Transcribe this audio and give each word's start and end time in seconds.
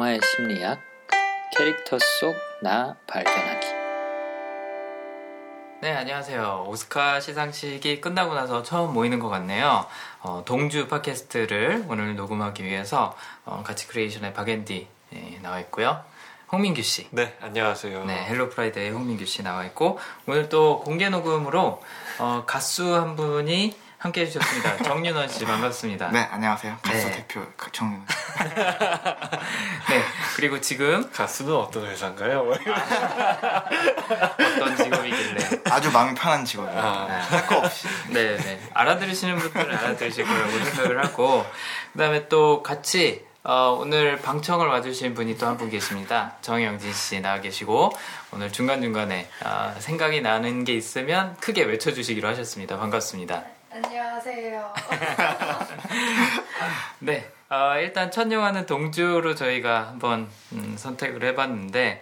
영화의 0.00 0.20
심리학 0.24 0.80
캐릭터 1.54 1.98
속 1.98 2.34
나 2.62 2.96
발견하기 3.06 3.66
네, 5.82 5.92
안녕하세요. 5.94 6.64
오스카 6.68 7.20
시상식이 7.20 8.00
끝나고 8.00 8.34
나서 8.34 8.62
처음 8.62 8.94
모이는 8.94 9.18
것 9.18 9.28
같네요. 9.28 9.86
어, 10.20 10.42
동주 10.46 10.88
팟캐스트를 10.88 11.84
오늘 11.88 12.16
녹음하기 12.16 12.64
위해서 12.64 13.14
어, 13.44 13.62
같이 13.64 13.88
크리에이션의 13.88 14.32
박앤디 14.32 14.88
예, 15.14 15.38
나와 15.42 15.60
있고요. 15.60 16.02
홍민규 16.50 16.82
씨. 16.82 17.08
네, 17.10 17.36
안녕하세요. 17.42 18.04
네, 18.06 18.24
헬로 18.26 18.48
프라이데이 18.50 18.90
홍민규 18.90 19.26
씨 19.26 19.42
나와 19.42 19.64
있고 19.66 19.98
오늘 20.26 20.48
또 20.48 20.80
공개 20.80 21.10
녹음으로 21.10 21.82
어, 22.18 22.44
가수 22.46 22.94
한 22.94 23.16
분이 23.16 23.76
함께 24.00 24.22
해주셨습니다. 24.22 24.78
정윤원 24.82 25.28
씨 25.28 25.44
반갑습니다. 25.44 26.08
네, 26.08 26.26
안녕하세요. 26.30 26.78
가수 26.80 27.06
네. 27.06 27.12
대표 27.16 27.44
정윤. 27.70 28.00
네, 29.90 30.02
그리고 30.36 30.58
지금 30.58 31.10
가수는 31.12 31.52
어떤 31.54 31.84
회사인가요? 31.84 32.50
어떤 34.56 34.76
직업이길래 34.78 35.60
아주 35.70 35.90
마음이 35.92 36.14
편한 36.14 36.46
직업이에요. 36.46 36.80
아. 36.80 37.04
할거 37.28 37.58
없이. 37.58 37.88
네, 38.08 38.38
네. 38.38 38.62
알아들으시는 38.72 39.36
분들은 39.36 39.76
알아들으실 39.76 40.24
거라고 40.24 40.50
생각을 40.50 41.04
하고, 41.04 41.44
그 41.92 41.98
다음에 41.98 42.26
또 42.28 42.62
같이, 42.62 43.22
어, 43.44 43.76
오늘 43.78 44.16
방청을 44.22 44.66
와주신 44.66 45.12
분이 45.12 45.36
또 45.36 45.46
한 45.46 45.58
분 45.58 45.68
계십니다. 45.68 46.36
정영진 46.40 46.90
씨 46.94 47.20
나와 47.20 47.40
계시고, 47.42 47.92
오늘 48.32 48.50
중간 48.50 48.80
중간에 48.80 49.28
어, 49.44 49.74
생각이 49.78 50.22
나는 50.22 50.64
게 50.64 50.72
있으면 50.72 51.36
크게 51.38 51.64
외쳐주시기로 51.64 52.26
하셨습니다. 52.28 52.78
반갑습니다. 52.78 53.44
안녕하세요. 53.72 54.74
네. 56.98 57.30
어, 57.48 57.74
일단 57.78 58.10
첫 58.10 58.30
영화는 58.30 58.66
동주로 58.66 59.34
저희가 59.36 59.88
한번 59.88 60.28
음, 60.52 60.74
선택을 60.76 61.22
해봤는데, 61.24 62.00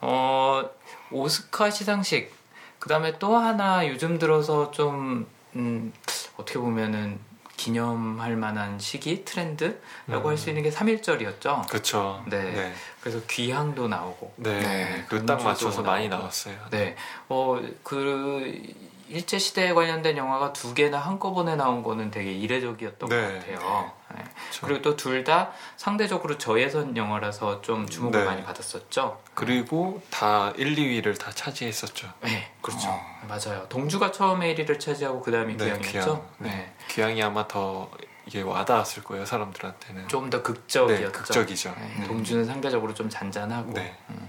어, 0.00 0.62
오스카 1.10 1.70
시상식, 1.70 2.32
그 2.78 2.88
다음에 2.88 3.18
또 3.18 3.36
하나 3.36 3.86
요즘 3.86 4.18
들어서 4.18 4.70
좀, 4.70 5.26
음, 5.56 5.92
어떻게 6.38 6.58
보면은 6.58 7.18
기념할 7.56 8.36
만한 8.36 8.78
시기, 8.78 9.22
트렌드라고 9.26 10.30
할수 10.30 10.48
있는 10.48 10.62
게 10.62 10.70
3.1절이었죠. 10.70 11.68
그렇죠. 11.68 12.24
네. 12.28 12.42
네. 12.50 12.72
그래서 13.02 13.20
귀향도 13.28 13.88
나오고. 13.88 14.32
네. 14.36 14.58
네, 14.60 15.04
그딱 15.06 15.42
맞춰서 15.44 15.82
많이 15.82 16.08
나오고. 16.08 16.22
나왔어요. 16.22 16.54
네. 16.70 16.96
어, 17.28 17.60
그, 17.82 18.62
일제 19.10 19.38
시대에 19.38 19.72
관련된 19.72 20.16
영화가 20.16 20.52
두 20.52 20.72
개나 20.72 20.98
한꺼번에 20.98 21.56
나온 21.56 21.82
거는 21.82 22.10
되게 22.10 22.32
이례적이었던 22.32 23.08
네. 23.08 23.16
것 23.16 23.38
같아요. 23.38 23.92
네. 24.14 24.24
그렇죠. 24.24 24.66
그리고 24.66 24.82
또 24.82 24.96
둘 24.96 25.24
다 25.24 25.50
상대적으로 25.76 26.38
저예선 26.38 26.96
영화라서 26.96 27.60
좀 27.62 27.86
주목을 27.88 28.20
네. 28.20 28.24
많이 28.24 28.42
받았었죠. 28.44 29.20
그리고 29.34 30.00
다 30.10 30.52
1, 30.56 30.74
2위를 30.76 31.18
다 31.18 31.30
차지했었죠. 31.32 32.08
네, 32.22 32.50
그렇죠. 32.62 32.88
어. 32.88 33.00
맞아요. 33.28 33.66
동주가 33.68 34.12
처음에 34.12 34.54
1위를 34.54 34.78
차지하고 34.80 35.20
그 35.22 35.30
다음이 35.32 35.56
네, 35.56 35.64
귀향이었죠. 35.64 35.90
귀향. 35.92 36.26
네. 36.38 36.72
귀향이 36.88 37.22
아마 37.22 37.46
더 37.48 37.90
이게 38.26 38.42
와닿았을 38.42 39.02
거예요, 39.02 39.24
사람들한테는. 39.26 40.06
좀 40.08 40.30
더 40.30 40.42
극적이었죠. 40.42 41.04
네, 41.04 41.10
극적이죠. 41.10 41.74
네, 41.76 41.94
음. 41.98 42.06
동주는 42.06 42.44
상대적으로 42.44 42.94
좀 42.94 43.08
잔잔하고. 43.10 43.72
네. 43.72 43.96
음. 44.10 44.19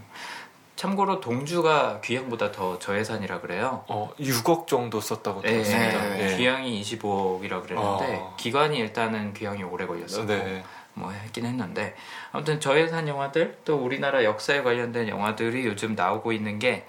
참고로 0.81 1.19
동주가 1.19 2.01
귀향보다 2.03 2.51
더 2.51 2.79
저예산이라 2.79 3.41
그래요. 3.41 3.83
어, 3.87 4.11
6억 4.19 4.65
정도 4.65 4.99
썼다고 4.99 5.43
네, 5.43 5.51
들었습니다. 5.61 6.09
네. 6.09 6.31
예. 6.31 6.37
귀향이 6.37 6.81
25억이라 6.81 7.61
그랬는데 7.61 8.15
어. 8.19 8.35
기간이 8.35 8.79
일단은 8.79 9.35
귀향이 9.35 9.61
오래 9.61 9.85
걸렸었고 9.85 10.25
네. 10.25 10.63
뭐 10.95 11.11
했긴 11.11 11.45
했는데 11.45 11.93
아무튼 12.31 12.59
저예산 12.59 13.07
영화들 13.07 13.59
또 13.63 13.75
우리나라 13.77 14.23
역사에 14.23 14.63
관련된 14.63 15.07
영화들이 15.07 15.67
요즘 15.67 15.93
나오고 15.93 16.31
있는 16.31 16.57
게 16.57 16.87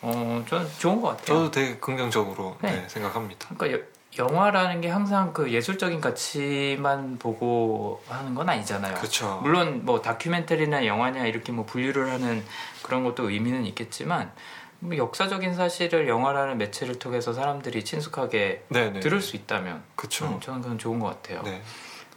어, 0.00 0.44
저는 0.48 0.68
좋은 0.78 1.00
것 1.00 1.08
같아요. 1.08 1.26
저도 1.26 1.50
되게 1.50 1.76
긍정적으로 1.78 2.56
네. 2.62 2.70
네, 2.70 2.88
생각합니다. 2.88 3.48
그러니까 3.56 3.80
여- 3.80 3.93
영화라는 4.18 4.80
게 4.80 4.88
항상 4.88 5.32
그 5.32 5.52
예술적인 5.52 6.00
가치만 6.00 7.18
보고 7.18 8.02
하는 8.08 8.34
건 8.34 8.48
아니잖아요. 8.48 8.94
그렇죠. 8.94 9.40
물론 9.42 9.84
뭐 9.84 10.00
다큐멘터리나 10.00 10.86
영화냐 10.86 11.26
이렇게 11.26 11.52
뭐 11.52 11.64
분류를 11.66 12.10
하는 12.10 12.44
그런 12.82 13.04
것도 13.04 13.30
의미는 13.30 13.64
있겠지만 13.66 14.30
뭐 14.78 14.96
역사적인 14.96 15.54
사실을 15.54 16.08
영화라는 16.08 16.58
매체를 16.58 16.98
통해서 16.98 17.32
사람들이 17.32 17.84
친숙하게 17.84 18.64
네, 18.68 18.90
네. 18.90 19.00
들을 19.00 19.20
수 19.20 19.36
있다면 19.36 19.82
그렇죠. 19.96 20.26
음, 20.26 20.40
저는 20.40 20.60
그건 20.62 20.78
좋은 20.78 21.00
것 21.00 21.06
같아요. 21.06 21.42
네. 21.42 21.62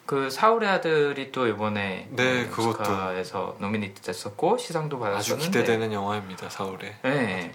그 0.05 0.29
사울의 0.29 0.69
아들이 0.69 1.31
또 1.31 1.47
이번에 1.47 2.07
네, 2.11 2.43
음, 2.43 2.51
그것도. 2.51 2.69
오스카에서 2.69 3.57
nominate 3.59 4.01
됐었고 4.01 4.57
시상도 4.57 4.97
아주 4.97 5.03
받았었는데 5.33 5.45
기대되는 5.45 5.91
영화입니다, 5.91 6.49
사울의. 6.49 6.95
네. 7.03 7.51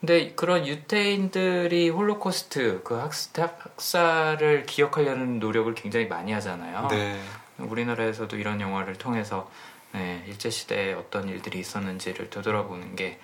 근데 0.00 0.32
그런 0.34 0.66
유태인들이 0.66 1.88
홀로코스트 1.88 2.82
그 2.84 2.94
학살을 2.94 4.66
기억하려는 4.66 5.38
노력을 5.38 5.74
굉장히 5.74 6.06
많이 6.06 6.32
하잖아요. 6.32 6.88
네. 6.88 7.18
우리나라에서도 7.58 8.36
이런 8.36 8.60
영화를 8.60 8.96
통해서 8.96 9.50
네, 9.92 10.22
일제 10.28 10.50
시대에 10.50 10.92
어떤 10.92 11.28
일들이 11.28 11.58
있었는지를 11.58 12.28
되돌아보는 12.28 12.96
게 12.96 13.18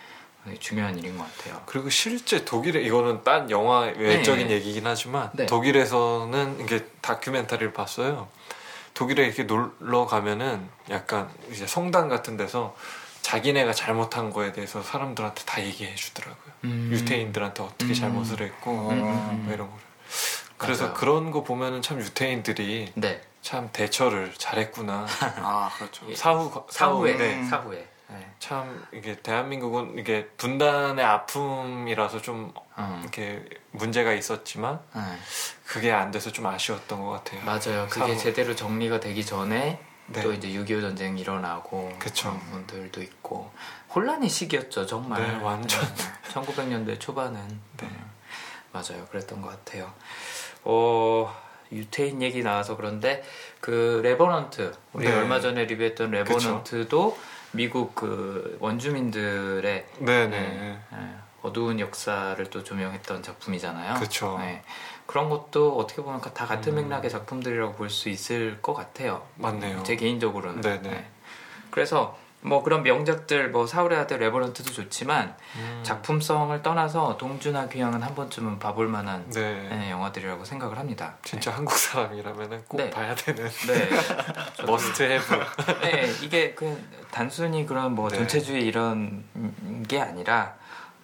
중요한 0.58 0.98
일인 0.98 1.18
것 1.18 1.24
같아요. 1.36 1.62
그리고 1.66 1.90
실제 1.90 2.44
독일에 2.44 2.80
이거는 2.82 3.22
딴 3.22 3.50
영화 3.50 3.80
외적인 3.82 4.48
네. 4.48 4.54
얘기긴 4.54 4.86
하지만 4.86 5.30
네. 5.34 5.46
독일에서는 5.46 6.60
이게 6.60 6.86
다큐멘터리를 7.00 7.72
봤어요. 7.72 8.28
독일에 8.94 9.26
이렇게 9.26 9.44
놀러 9.44 10.06
가면은 10.06 10.68
약간 10.90 11.30
이제 11.50 11.66
성당 11.66 12.08
같은 12.08 12.36
데서 12.36 12.74
자기네가 13.22 13.72
잘못한 13.72 14.30
거에 14.30 14.52
대해서 14.52 14.82
사람들한테 14.82 15.44
다 15.44 15.62
얘기해 15.62 15.94
주더라고요. 15.94 16.52
음. 16.64 16.90
유태인들한테 16.92 17.62
어떻게 17.62 17.86
음. 17.92 17.94
잘못을 17.94 18.42
했고 18.42 18.90
음. 18.90 19.44
뭐 19.44 19.54
이런 19.54 19.68
거를. 19.70 19.82
그래서 20.58 20.84
맞아요. 20.84 20.94
그런 20.96 21.30
거 21.30 21.42
보면은 21.42 21.82
참 21.82 22.00
유태인들이 22.00 22.92
네. 22.94 23.20
참 23.40 23.70
대처를 23.72 24.34
잘했구나. 24.36 25.06
아, 25.38 25.70
그렇죠. 25.76 26.14
사후 26.14 26.64
사후에 26.68 27.16
네. 27.16 27.44
사후에. 27.44 27.88
네. 28.08 28.30
참 28.38 28.86
이게 28.92 29.16
대한민국은 29.16 29.98
이게 29.98 30.26
분단의 30.36 31.02
아픔이라서 31.04 32.20
좀 32.20 32.52
음. 32.78 32.98
이렇게 33.02 33.42
문제가 33.70 34.12
있었지만 34.12 34.80
네. 34.94 35.00
그게 35.66 35.90
안 35.90 36.10
돼서 36.10 36.30
좀 36.30 36.46
아쉬웠던 36.46 37.00
것 37.00 37.10
같아요. 37.10 37.40
맞아요. 37.44 37.86
그게 37.88 38.08
사후. 38.14 38.18
제대로 38.18 38.54
정리가 38.54 39.00
되기 39.00 39.24
전에 39.24 39.80
네. 40.06 40.22
또 40.22 40.32
이제 40.32 40.48
6.25 40.48 40.80
전쟁 40.80 41.18
일어나고 41.18 41.96
그쵸. 41.98 42.30
그런 42.30 42.40
부분들도 42.40 43.02
있고 43.02 43.50
혼란의 43.94 44.28
시기였죠 44.28 44.86
정말 44.86 45.20
네, 45.22 45.34
완전. 45.42 45.80
1900년대 46.32 46.98
초반은 47.00 47.40
네. 47.76 47.86
음, 47.86 48.10
맞아요 48.72 49.06
그랬던 49.10 49.40
것 49.42 49.48
같아요 49.48 49.92
어 50.64 51.34
유태인 51.70 52.20
얘기 52.20 52.42
나와서 52.42 52.76
그런데 52.76 53.24
그 53.60 54.00
레버넌트 54.04 54.72
우리 54.92 55.06
네. 55.06 55.12
얼마 55.14 55.40
전에 55.40 55.64
리뷰했던 55.64 56.10
레버넌트도 56.10 57.18
미국 57.52 57.94
그 57.94 58.56
원주민들의. 58.60 59.86
네, 59.98 60.26
네, 60.26 60.80
어두운 61.42 61.80
역사를 61.80 62.44
또 62.50 62.62
조명했던 62.62 63.22
작품이잖아요. 63.22 63.94
그쵸. 63.94 64.38
네, 64.40 64.62
그런 65.06 65.28
것도 65.28 65.76
어떻게 65.78 66.02
보면 66.02 66.20
다 66.20 66.46
같은 66.46 66.72
음. 66.72 66.88
맥락의 66.88 67.10
작품들이라고 67.10 67.74
볼 67.74 67.90
수 67.90 68.08
있을 68.08 68.60
것 68.62 68.72
같아요. 68.74 69.26
맞네요. 69.36 69.82
제 69.82 69.96
개인적으로는. 69.96 70.60
네네. 70.62 71.06
그래서 71.70 72.16
뭐 72.44 72.62
그런 72.64 72.82
명작들, 72.82 73.50
뭐 73.50 73.66
사울의 73.68 73.98
아들 73.98 74.18
레버넌트도 74.18 74.72
좋지만 74.72 75.36
음. 75.56 75.80
작품성을 75.84 76.60
떠나서 76.62 77.16
동주나 77.16 77.68
귀향은 77.68 78.02
한 78.02 78.14
번쯤은 78.16 78.58
봐볼 78.58 78.88
만한 78.88 79.30
네. 79.30 79.68
네, 79.68 79.90
영화들이라고 79.90 80.44
생각을 80.44 80.76
합니다. 80.78 81.14
진짜 81.22 81.52
한국 81.52 81.76
사람이라면 81.78 82.64
꼭 82.66 82.78
네. 82.78 82.90
봐야 82.90 83.14
되는 83.14 83.48
네. 83.48 83.88
must 84.66 85.02
have. 85.04 85.44
네, 85.82 86.12
이게 86.22 86.52
그 86.54 86.82
단순히 87.12 87.64
그런 87.64 87.94
뭐 87.94 88.08
네. 88.08 88.16
전체주의 88.16 88.64
이런 88.66 89.24
게 89.86 90.00
아니라 90.00 90.54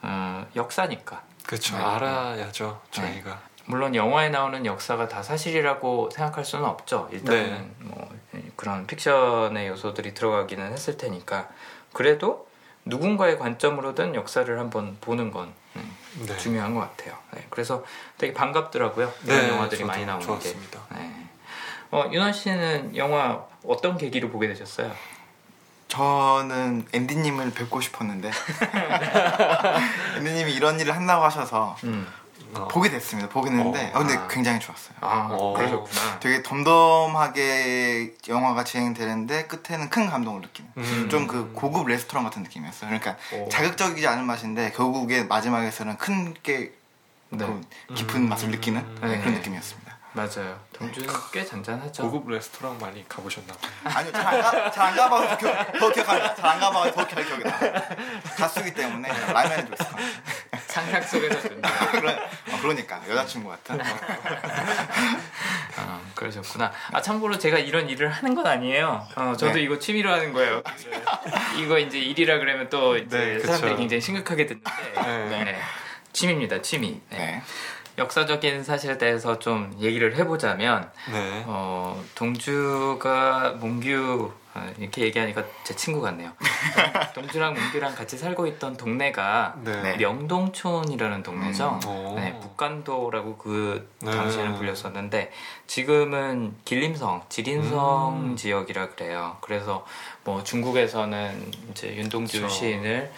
어, 0.03 0.45
역사니까. 0.57 1.23
그렇죠. 1.47 1.77
네. 1.77 1.83
알아야죠. 1.85 2.81
저희가. 2.91 3.48
물론 3.69 3.95
영화에 3.95 4.31
나오는 4.31 4.65
역사가 4.65 5.09
다 5.09 5.23
사실이라고 5.23 6.09
생각할 6.11 6.45
수는 6.45 6.65
없죠. 6.65 7.09
일단은 7.13 7.51
네. 7.51 7.71
뭐 7.81 8.09
그런 8.57 8.87
픽션의 8.87 9.69
요소들이 9.69 10.15
들어가기는 10.15 10.73
했을 10.73 10.97
테니까 10.97 11.49
그래도 11.93 12.49
누군가의 12.87 13.39
관점으로든 13.39 14.15
역사를 14.15 14.59
한번 14.59 14.97
보는 15.03 15.31
건 15.31 15.53
음, 15.77 15.97
네. 16.27 16.37
중요한 16.39 16.75
것 16.75 16.81
같아요. 16.81 17.15
네, 17.35 17.47
그래서 17.51 17.85
되게 18.17 18.33
반갑더라고요. 18.33 19.13
이런 19.25 19.39
네, 19.39 19.49
영화들이 19.51 19.85
많이 19.85 20.07
나오는 20.07 20.25
좋았습니다. 20.25 20.81
게. 20.89 20.95
네. 20.95 21.29
어, 21.91 22.09
윤원 22.11 22.33
씨는 22.33 22.97
영화 22.97 23.45
어떤 23.67 23.99
계기로 23.99 24.31
보게 24.31 24.49
되셨어요? 24.49 24.91
저는 25.89 26.87
앤디님을 26.93 27.53
뵙고 27.53 27.81
싶었는데 27.81 28.31
앤디님이 30.19 30.55
이런 30.55 30.81
일을 30.81 30.95
한다고 30.95 31.25
하셔서 31.25 31.77
음. 31.85 32.07
어. 32.55 32.69
보게 32.69 32.91
됐습니다. 32.91 33.29
보게 33.29 33.51
됐는데 33.51 33.93
어, 33.95 33.97
어, 33.97 33.99
근데 34.01 34.15
아. 34.17 34.27
굉장히 34.29 34.59
좋았어요. 34.61 34.97
아 35.01 35.29
어. 35.31 35.53
그러셨구나. 35.55 36.21
되게 36.21 36.43
덤덤하게 36.43 38.15
영화가 38.29 38.65
진행되는데 38.65 39.47
끝에는 39.47 39.91
큰 39.91 40.09
감동을 40.09 40.41
느끼는 40.43 40.71
음. 40.77 41.09
좀그 41.11 41.53
고급 41.55 41.87
레스토랑 41.89 42.25
같은 42.25 42.43
느낌이었어요. 42.43 42.89
그러니까 42.91 43.17
오. 43.35 43.49
자극적이지 43.49 44.07
않은 44.07 44.25
맛인데 44.25 44.73
결국에 44.73 45.25
마지막에서는 45.25 45.97
큰게 45.99 46.73
네. 47.31 47.47
그 47.47 47.95
깊은 47.95 48.29
맛을 48.29 48.51
느끼는 48.51 48.81
네. 49.03 49.19
그런 49.19 49.35
느낌이었습니다. 49.35 49.89
맞아요. 50.13 50.59
동주는 50.73 51.09
꽤 51.33 51.45
잔잔하죠. 51.45 52.11
고급 52.11 52.31
레스토랑 52.31 52.79
많이 52.79 53.07
가보셨나 53.09 53.53
봐요. 53.53 53.71
아니요, 53.85 54.13
잘안 54.13 54.41
가, 54.41 54.71
가봐서 54.71 55.29
더, 55.29 55.37
기억, 55.37 55.73
더 55.79 55.93
기억합니다. 55.93 56.35
잘 56.35 56.47
안 56.47 56.61
가봐서 56.61 56.93
더 56.93 57.07
기억, 57.07 57.27
기억이 57.27 57.45
나요. 57.45 57.73
가수기 58.37 58.75
때문에 58.75 59.09
것 59.09 59.79
같아요. 59.79 60.07
상상 60.81 61.03
속에서. 61.03 61.49
그래, 61.93 62.13
어, 62.13 62.59
그러니까 62.61 63.01
여자친구 63.09 63.49
같은. 63.49 63.81
아, 65.77 66.01
그러셨구나. 66.15 66.73
아, 66.93 67.03
참고로 67.03 67.39
제가 67.39 67.59
이런 67.59 67.89
일을 67.89 68.09
하는 68.09 68.35
건 68.35 68.47
아니에요. 68.47 69.07
어, 69.17 69.35
저도 69.37 69.55
네. 69.55 69.63
이거 69.63 69.79
취미로 69.79 70.13
하는 70.13 70.33
거예요. 70.33 70.63
이거 71.59 71.79
이제 71.79 71.99
일이라 71.99 72.39
그러면 72.39 72.69
또 72.69 72.97
이제 72.97 73.19
네. 73.19 73.41
사람들이 73.41 73.77
굉장히 73.77 74.01
심각하게 74.01 74.47
듣는데. 74.47 74.71
네. 74.95 75.45
네. 75.45 75.59
취미입니다, 76.13 76.63
취미. 76.63 77.01
네. 77.11 77.19
네. 77.19 77.43
역사적인 77.99 78.63
사실에 78.63 78.97
대해서 78.97 79.41
좀 79.41 79.75
얘기를 79.81 80.15
해보자면, 80.17 80.89
네. 81.11 81.43
어, 81.47 82.01
동주가 82.15 83.57
문규, 83.59 84.33
아, 84.59 84.73
이렇게 84.77 85.03
얘기하니까 85.03 85.45
제 85.63 85.75
친구 85.77 86.01
같네요. 86.01 86.33
동주랑 87.15 87.55
문규랑 87.55 87.95
같이 87.95 88.19
살고 88.19 88.47
있던 88.49 88.77
동네가 88.77 89.57
네. 89.63 89.97
명동촌이라는 89.97 91.23
동네죠. 91.23 91.79
음, 91.85 91.89
오. 91.89 92.15
네, 92.17 92.39
북간도라고 92.41 93.37
그 93.37 93.89
네. 94.03 94.11
당시에는 94.11 94.55
불렸었는데 94.55 95.31
지금은 95.67 96.57
길림성, 96.65 97.23
지린성 97.29 98.31
음. 98.33 98.37
지역이라 98.37 98.91
그래요. 98.91 99.37
그래서 99.41 99.87
뭐 100.25 100.43
중국에서는 100.43 101.53
이제 101.71 101.95
윤동주 101.97 102.43
그쵸. 102.43 102.49
시인을 102.49 103.13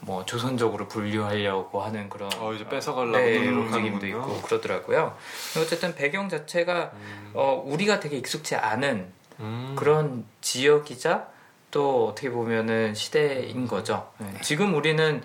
뭐 0.00 0.24
조선적으로 0.24 0.88
분류하려고 0.88 1.80
하는 1.80 2.08
그런 2.08 2.28
어, 2.38 2.52
이제 2.52 2.68
뺏어가려고 2.68 3.18
네. 3.18 3.48
움직임도 3.48 4.06
있고 4.08 4.42
그러더라고요. 4.42 5.16
어쨌든 5.58 5.94
배경 5.94 6.28
자체가 6.28 6.90
음. 6.92 7.30
어, 7.34 7.62
우리가 7.64 8.00
되게 8.00 8.18
익숙치 8.18 8.56
않은 8.56 9.21
음. 9.40 9.74
그런 9.78 10.24
지역이자 10.40 11.28
또 11.70 12.08
어떻게 12.08 12.30
보면은 12.30 12.94
시대인 12.94 13.66
거죠. 13.66 14.10
네. 14.18 14.32
지금 14.42 14.74
우리는 14.74 15.22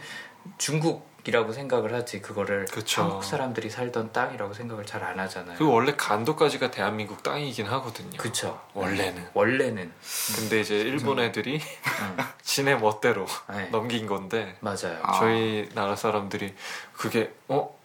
중국이라고 0.57 1.51
생각을 1.51 1.93
하지 1.93 2.21
그거를 2.21 2.65
그쵸. 2.71 3.01
한국 3.01 3.23
사람들이 3.23 3.69
살던 3.69 4.13
땅이라고 4.13 4.53
생각을 4.53 4.85
잘 4.85 5.03
안 5.03 5.19
하잖아요. 5.19 5.57
그 5.57 5.69
원래 5.69 5.93
간도까지가 5.97 6.71
대한민국 6.71 7.21
땅이긴 7.21 7.65
하거든요. 7.65 8.17
그쵸. 8.17 8.59
원래는. 8.73 9.27
원래는 9.33 9.91
근데 10.35 10.61
이제 10.61 10.75
일본 10.79 11.19
애들이 11.19 11.59
응. 12.01 12.17
지네 12.43 12.75
멋대로 12.75 13.25
네. 13.49 13.67
넘긴 13.69 14.07
건데 14.07 14.55
맞아요. 14.61 14.99
아. 15.03 15.19
저희 15.19 15.69
나라 15.75 15.95
사람들이 15.97 16.53
그게 16.93 17.33
어 17.49 17.75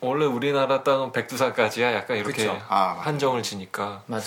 원래 0.00 0.26
우리나라 0.26 0.84
땅은 0.84 1.10
백두산까지야 1.12 1.92
약간 1.94 2.18
이렇게 2.18 2.46
그쵸. 2.46 2.62
아. 2.68 3.00
한정을 3.02 3.42
지니까 3.42 4.02
맞아요. 4.06 4.22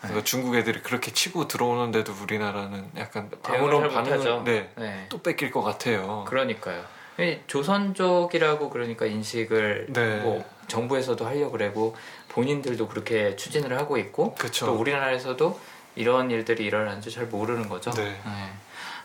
그러니까 0.00 0.24
중국 0.24 0.54
애들이 0.54 0.80
그렇게 0.80 1.12
치고 1.12 1.48
들어오는데도 1.48 2.14
우리나라는 2.22 2.90
약간 2.96 3.30
아무런. 3.42 3.88
반응을 3.90 4.44
네, 4.44 4.70
네. 4.76 5.06
또 5.08 5.20
뺏길 5.22 5.50
것 5.50 5.62
같아요. 5.62 6.24
그러니까요. 6.28 6.84
이 7.18 7.40
조선족이라고 7.48 8.70
그러니까 8.70 9.06
인식을 9.06 9.86
네. 9.90 10.20
뭐 10.20 10.44
정부에서도 10.68 11.26
하려고 11.26 11.50
그러고 11.50 11.96
본인들도 12.28 12.86
그렇게 12.86 13.34
추진을 13.34 13.76
하고 13.76 13.98
있고 13.98 14.34
그쵸. 14.34 14.66
또 14.66 14.74
우리나라에서도 14.74 15.58
이런 15.96 16.30
일들이 16.30 16.64
일어나는 16.64 17.00
줄잘 17.00 17.26
모르는 17.26 17.68
거죠. 17.68 17.90
네. 17.90 18.20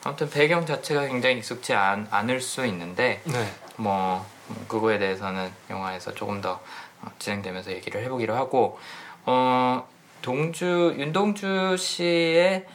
아무튼 0.03 0.29
배경 0.29 0.65
자체가 0.65 1.07
굉장히 1.07 1.37
익숙지 1.37 1.73
않, 1.73 2.07
않을 2.11 2.39
수 2.39 2.65
있는데 2.67 3.21
네. 3.23 3.51
뭐 3.77 4.23
음, 4.49 4.65
그거에 4.67 4.99
대해서는 4.99 5.49
영화에서 5.71 6.13
조금 6.13 6.39
더 6.41 6.61
어, 7.01 7.07
진행되면서 7.17 7.71
얘기를 7.71 8.03
해보기로 8.03 8.35
하고 8.35 8.77
어 9.25 9.87
동주 10.23 10.95
윤동주 10.97 11.75
씨의 11.77 12.65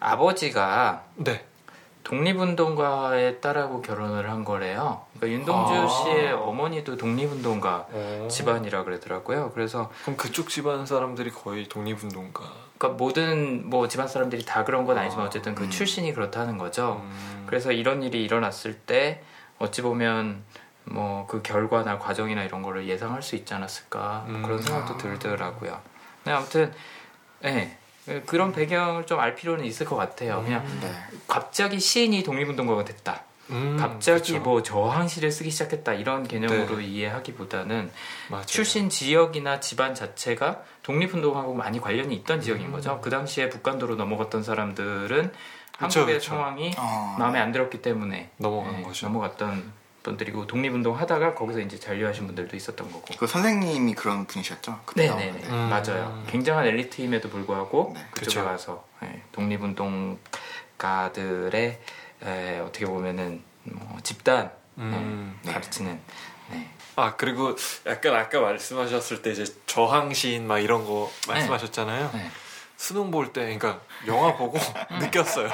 아버지가 0.00 1.04
네. 1.14 1.44
독립운동가의 2.02 3.40
딸하고 3.40 3.80
결혼을 3.80 4.28
한 4.30 4.44
거래요. 4.44 5.06
그러니까 5.16 5.38
윤동주 5.38 5.72
아. 5.72 5.88
씨의 5.88 6.32
어머니도 6.32 6.96
독립운동가 6.96 7.86
오. 7.92 8.28
집안이라 8.28 8.84
그러더라고요. 8.84 9.52
그래서 9.54 9.90
그럼 10.02 10.16
그쪽 10.16 10.48
집안 10.48 10.84
사람들이 10.84 11.30
거의 11.30 11.68
독립운동가. 11.68 12.44
그러니까 12.76 12.98
모든 13.02 13.68
뭐 13.70 13.88
집안 13.88 14.06
사람들이 14.06 14.44
다 14.44 14.64
그런 14.64 14.84
건 14.84 14.98
아니지만 14.98 15.24
아. 15.24 15.28
어쨌든 15.28 15.54
그 15.54 15.64
음. 15.64 15.70
출신이 15.70 16.12
그렇다는 16.12 16.58
거죠. 16.58 17.00
음. 17.02 17.44
그래서 17.46 17.72
이런 17.72 18.02
일이 18.02 18.22
일어났을 18.22 18.74
때 18.74 19.22
어찌 19.58 19.80
보면 19.82 20.44
뭐 20.84 21.26
그 21.28 21.42
결과나 21.42 21.98
과정이나 21.98 22.42
이런 22.44 22.62
거를 22.62 22.86
예상할 22.88 23.22
수 23.22 23.34
있지 23.36 23.54
않았을까 23.54 24.24
뭐 24.28 24.36
음. 24.36 24.42
그런 24.42 24.62
생각도 24.62 24.94
아. 24.94 24.96
들더라고요. 24.98 25.80
근데 26.22 26.36
아무튼 26.36 26.72
예 27.44 27.76
그런 28.26 28.52
배경을 28.52 29.06
좀 29.06 29.18
알 29.20 29.34
필요는 29.34 29.64
있을 29.64 29.84
것 29.86 29.96
같아요. 29.96 30.42
그냥 30.44 30.64
네. 30.80 30.92
갑자기 31.26 31.80
시인이 31.80 32.22
독립운동가가 32.22 32.84
됐다. 32.84 33.22
음, 33.50 33.76
갑자기 33.78 34.32
그쵸. 34.32 34.40
뭐 34.40 34.62
저항시를 34.62 35.30
쓰기 35.30 35.50
시작했다 35.50 35.94
이런 35.94 36.26
개념으로 36.26 36.78
네. 36.78 36.84
이해하기보다는 36.84 37.90
맞아요. 38.28 38.44
출신 38.46 38.88
지역이나 38.90 39.60
집안 39.60 39.94
자체가 39.94 40.62
독립운동하고 40.82 41.54
많이 41.54 41.80
관련이 41.80 42.14
있던 42.16 42.40
지역인 42.40 42.72
거죠. 42.72 43.00
그 43.00 43.10
당시에 43.10 43.48
북간도로 43.48 43.94
넘어갔던 43.96 44.42
사람들은 44.42 45.32
한국의 45.78 46.14
그쵸. 46.18 46.30
상황이 46.30 46.72
어, 46.78 47.16
마음에 47.18 47.38
안 47.38 47.52
들었기 47.52 47.82
때문에 47.82 48.30
넘어간 48.38 48.80
예, 48.80 48.82
거죠. 48.82 49.06
넘어갔던 49.06 49.72
분들이고 50.06 50.46
독립운동 50.46 50.96
하다가 50.98 51.34
거기서 51.34 51.60
이제 51.60 51.78
잔류하신 51.78 52.26
분들도 52.28 52.56
있었던 52.56 52.90
거고. 52.90 53.04
그 53.18 53.26
선생님이 53.26 53.92
그런 53.94 54.24
분이셨죠? 54.26 54.80
그때 54.86 55.08
네네네 55.08 55.48
나오는데. 55.48 55.50
음. 55.50 55.68
맞아요. 55.68 56.24
굉장한 56.28 56.64
엘리트임에도 56.66 57.28
불구하고 57.28 57.92
네, 57.94 58.06
그쪽에 58.12 58.40
그쵸. 58.40 58.44
가서 58.44 58.84
예, 59.02 59.22
독립운동가들의 59.32 61.80
에, 62.22 62.58
어떻게 62.60 62.86
보면은 62.86 63.42
뭐 63.64 63.98
집단 64.02 64.50
음. 64.78 65.38
예, 65.46 65.52
가르치는 65.52 66.00
네. 66.52 66.70
아 66.94 67.16
그리고 67.16 67.56
약간 67.86 68.14
아까 68.14 68.40
말씀하셨을 68.40 69.20
때 69.22 69.32
이제 69.32 69.44
저항 69.66 70.14
시인 70.14 70.46
막 70.46 70.60
이런 70.60 70.86
거 70.86 71.10
말씀하셨잖아요. 71.28 72.10
네. 72.14 72.30
수능 72.76 73.10
볼 73.10 73.32
때, 73.32 73.42
그러니까 73.42 73.80
영화 74.06 74.36
보고 74.36 74.58
음. 74.90 74.98
느꼈어요. 75.00 75.48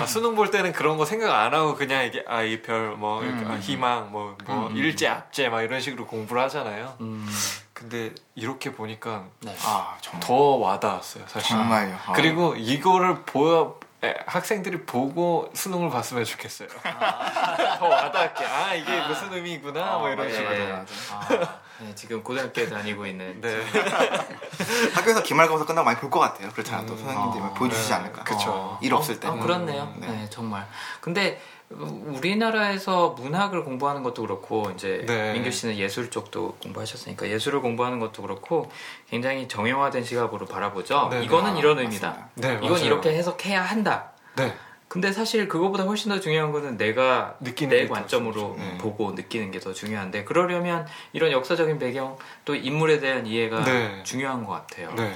아, 0.00 0.06
수능 0.06 0.36
볼 0.36 0.50
때는 0.50 0.72
그런 0.72 0.98
거 0.98 1.04
생각 1.04 1.34
안 1.34 1.54
하고 1.54 1.74
그냥 1.74 2.04
이게 2.04 2.22
아 2.28 2.42
이별뭐 2.42 3.22
음. 3.22 3.46
아, 3.50 3.56
희망 3.58 4.12
뭐뭐 4.12 4.68
음. 4.68 4.76
일제 4.76 5.08
압제 5.08 5.48
막 5.48 5.62
이런 5.62 5.80
식으로 5.80 6.06
공부를 6.06 6.42
하잖아요. 6.42 6.94
음, 7.00 7.26
근데 7.72 8.12
이렇게 8.34 8.72
보니까 8.72 9.24
네. 9.40 9.56
아 9.64 9.96
정말 10.02 10.20
더 10.20 10.34
와닿았어요, 10.34 11.24
사실. 11.26 11.48
정말요. 11.48 11.96
아. 12.06 12.12
그리고 12.12 12.54
이거를 12.54 13.22
보여 13.22 13.79
에, 14.02 14.14
학생들이 14.26 14.86
보고 14.86 15.50
수능을 15.54 15.90
봤으면 15.90 16.24
좋겠어요. 16.24 16.68
더 17.78 17.86
와닿게 17.86 18.44
아 18.46 18.74
이게 18.74 19.00
무슨 19.06 19.32
의미구나 19.32 19.98
뭐 19.98 20.08
이런 20.08 20.26
네. 20.26 20.32
식으로. 20.34 20.48
맞아요. 20.50 20.84
아, 21.12 21.58
네, 21.80 21.94
지금 21.94 22.22
고등학교에 22.22 22.68
다니고 22.68 23.06
있는 23.06 23.40
네. 23.42 23.60
학교에서 24.94 25.22
기말고사 25.22 25.64
끝나고 25.66 25.84
많이 25.84 25.98
볼 25.98 26.10
것 26.10 26.18
같아요. 26.20 26.48
그렇지 26.50 26.72
않아도 26.72 26.94
음. 26.94 26.98
선생님들이 26.98 27.42
어, 27.42 27.54
보여주시지 27.54 27.88
네. 27.90 27.94
않을까. 27.94 28.24
어, 28.48 28.78
일 28.82 28.94
없을 28.94 29.20
때. 29.20 29.28
아, 29.28 29.32
그렇네요. 29.32 29.92
네. 29.98 30.06
네. 30.08 30.26
정말. 30.30 30.66
근데 31.00 31.40
우리나라에서 31.70 33.10
문학을 33.10 33.64
공부하는 33.64 34.02
것도 34.02 34.22
그렇고 34.22 34.70
이제 34.74 35.04
네. 35.06 35.32
민규 35.32 35.50
씨는 35.50 35.76
예술 35.76 36.10
쪽도 36.10 36.56
공부하셨으니까 36.62 37.28
예술을 37.28 37.60
공부하는 37.60 38.00
것도 38.00 38.22
그렇고 38.22 38.70
굉장히 39.08 39.46
정형화된 39.48 40.04
시각으로 40.04 40.46
바라보죠. 40.46 41.08
네, 41.10 41.20
네. 41.20 41.24
이거는 41.24 41.52
아, 41.54 41.58
이런 41.58 41.76
맞습니다. 41.76 42.08
의미다. 42.08 42.28
네, 42.34 42.54
이건 42.58 42.72
맞아요. 42.72 42.84
이렇게 42.86 43.10
해석해야 43.14 43.62
한다. 43.62 44.10
네. 44.36 44.52
근데 44.88 45.12
사실 45.12 45.46
그거보다 45.46 45.84
훨씬 45.84 46.10
더 46.10 46.18
중요한 46.18 46.50
거는 46.50 46.76
내가 46.76 47.36
느끼는 47.40 47.76
내 47.76 47.86
관점으로. 47.86 48.56
네. 48.58 48.76
보고 48.78 49.12
느끼는 49.12 49.52
게 49.52 49.60
더 49.60 49.72
중요한데 49.72 50.24
그러려면 50.24 50.86
이런 51.12 51.30
역사적인 51.30 51.78
배경 51.78 52.18
또 52.44 52.56
인물에 52.56 52.98
대한 52.98 53.26
이해가 53.26 53.62
네. 53.62 54.02
중요한 54.02 54.44
것 54.44 54.52
같아요. 54.52 54.92
네. 54.96 55.14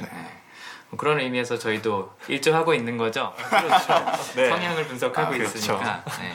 뭐 0.94 0.96
그런 0.96 1.20
의미에서 1.20 1.58
저희도 1.58 2.12
일조하고 2.28 2.72
있는 2.74 2.96
거죠. 2.96 3.32
그렇죠. 3.36 3.94
네. 4.36 4.48
성향을 4.48 4.86
분석하고 4.86 5.26
아, 5.26 5.30
그렇죠. 5.30 5.58
있으니까 5.58 6.04
네. 6.20 6.32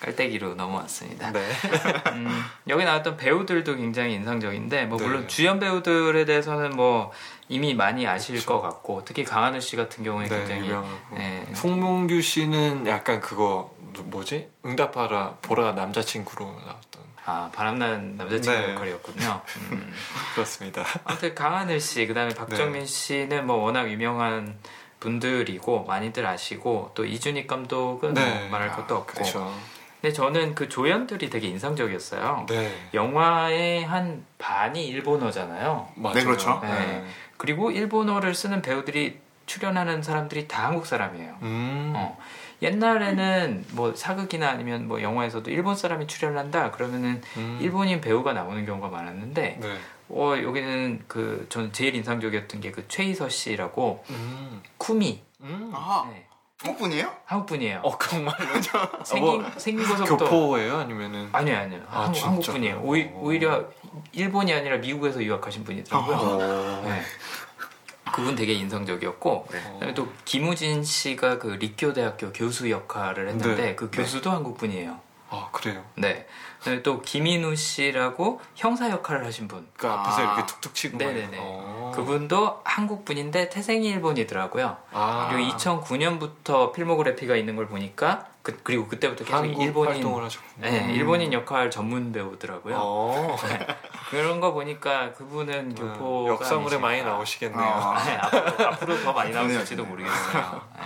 깔때기로 0.00 0.54
넘어왔습니다. 0.54 1.32
네. 1.32 1.40
음, 2.12 2.44
여기 2.68 2.84
나왔던 2.84 3.16
배우들도 3.16 3.76
굉장히 3.76 4.14
인상적인데 4.14 4.86
뭐 4.86 4.98
네. 4.98 5.06
물론 5.06 5.28
주연 5.28 5.58
배우들에 5.58 6.24
대해서는 6.24 6.76
뭐 6.76 7.10
이미 7.48 7.74
많이 7.74 8.06
아실 8.06 8.36
그렇죠. 8.36 8.46
것 8.46 8.60
같고 8.60 9.02
특히 9.04 9.24
강하늘 9.24 9.60
씨 9.60 9.74
같은 9.74 10.04
경우에 10.04 10.28
네, 10.28 10.38
굉장히. 10.46 10.70
네. 11.14 11.46
송몽규 11.54 12.20
씨는 12.20 12.86
약간 12.86 13.20
그거 13.20 13.74
뭐지? 14.04 14.50
응답하라 14.64 15.38
보라 15.42 15.72
남자친구로 15.72 16.44
나왔던 16.44 17.07
아 17.28 17.50
바람난 17.52 18.16
남자친구 18.16 18.58
네. 18.58 18.72
역할이었군요. 18.72 19.42
음. 19.70 19.92
그렇습니다. 20.34 20.82
아무튼 21.04 21.34
강하늘 21.34 21.78
씨, 21.78 22.06
그다음에 22.06 22.32
박정민 22.32 22.80
네. 22.80 22.86
씨는 22.86 23.46
뭐 23.46 23.56
워낙 23.56 23.90
유명한 23.90 24.58
분들이고 24.98 25.84
많이들 25.84 26.24
아시고 26.24 26.92
또 26.94 27.04
이준익 27.04 27.46
감독은 27.46 28.14
뭐 28.14 28.48
말할 28.50 28.72
것도 28.72 28.96
없고. 28.96 29.12
그렇죠. 29.12 29.54
근데 30.00 30.14
저는 30.14 30.54
그 30.54 30.70
조연들이 30.70 31.28
되게 31.28 31.48
인상적이었어요. 31.48 32.46
네. 32.48 32.72
영화의 32.94 33.84
한 33.84 34.24
반이 34.38 34.86
일본어잖아요. 34.86 35.88
맞아요. 35.96 36.14
네, 36.14 36.24
그렇죠. 36.24 36.60
네. 36.62 37.04
그리고 37.36 37.70
일본어를 37.70 38.34
쓰는 38.34 38.62
배우들이 38.62 39.20
출연하는 39.44 40.02
사람들이 40.02 40.48
다 40.48 40.66
한국 40.66 40.86
사람이에요. 40.86 41.38
음. 41.42 41.92
어. 41.94 42.18
옛날에는 42.62 43.64
뭐 43.72 43.94
사극이나 43.94 44.48
아니면 44.48 44.88
뭐 44.88 45.00
영화에서도 45.02 45.50
일본 45.50 45.76
사람이 45.76 46.06
출연한다 46.06 46.70
그러면은 46.72 47.22
음. 47.36 47.58
일본인 47.60 48.00
배우가 48.00 48.32
나오는 48.32 48.64
경우가 48.66 48.88
많았는데 48.88 49.58
네. 49.60 49.78
어 50.10 50.34
여기는 50.42 51.04
그 51.06 51.46
저는 51.50 51.72
제일 51.72 51.94
인상적이었던 51.94 52.60
게 52.60 52.72
그 52.72 52.86
최희서 52.88 53.28
씨라고 53.28 54.04
음. 54.10 54.62
쿠미 54.78 55.22
음. 55.40 55.70
아, 55.74 56.08
네. 56.10 56.26
한국 56.60 56.78
분이에요? 56.80 57.12
한국 57.24 57.46
분이에요. 57.46 57.80
어 57.84 57.96
정말요? 57.96 58.62
생긴 59.04 59.42
뭐, 59.42 59.50
생긴 59.56 59.86
거서부터 59.86 60.24
교포예요? 60.24 60.78
아니면은 60.78 61.28
아니요 61.30 61.56
아니요 61.56 61.80
아, 61.88 62.04
한국? 62.06 62.24
한국 62.24 62.46
분이에요. 62.46 62.80
오히, 62.82 63.04
어. 63.12 63.20
오히려 63.22 63.64
일본이 64.12 64.52
아니라 64.52 64.78
미국에서 64.78 65.22
유학하신 65.22 65.62
분이더라고요. 65.64 66.16
어. 66.16 66.82
네. 66.84 67.00
그분 68.18 68.34
되게 68.34 68.52
인상적이었고 68.54 69.46
그다음에 69.46 69.94
또 69.94 70.08
김우진 70.24 70.82
씨가 70.82 71.38
그立教 71.38 71.92
대학교 71.92 72.32
교수 72.32 72.68
역할을 72.68 73.28
했는데 73.28 73.62
네. 73.62 73.74
그 73.76 73.90
교수도 73.90 74.30
한국 74.30 74.58
분이에요. 74.58 74.98
아 75.30 75.48
그래요. 75.52 75.84
네. 75.94 76.26
그다음에 76.58 76.82
또 76.82 77.00
김인우 77.02 77.54
씨라고 77.54 78.40
형사 78.56 78.90
역할을 78.90 79.24
하신 79.26 79.46
분. 79.46 79.68
그 79.76 79.86
앞에서 79.86 80.20
아. 80.20 80.22
이렇게 80.22 80.46
툭툭 80.46 80.74
치고 80.74 80.98
막 80.98 81.04
네네네. 81.04 81.36
어. 81.38 81.92
그분도 81.94 82.60
한국 82.64 83.04
분인데 83.04 83.50
태생이 83.50 83.88
일본이더라고요. 83.88 84.76
아. 84.92 85.28
그리고 85.30 85.54
2009년부터 85.56 86.72
필모그래피가 86.72 87.36
있는 87.36 87.56
걸 87.56 87.68
보니까 87.68 88.26
그, 88.62 88.72
리고 88.72 88.86
그때부터 88.88 89.24
계속 89.24 89.44
일본인 89.46 89.94
활동을 89.94 90.24
하셨군요. 90.24 90.70
네, 90.70 90.92
일본인 90.92 91.32
역할 91.32 91.70
전문 91.70 92.12
배우더라고요. 92.12 92.76
어. 92.78 93.36
그런 94.10 94.40
거 94.40 94.52
보니까 94.52 95.12
그분은 95.12 95.74
교포가 95.74 96.30
역사물에 96.30 96.76
아니실까. 96.76 96.86
많이 96.86 97.02
나오시겠네요. 97.02 97.68
어. 97.68 97.94
네, 98.04 98.16
앞으로, 98.16 98.68
앞으로 98.68 99.00
더 99.02 99.12
많이 99.12 99.32
그러네요. 99.32 99.84
모르겠어요. 99.84 100.62
네. 100.76 100.82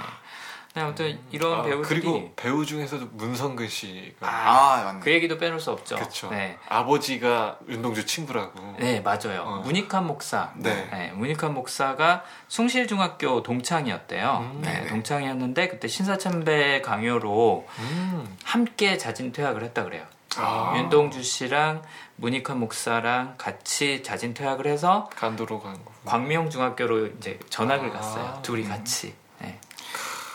네, 0.75 0.81
아무튼 0.81 1.21
이런 1.31 1.61
아, 1.61 1.63
배우들이 1.63 2.01
그리고 2.01 2.33
배우 2.35 2.65
중에서도 2.65 3.09
문성근 3.13 3.69
씨가 3.69 4.27
아, 4.27 4.85
맞네. 4.85 5.01
그 5.01 5.11
얘기도 5.13 5.37
빼놓을 5.37 5.61
수 5.61 5.71
없죠. 5.71 5.97
그렇죠. 5.97 6.31
네. 6.31 6.57
아버지가 6.69 7.59
윤동주 7.69 8.07
친구라고. 8.07 8.77
네, 8.79 9.01
맞아요. 9.01 9.43
어. 9.43 9.61
문익환 9.65 10.07
목사. 10.07 10.53
네. 10.57 11.13
문익환 11.15 11.53
목사가 11.53 12.25
숭실중학교 12.49 13.43
동창이었대요. 13.43 14.51
음, 14.55 14.61
네. 14.63 14.87
동창이었는데 14.87 15.69
그때 15.69 15.89
신사참배 15.89 16.81
강요로 16.81 17.69
음. 17.79 18.37
함께 18.43 18.97
자진 18.97 19.33
퇴학을 19.33 19.63
했다 19.65 19.85
그래요. 19.85 20.07
아. 20.39 20.73
윤동주 20.77 21.23
씨랑 21.23 21.83
문익환 22.17 22.59
목사랑 22.59 23.35
같이 23.37 24.03
자진 24.03 24.33
퇴학을 24.33 24.67
해서 24.67 25.11
간도로 25.17 25.61
간 25.61 25.75
거. 25.85 25.93
광명중학교로 26.07 27.09
이제 27.19 27.39
전학을 27.51 27.91
아. 27.91 27.93
갔어요. 27.93 28.39
둘이 28.43 28.65
같이. 28.65 29.15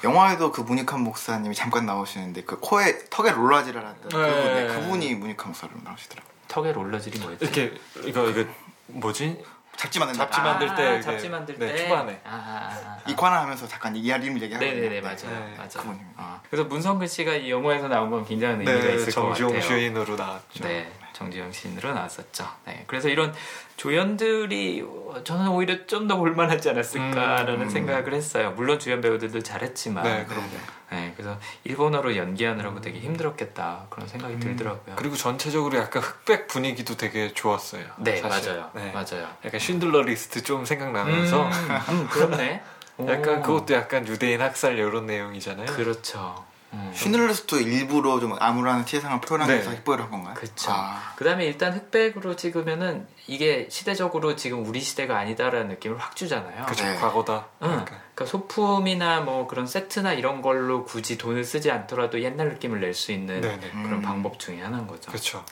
네. 0.02 0.08
영화에도 0.10 0.52
그 0.52 0.62
문익환 0.62 1.02
목사님이 1.02 1.56
잠깐 1.56 1.86
나오시는데 1.86 2.44
그 2.44 2.60
코에 2.60 3.06
턱에 3.10 3.32
롤라지를 3.32 3.86
하던 3.86 4.10
네. 4.10 4.68
그분이 4.68 4.68
그분이 4.82 5.16
문익환 5.16 5.48
목사로 5.48 5.74
나오시더라고요. 5.84 6.32
턱에 6.48 6.72
롤러질이 6.72 7.20
뭐였지? 7.20 7.44
이렇게 7.46 7.74
이거 8.06 8.30
이거 8.30 8.46
뭐지? 8.88 9.44
잡지 9.76 10.00
만든 10.00 10.16
잡지 10.16 10.40
아, 10.40 10.44
만들 10.44 10.74
때 10.76 10.94
이게- 10.94 11.02
잡지 11.02 11.30
만들 11.30 11.60
네, 11.60 11.72
때 11.72 11.84
초반에. 11.88 12.20
아, 12.26 12.30
아, 12.30 12.34
아, 12.34 12.98
아. 13.06 13.10
이관화 13.10 13.42
하면서 13.42 13.68
잠깐 13.68 13.96
이 13.96 14.00
이름 14.00 14.40
얘기하고 14.42 14.66
네네네. 14.66 15.02
맞아요 15.02 15.16
네, 15.24 15.54
맞아요. 15.56 15.70
그분입니다. 15.70 16.14
아, 16.18 16.42
그래서 16.50 16.68
문성근 16.68 17.08
씨가 17.08 17.36
이 17.36 17.52
영화에서 17.52 17.88
나온 17.88 18.10
건 18.10 18.26
굉장한 18.26 18.60
의미가 18.62 18.80
네, 18.80 18.96
있을 18.96 19.06
것 19.06 19.12
정지용 19.12 19.50
같아요. 19.50 19.68
주인으로 19.68 20.16
나왔죠. 20.16 20.64
네, 20.64 20.92
정지영 21.18 21.52
시인으로 21.52 21.94
나왔었죠. 21.94 22.48
네, 22.66 22.84
그래서 22.86 23.10
이런 23.10 23.34
조연들이 23.76 24.84
어, 24.86 25.24
저는 25.24 25.48
오히려 25.50 25.86
좀 25.88 26.08
더 26.08 26.16
볼만하지 26.18 26.70
않았을까라는 26.70 27.62
음. 27.64 27.70
생각을 27.70 28.14
했어요. 28.14 28.54
물론 28.56 28.80
주연 28.80 29.02
배우들도 29.02 29.42
잘했지만, 29.42 30.04
네, 30.04 30.26
그럼요. 30.26 30.48
네, 30.92 31.12
그래서 31.18 31.38
일본어로 31.66 32.16
연기하느라고 32.16 32.80
되게 32.80 33.00
힘들었겠다 33.00 33.88
그런 33.90 34.08
생각이 34.08 34.36
음. 34.36 34.40
들더라고요. 34.40 34.96
그리고 34.96 35.16
전체적으로 35.16 35.78
약간 35.78 36.02
흑백 36.02 36.48
분위기도 36.48 36.96
되게 36.96 37.34
좋았어요. 37.34 37.84
네, 37.98 38.18
사실. 38.18 38.54
맞아요, 38.54 38.72
네. 38.74 38.92
맞아요. 38.92 39.28
약간 39.44 39.60
쉰들러 39.60 40.04
리스트 40.04 40.44
좀 40.44 40.64
생각나면서 40.64 41.48
음, 41.48 41.52
음, 41.90 42.08
그렇네. 42.10 42.62
약간 43.08 43.40
오. 43.40 43.42
그것도 43.42 43.74
약간 43.74 44.08
유대인 44.08 44.42
학살 44.42 44.78
이런 44.78 45.06
내용이잖아요. 45.08 45.66
그렇죠. 45.76 46.46
음. 46.74 46.92
슈늘리스트 46.94 47.56
일부러 47.56 48.20
좀 48.20 48.36
암울한 48.40 48.86
티상을 48.86 49.22
표현하기 49.22 49.52
위해서 49.52 49.70
네. 49.72 49.78
흑백을 49.78 50.02
한 50.04 50.12
건가요? 50.12 50.34
그쵸. 50.36 50.72
아, 50.72 51.14
그 51.16 51.24
다음에 51.24 51.46
일단 51.46 51.74
흑백으로 51.74 52.36
찍으면은 52.36 53.08
이게 53.28 53.68
시대적으로 53.70 54.36
지금 54.36 54.66
우리 54.66 54.82
시대가 54.82 55.18
아니다라는 55.18 55.70
느낌을 55.70 55.98
확 55.98 56.16
주잖아요. 56.16 56.66
그쵸, 56.66 56.84
네. 56.86 56.96
과거다. 56.96 57.48
응. 57.64 57.70
약간. 57.70 57.86
그러니까 57.86 58.26
소품이나 58.26 59.22
뭐 59.22 59.48
그런 59.48 59.66
세트나 59.68 60.14
이런 60.14 60.42
걸로 60.42 60.84
굳이 60.84 61.18
돈을 61.18 61.44
쓰지 61.46 61.72
않더라도 61.72 62.22
옛날 62.22 62.50
느낌을 62.50 62.82
낼 62.82 62.94
수 62.94 63.12
있는 63.12 63.42
네네. 63.42 63.70
그런 63.72 63.94
음. 63.94 64.02
방법 64.02 64.40
중에 64.40 64.62
하나인 64.62 64.88
거죠. 64.88 65.10
그렇죠. 65.12 65.46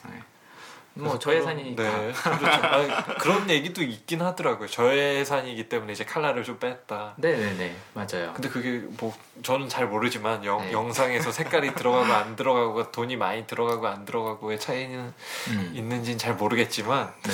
뭐 0.98 1.20
저예산이니까. 1.20 1.84
네, 1.84 2.14
그렇죠. 2.14 2.48
아, 2.66 3.04
그런 3.20 3.50
얘기도 3.50 3.84
있긴 3.84 4.22
하더라고요. 4.22 4.68
저예산이기 4.70 5.68
때문에 5.68 5.92
이제 5.92 6.06
칼라를 6.06 6.44
좀 6.44 6.58
뺐다. 6.58 7.16
네네네 7.18 7.75
맞아요. 7.94 8.32
근데 8.34 8.48
그게 8.50 8.82
뭐 9.00 9.14
저는 9.44 9.68
잘 9.68 9.88
모르지만 9.88 10.46
영, 10.46 10.60
네. 10.62 10.72
영상에서 10.72 11.32
색깔이 11.34 11.75
들어가고 11.75 12.12
안 12.14 12.36
들어가고 12.38 12.92
돈이 12.92 13.18
많이 13.18 13.46
들어가고 13.46 13.88
안 13.88 14.06
들어가고의 14.06 14.58
차이는 14.60 15.14
음. 15.50 15.72
있는지는 15.75 16.18
잘 16.18 16.36
모르겠지만 16.36 17.14
네. 17.24 17.32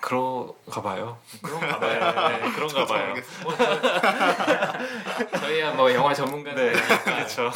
그런가 0.00 0.82
봐요. 0.82 1.18
그런가 1.42 1.78
봐요. 1.78 2.28
네, 2.30 2.50
그런가 2.52 2.86
봐요. 2.86 3.14
뭐 3.44 3.54
저, 3.56 5.38
저희야 5.40 5.72
뭐 5.72 5.92
영화 5.94 6.12
전문가들 6.14 6.72
네, 6.72 6.80
네, 6.80 6.98
그렇죠. 7.04 7.52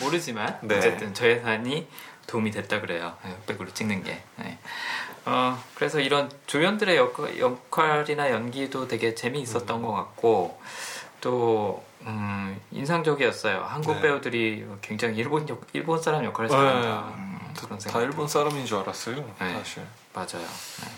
모르지만 0.00 0.58
네. 0.62 0.76
어쨌든 0.76 1.12
저예산이 1.14 1.88
도움이 2.26 2.50
됐다 2.50 2.80
그래요. 2.80 3.16
네, 3.24 3.30
흑백으로 3.30 3.72
찍는 3.72 4.02
게. 4.02 4.22
네. 4.36 4.58
어, 5.24 5.60
그래서 5.74 6.00
이런 6.00 6.30
조연들의 6.46 6.96
역, 6.96 7.38
역할이나 7.38 8.30
연기도 8.30 8.86
되게 8.88 9.14
재미있었던 9.14 9.82
것 9.82 9.92
같고 9.92 10.60
또 11.20 11.84
음, 12.02 12.60
인상적이었어요. 12.70 13.64
한국 13.64 13.94
네. 13.96 14.02
배우들이 14.02 14.66
굉장히 14.80 15.16
일본 15.16 15.48
역, 15.48 15.66
일본 15.72 16.00
사람 16.00 16.24
역할을 16.24 16.48
잘한다. 16.48 17.06
네. 17.08 17.14
음, 17.14 17.38
그런 17.56 17.78
다 17.78 17.80
생각. 17.80 18.02
일본 18.02 18.28
사람인 18.28 18.66
줄 18.66 18.78
알았어요. 18.78 19.16
네. 19.40 19.52
사실. 19.54 19.82
맞아요. 20.12 20.46
네. 20.46 20.88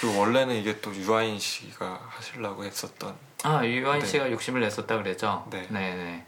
그리고 0.00 0.20
원래는 0.20 0.54
이게 0.56 0.80
또 0.80 0.94
유아인 0.94 1.38
씨가 1.38 2.00
하시려고 2.08 2.64
했었던 2.64 3.16
아 3.42 3.64
유아인 3.64 4.00
네. 4.00 4.06
씨가 4.06 4.30
욕심을 4.30 4.60
냈었다 4.60 4.96
그랬죠. 4.98 5.46
네. 5.50 5.66
네네. 5.68 6.24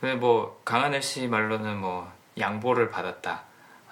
근데 0.00 0.14
뭐 0.16 0.60
강하늘 0.64 1.02
씨 1.02 1.26
말로는 1.28 1.78
뭐 1.78 2.10
양보를 2.38 2.90
받았다. 2.90 3.44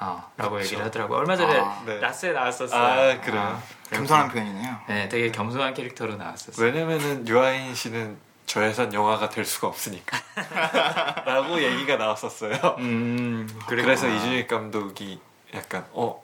어, 0.03 0.31
라고 0.37 0.51
그렇죠. 0.53 0.67
얘기를 0.67 0.85
하더라고. 0.87 1.15
요 1.15 1.19
얼마 1.19 1.37
전에 1.37 1.59
아, 1.59 1.83
네. 1.87 1.99
라스에 2.01 2.33
나왔었어요. 2.33 2.81
아, 2.81 3.21
그래요? 3.21 3.63
겸손한 3.91 4.29
표현이네요. 4.31 4.77
네, 4.89 5.09
되게 5.09 5.31
겸손한 5.31 5.75
캐릭터로 5.75 6.17
나왔었어요. 6.17 6.65
왜냐면은 6.67 7.27
유아인 7.29 7.75
씨는 7.75 8.17
저예산 8.47 8.93
영화가 8.93 9.29
될 9.31 9.45
수가 9.45 9.69
없으니까 9.69 10.19
라고 11.25 11.63
얘기가 11.63 11.97
나왔었어요. 11.97 12.77
음. 12.79 13.49
그래서 13.69 14.09
이준익 14.09 14.49
감독이 14.49 15.21
약간 15.55 15.85
어 15.93 16.23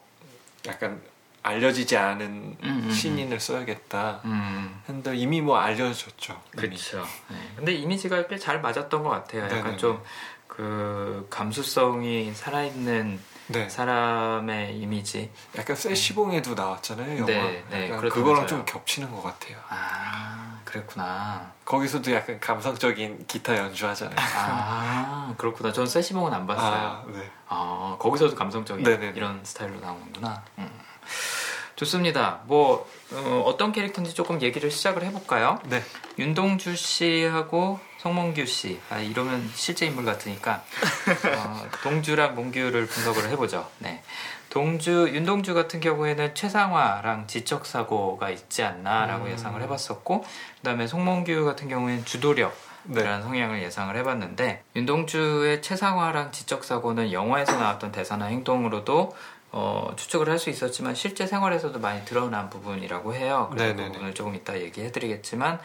약간 0.67 1.01
알려지지 1.43 1.97
않은 1.97 2.27
음, 2.27 2.57
음, 2.63 2.91
신인을 2.91 3.39
써야겠다. 3.41 4.21
음, 4.25 4.83
근데 4.87 5.15
이미 5.17 5.41
뭐 5.41 5.57
알려졌죠. 5.59 6.39
그렇죠. 6.51 7.07
네. 7.29 7.37
근데 7.57 7.73
이미지가 7.75 8.27
꽤 8.27 8.37
잘 8.39 8.61
맞았던 8.61 9.03
것 9.03 9.11
같아요. 9.11 9.45
약간. 9.45 9.79
좀 9.79 10.03
그 10.59 11.29
감수성이 11.31 12.33
살아있는 12.35 13.21
네. 13.49 13.69
사람의 13.69 14.77
이미지. 14.79 15.31
약간 15.57 15.75
세시봉에도 15.75 16.55
나왔잖아요. 16.55 17.15
영화. 17.19 17.27
네, 17.27 17.65
네, 17.71 17.89
그렇다면서요. 17.89 18.11
그거랑 18.11 18.47
좀 18.47 18.65
겹치는 18.65 19.11
것 19.11 19.23
같아요. 19.23 19.57
아, 19.69 20.61
그랬구나. 20.65 21.51
거기서도 21.65 22.13
약간 22.13 22.39
감성적인 22.41 23.27
기타 23.27 23.57
연주하잖아요. 23.57 24.17
아, 24.19 25.35
그렇구나. 25.39 25.73
전 25.73 25.87
세시봉은 25.87 26.33
안 26.33 26.47
봤어요. 26.47 26.75
아, 26.75 27.05
네. 27.11 27.31
아, 27.49 27.97
거기서도 27.99 28.35
감성적인 28.37 28.85
네네네. 28.85 29.13
이런 29.17 29.41
스타일로 29.43 29.81
나오는구나. 29.81 30.43
음. 30.59 30.88
좋습니다. 31.79 32.41
뭐 32.47 32.89
어, 33.13 33.55
떤 33.57 33.71
캐릭터인지 33.71 34.13
조금 34.13 34.43
얘기를 34.43 34.69
시작을 34.69 35.05
해볼까요? 35.05 35.61
네. 35.67 35.81
윤동주 36.19 36.75
씨하고 36.75 37.79
성몽규 37.99 38.47
씨. 38.47 38.81
아, 38.91 38.99
이러면 38.99 39.49
실제 39.55 39.87
인물 39.87 40.05
같으니까 40.05 40.65
어, 41.37 41.69
동주랑 41.85 42.35
몽규를 42.35 42.87
분석을 42.87 43.31
해보죠. 43.31 43.69
네. 43.79 44.03
동주 44.51 45.11
윤동주 45.13 45.55
같은 45.55 45.79
경우에는 45.79 46.35
최상화랑 46.35 47.29
지적 47.29 47.65
사고가 47.65 48.31
있지 48.31 48.65
않나라고 48.65 49.27
음. 49.27 49.31
예상을 49.31 49.61
해봤었고 49.63 50.25
그다음에 50.57 50.89
송몽규 50.89 51.45
같은 51.45 51.69
경우에는 51.69 52.05
주도력 52.05 52.57
네. 52.85 53.03
이라는 53.03 53.23
성향을 53.23 53.63
예상을 53.63 53.95
해봤는데 53.97 54.65
윤동주의 54.75 55.63
최상화랑 55.63 56.33
지적 56.33 56.65
사고는 56.65 57.13
영화에서 57.13 57.57
나왔던 57.57 57.93
대사나 57.93 58.27
행동으로도 58.27 59.15
어, 59.51 59.93
추측을 59.97 60.29
할 60.29 60.39
수 60.39 60.51
있었지만 60.51 60.95
실제 60.95 61.27
생활에서도 61.27 61.79
많이 61.81 62.05
드러난 62.05 62.51
부분이라고 62.51 63.15
해요. 63.15 63.49
그래서 63.51 63.75
그 63.75 63.77
네네네. 63.77 63.93
부분을 63.93 64.15
조금 64.15 64.35
이따 64.35 64.59
얘기해드리겠지만 64.61 65.59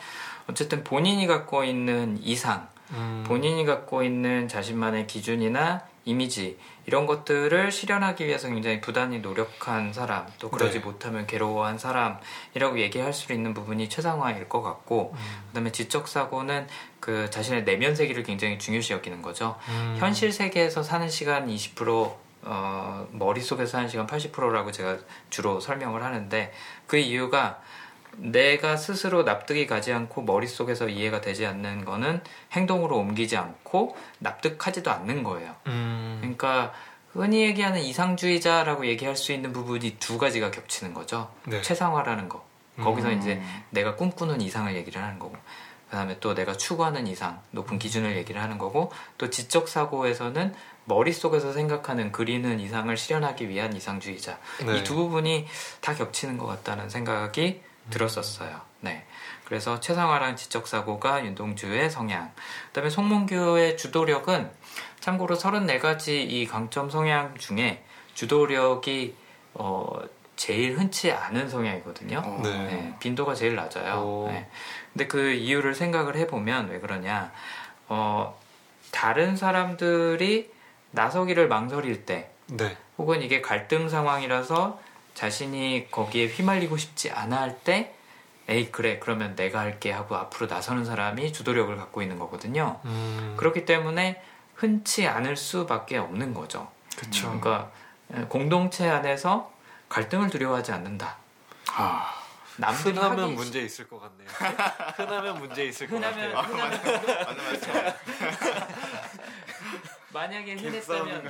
어쨌든 0.49 0.83
본인이 0.83 1.27
갖고 1.27 1.63
있는 1.63 2.17
이상, 2.21 2.67
음. 2.91 3.23
본인이 3.27 3.65
갖고 3.65 4.03
있는 4.03 4.47
자신만의 4.47 5.07
기준이나 5.07 5.83
이미지 6.05 6.57
이런 6.85 7.05
것들을 7.05 7.71
실현하기 7.71 8.25
위해서 8.25 8.49
굉장히 8.49 8.81
부단히 8.81 9.19
노력한 9.19 9.93
사람 9.93 10.27
또 10.39 10.49
그러지 10.49 10.79
네. 10.79 10.85
못하면 10.85 11.25
괴로워한 11.27 11.77
사람이라고 11.77 12.79
얘기할 12.79 13.13
수 13.13 13.31
있는 13.31 13.53
부분이 13.53 13.87
최상화일 13.87 14.49
것 14.49 14.61
같고 14.61 15.15
그다음에 15.47 15.71
지적 15.71 16.09
사고는 16.09 16.67
그 16.99 17.29
자신의 17.29 17.63
내면 17.63 17.95
세계를 17.95 18.23
굉장히 18.23 18.59
중요시 18.59 18.91
여기는 18.91 19.21
거죠. 19.21 19.55
음. 19.69 19.95
현실 19.99 20.33
세계에서 20.33 20.83
사는 20.83 21.07
시간 21.09 21.47
20% 21.47 22.22
어, 22.45 23.07
머릿속에서 23.11 23.71
사는 23.71 23.87
시간 23.87 24.07
80%라고 24.07 24.71
제가 24.71 24.97
주로 25.29 25.59
설명을 25.59 26.03
하는데 26.03 26.51
그 26.87 26.97
이유가 26.97 27.61
내가 28.17 28.77
스스로 28.77 29.23
납득이 29.23 29.65
가지 29.65 29.91
않고 29.91 30.21
머릿속에서 30.23 30.87
이해가 30.87 31.21
되지 31.21 31.45
않는 31.45 31.85
거는 31.85 32.21
행동으로 32.51 32.97
옮기지 32.97 33.37
않고 33.37 33.95
납득하지도 34.19 34.91
않는 34.91 35.23
거예요. 35.23 35.55
음. 35.67 36.17
그러니까 36.21 36.73
흔히 37.13 37.41
얘기하는 37.41 37.81
이상주의자라고 37.81 38.87
얘기할 38.87 39.15
수 39.15 39.31
있는 39.33 39.53
부분이 39.53 39.97
두 39.99 40.17
가지가 40.17 40.51
겹치는 40.51 40.93
거죠. 40.93 41.31
네. 41.45 41.61
최상화라는 41.61 42.29
거. 42.29 42.45
거기서 42.81 43.09
음. 43.09 43.19
이제 43.19 43.41
내가 43.69 43.95
꿈꾸는 43.95 44.41
이상을 44.41 44.75
얘기를 44.75 45.01
하는 45.01 45.19
거고. 45.19 45.35
그 45.89 45.97
다음에 45.97 46.17
또 46.19 46.33
내가 46.33 46.57
추구하는 46.57 47.05
이상, 47.05 47.39
높은 47.51 47.77
기준을 47.77 48.17
얘기를 48.17 48.41
하는 48.41 48.57
거고, 48.57 48.91
또 49.19 49.29
지적 49.29 49.67
사고에서는 49.67 50.55
머릿속에서 50.85 51.53
생각하는 51.53 52.11
그리는 52.11 52.59
이상을 52.59 52.95
실현하기 52.95 53.49
위한 53.49 53.73
이상주의자. 53.75 54.37
네. 54.65 54.77
이두 54.79 54.95
부분이 54.95 55.47
다 55.81 55.93
겹치는 55.93 56.37
것 56.37 56.45
같다는 56.45 56.89
생각이 56.89 57.61
들었었어요. 57.89 58.61
네. 58.81 59.05
그래서 59.45 59.79
최상화랑 59.79 60.35
지적 60.35 60.67
사고가 60.67 61.25
윤동주의 61.25 61.89
성향. 61.89 62.31
그 62.67 62.73
다음에 62.73 62.89
송몽규의 62.89 63.77
주도력은 63.77 64.51
참고로 64.99 65.35
34가지 65.35 66.09
이 66.09 66.47
강점 66.47 66.89
성향 66.89 67.35
중에 67.37 67.83
주도력이 68.13 69.15
어 69.53 69.99
제일 70.35 70.77
흔치 70.77 71.11
않은 71.11 71.49
성향이거든요. 71.49 72.21
어. 72.25 72.41
네. 72.43 72.49
네, 72.49 72.95
빈도가 72.99 73.35
제일 73.35 73.55
낮아요. 73.55 74.01
오. 74.01 74.27
네. 74.27 74.49
근데 74.91 75.07
그 75.07 75.31
이유를 75.31 75.75
생각을 75.75 76.15
해보면 76.17 76.69
왜 76.69 76.79
그러냐? 76.79 77.31
어, 77.87 78.39
다른 78.91 79.35
사람들이 79.35 80.51
나서기를 80.93 81.47
망설일 81.47 82.05
때, 82.05 82.31
네. 82.47 82.77
혹은 82.97 83.21
이게 83.21 83.41
갈등 83.41 83.89
상황이라서 83.89 84.79
자신이 85.15 85.87
거기에 85.91 86.27
휘말리고 86.27 86.77
싶지 86.77 87.11
않아 87.11 87.41
할 87.41 87.59
때, 87.59 87.93
에이, 88.47 88.69
그래, 88.71 88.99
그러면 88.99 89.35
내가 89.35 89.59
할게 89.59 89.91
하고 89.91 90.15
앞으로 90.15 90.47
나서는 90.47 90.85
사람이 90.85 91.33
주도력을 91.33 91.75
갖고 91.77 92.01
있는 92.01 92.19
거거든요. 92.19 92.79
음. 92.85 93.35
그렇기 93.37 93.65
때문에 93.65 94.21
흔치 94.55 95.07
않을 95.07 95.35
수밖에 95.37 95.97
없는 95.97 96.33
거죠. 96.33 96.69
그쵸. 96.95 97.27
그러니까 97.27 97.71
공동체 98.29 98.87
안에서 98.89 99.51
갈등을 99.89 100.29
두려워하지 100.29 100.71
않는다. 100.73 101.17
아, 101.71 102.13
남들이 102.57 102.95
흔하면 102.95 103.19
하기 103.25 103.33
문제 103.33 103.61
있을 103.61 103.87
것 103.87 103.99
같네요. 103.99 104.27
흔하면 104.97 105.39
문제 105.39 105.65
있을 105.65 105.87
것 105.87 105.95
흔하면 105.95 106.33
같아요. 106.33 106.53
흔하면 106.53 107.25
맞는 107.25 107.43
말씀. 107.45 107.73
만약에 110.13 110.53
흔했다면 110.55 111.23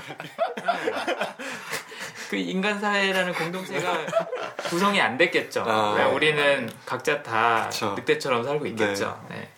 그 2.30 2.36
인간 2.36 2.80
사회라는 2.80 3.34
공동체가 3.34 3.98
구성이 4.70 5.00
안 5.00 5.18
됐겠죠. 5.18 5.64
아. 5.66 5.96
네, 5.98 6.04
우리는 6.06 6.70
각자 6.86 7.22
다 7.24 7.68
그쵸. 7.70 7.94
늑대처럼 7.98 8.44
살고 8.44 8.66
있겠죠. 8.68 9.24
네. 9.30 9.50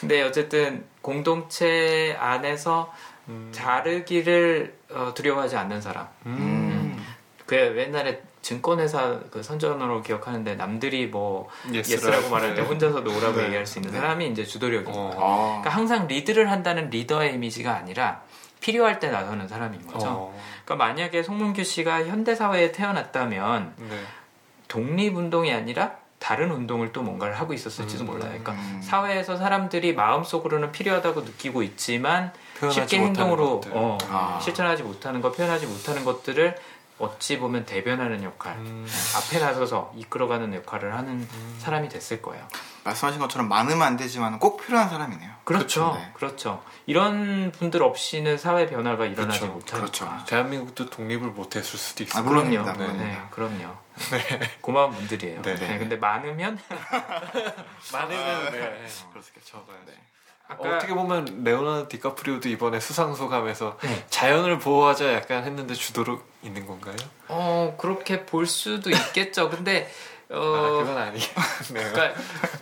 근데 0.00 0.22
어쨌든 0.22 0.84
공동체 1.00 2.16
안에서 2.18 2.92
음. 3.28 3.50
자르기를 3.52 4.74
어, 4.90 5.12
두려워하지 5.14 5.56
않는 5.56 5.80
사람. 5.80 6.08
음. 6.26 7.04
그 7.46 7.56
옛날에 7.56 8.22
증권회사 8.40 9.20
그 9.30 9.42
선전으로 9.42 10.02
기억하는데 10.02 10.56
남들이 10.56 11.06
뭐 11.06 11.48
예스라고. 11.72 12.16
예스라고 12.16 12.30
말할 12.30 12.54
때 12.54 12.62
네. 12.62 12.68
혼자서 12.68 13.00
노라고 13.00 13.36
네. 13.38 13.44
얘기할 13.46 13.66
수 13.66 13.78
있는 13.78 13.92
네. 13.92 13.98
사람이 13.98 14.26
이제 14.28 14.44
거예요. 14.84 14.98
어. 14.98 15.10
아, 15.18 15.60
그러니까 15.60 15.70
항상 15.70 16.06
리드를 16.08 16.50
한다는 16.50 16.90
리더의 16.90 17.34
이미지가 17.34 17.74
아니라 17.74 18.22
필요할 18.62 19.00
때 19.00 19.10
나서는 19.10 19.48
사람인 19.48 19.86
거죠. 19.86 20.06
어. 20.08 20.40
그러니까 20.64 20.86
만약에 20.86 21.22
송몽규 21.22 21.64
씨가 21.64 22.06
현대 22.06 22.34
사회에 22.34 22.72
태어났다면 22.72 23.74
네. 23.76 24.00
독립 24.68 25.16
운동이 25.16 25.52
아니라 25.52 25.96
다른 26.18 26.52
운동을 26.52 26.92
또 26.92 27.02
뭔가를 27.02 27.38
하고 27.38 27.52
있었을지도 27.52 28.04
음. 28.04 28.06
몰라요. 28.06 28.28
그러니까 28.28 28.52
음. 28.52 28.80
사회에서 28.82 29.36
사람들이 29.36 29.94
마음속으로는 29.94 30.70
필요하다고 30.70 31.22
느끼고 31.22 31.64
있지만 31.64 32.32
쉽게 32.70 33.00
행동으로. 33.00 33.60
어, 33.70 33.98
아. 34.08 34.38
실천하지 34.40 34.84
못하는 34.84 35.20
것, 35.20 35.36
표현하지 35.36 35.66
못하는 35.66 36.04
것들을 36.04 36.56
어찌 37.02 37.38
보면 37.38 37.66
대변하는 37.66 38.22
역할, 38.22 38.54
음. 38.56 38.86
앞에 39.16 39.40
나서서 39.40 39.92
이끌어가는 39.96 40.54
역할을 40.54 40.94
하는 40.94 41.28
사람이 41.58 41.88
됐을 41.88 42.22
거예요. 42.22 42.46
말씀하신 42.84 43.20
것처럼 43.20 43.48
많으면 43.48 43.82
안 43.82 43.96
되지만 43.96 44.38
꼭 44.38 44.64
필요한 44.64 44.88
사람이네요. 44.88 45.30
그렇죠, 45.44 45.94
네. 45.98 46.10
그렇죠. 46.14 46.62
이런 46.86 47.50
분들 47.52 47.82
없이는 47.82 48.38
사회 48.38 48.66
변화가 48.66 49.06
일어나지 49.06 49.40
그렇죠, 49.40 49.54
못하니까. 49.54 49.76
그렇죠. 50.08 50.24
대한민국도 50.26 50.90
독립을 50.90 51.28
못했을 51.30 51.78
수도 51.78 52.04
있어요. 52.04 52.22
아, 52.22 52.24
물론. 52.24 52.50
그럼요. 52.50 52.62
물론입니다, 52.72 52.86
네, 52.86 52.92
물론입니다. 52.92 53.28
그럼요. 53.30 53.76
고마운 54.60 54.92
분들이에요. 54.92 55.42
네. 55.42 55.54
네, 55.56 55.78
근데 55.78 55.96
많으면 55.96 56.58
많으면 57.92 58.52
네. 58.52 58.86
그렇겠죠. 59.12 59.66
돼. 59.86 60.11
아까 60.52 60.76
어떻게 60.76 60.94
보면 60.94 61.44
레오나르도 61.44 61.88
디카프리오도 61.88 62.48
이번에 62.48 62.80
수상 62.80 63.14
소감에서 63.14 63.78
네. 63.82 64.04
자연을 64.10 64.58
보호하자 64.58 65.14
약간 65.14 65.44
했는데 65.44 65.74
주도록 65.74 66.24
있는 66.42 66.66
건가요? 66.66 66.96
어 67.28 67.74
그렇게 67.78 68.26
볼 68.26 68.46
수도 68.46 68.90
있겠죠. 68.90 69.48
근데 69.48 69.90
아어 70.30 70.78
그건 70.78 70.96
아니겠네요. 70.96 71.92
그러니까 71.92 72.20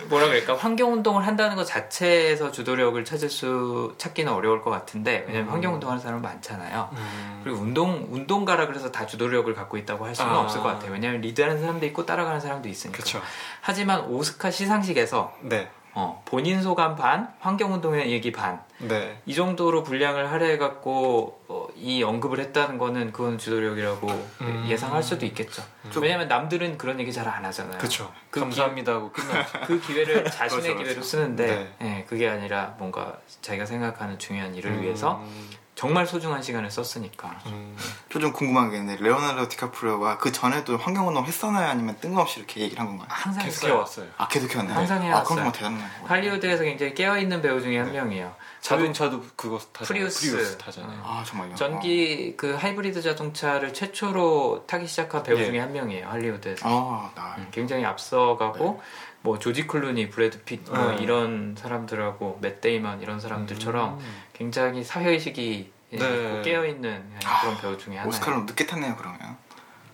뭐라 0.08 0.26
그럴까 0.26 0.56
환경 0.56 0.92
운동을 0.92 1.26
한다는 1.26 1.54
것 1.56 1.64
자체에서 1.64 2.50
주도력을 2.50 3.02
찾을 3.04 3.30
수 3.30 3.94
찾기는 3.96 4.32
어려울 4.32 4.60
것 4.60 4.70
같은데 4.70 5.24
왜냐면 5.28 5.48
음. 5.48 5.52
환경 5.52 5.74
운동하는 5.74 6.02
사람은 6.02 6.20
많잖아요. 6.22 6.90
음. 6.92 7.40
그리고 7.44 7.60
운동 7.60 8.08
운동가라 8.10 8.66
그래서 8.66 8.90
다 8.90 9.06
주도력을 9.06 9.52
갖고 9.54 9.76
있다고 9.76 10.04
할 10.04 10.14
수는 10.14 10.30
아. 10.30 10.40
없을 10.40 10.60
것 10.60 10.68
같아요. 10.68 10.92
왜냐하면 10.92 11.20
리드하는 11.20 11.60
사람도 11.60 11.86
있고 11.86 12.04
따라가는 12.04 12.40
사람도 12.40 12.68
있으니까. 12.68 12.96
그렇죠. 12.96 13.20
하지만 13.60 14.00
오스카 14.06 14.50
시상식에서 14.50 15.32
네, 15.42 15.70
어, 15.92 16.22
본인 16.24 16.62
소감 16.62 16.94
반, 16.94 17.32
환경 17.40 17.72
운동의 17.74 18.10
얘기 18.12 18.30
반, 18.30 18.60
네. 18.78 19.20
이 19.26 19.34
정도로 19.34 19.82
분량을 19.82 20.30
할애해갖고 20.30 21.40
어, 21.48 21.66
이 21.76 22.02
언급을 22.02 22.38
했다는 22.38 22.78
거는 22.78 23.12
그건 23.12 23.38
주도력이라고 23.38 24.06
음. 24.42 24.66
예상할 24.68 25.02
수도 25.02 25.26
있겠죠. 25.26 25.62
좀- 25.90 26.02
왜냐하면 26.04 26.28
남들은 26.28 26.78
그런 26.78 27.00
얘기 27.00 27.12
잘 27.12 27.26
안 27.28 27.44
하잖아요. 27.44 27.78
그렇죠. 27.78 28.12
그 28.30 28.40
감사합니다 28.40 28.92
하고 28.92 29.10
끝나죠. 29.12 29.60
그 29.66 29.80
기회를 29.80 30.24
자신의 30.30 30.62
그렇죠, 30.62 30.78
기회로 30.78 30.84
그렇죠. 30.94 31.02
쓰는데 31.02 31.74
예, 31.82 32.04
그게 32.08 32.28
아니라 32.28 32.74
뭔가 32.78 33.18
자기가 33.42 33.66
생각하는 33.66 34.18
중요한 34.18 34.54
일을 34.54 34.82
위해서 34.82 35.20
음, 35.24 35.50
정말 35.80 36.06
소중한 36.06 36.42
시간을 36.42 36.70
썼으니까. 36.70 37.40
음. 37.46 37.74
저좀 38.12 38.34
궁금한 38.34 38.70
게 38.70 38.76
있는데 38.76 39.02
레오나르도 39.02 39.48
디카프리오가 39.48 40.18
그 40.18 40.30
전에도 40.30 40.76
환경운동 40.76 41.24
했었나요? 41.24 41.70
아니면 41.70 41.96
뜬금없이 42.02 42.38
이렇게 42.40 42.60
얘기를 42.60 42.78
한 42.78 42.88
건가요? 42.88 43.08
항상 43.10 43.42
계속 43.46 43.62
했어요. 43.64 43.72
해왔어요. 43.76 44.06
아 44.18 44.28
계속 44.28 44.52
해왔나요? 44.52 44.76
항상 44.76 44.98
아 44.98 45.04
해왔어요. 45.04 45.24
그럼 45.24 45.36
정말 45.38 45.52
대단한 45.52 45.78
거예요. 45.78 46.06
할리우드에서 46.06 46.64
굉장히 46.64 46.92
깨어있는 46.92 47.40
배우 47.40 47.62
중에 47.62 47.78
한 47.78 47.92
명이에요. 47.92 48.34
자동차도 48.60 49.24
그거 49.36 49.58
타잖아요. 49.72 49.86
프리우스. 49.86 50.30
프리우스 50.32 50.58
타잖아요. 50.58 51.00
아 51.02 51.24
정말요? 51.26 51.54
전기 51.54 52.34
그 52.36 52.52
하이브리드 52.56 53.00
자동차를 53.00 53.72
최초로 53.72 54.64
타기 54.66 54.86
시작한 54.86 55.22
배우 55.22 55.38
예. 55.38 55.46
중에 55.46 55.60
한 55.60 55.72
명이에요. 55.72 56.10
할리우드에서. 56.10 56.68
아, 56.68 57.10
나 57.14 57.36
음, 57.38 57.48
굉장히 57.52 57.86
앞서가고 57.86 58.82
뭐 59.22 59.38
조지 59.38 59.66
클루니, 59.66 60.10
브래드 60.10 60.42
핏 60.44 60.65
뭐 60.65 60.92
네. 60.92 61.02
이런 61.02 61.54
사람들하고 61.58 62.38
맷 62.40 62.60
데이먼 62.60 63.02
이런 63.02 63.20
사람들처럼 63.20 63.98
음. 63.98 64.22
굉장히 64.32 64.82
사회의식이 64.82 65.72
네. 65.92 66.42
깨어 66.42 66.64
있는 66.66 67.04
그런 67.40 67.58
배우 67.60 67.76
중에 67.76 67.94
하나예요. 67.96 68.08
오스카를 68.08 68.46
늦게 68.46 68.66
탔네요 68.66 68.96
그러면. 68.96 69.36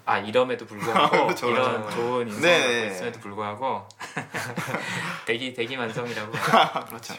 아 0.04 0.18
이럼에도 0.18 0.64
불구하고 0.66 1.10
그렇죠, 1.26 1.50
이런 1.50 1.80
그렇죠. 1.82 1.96
좋은 1.96 2.28
인성을 2.28 2.42
네, 2.42 2.58
네. 2.88 2.94
있음에도 2.94 3.18
불구하고 3.18 3.88
대기 5.26 5.52
대기 5.54 5.76
만성이라고. 5.76 6.30
그렇죠. 6.86 7.14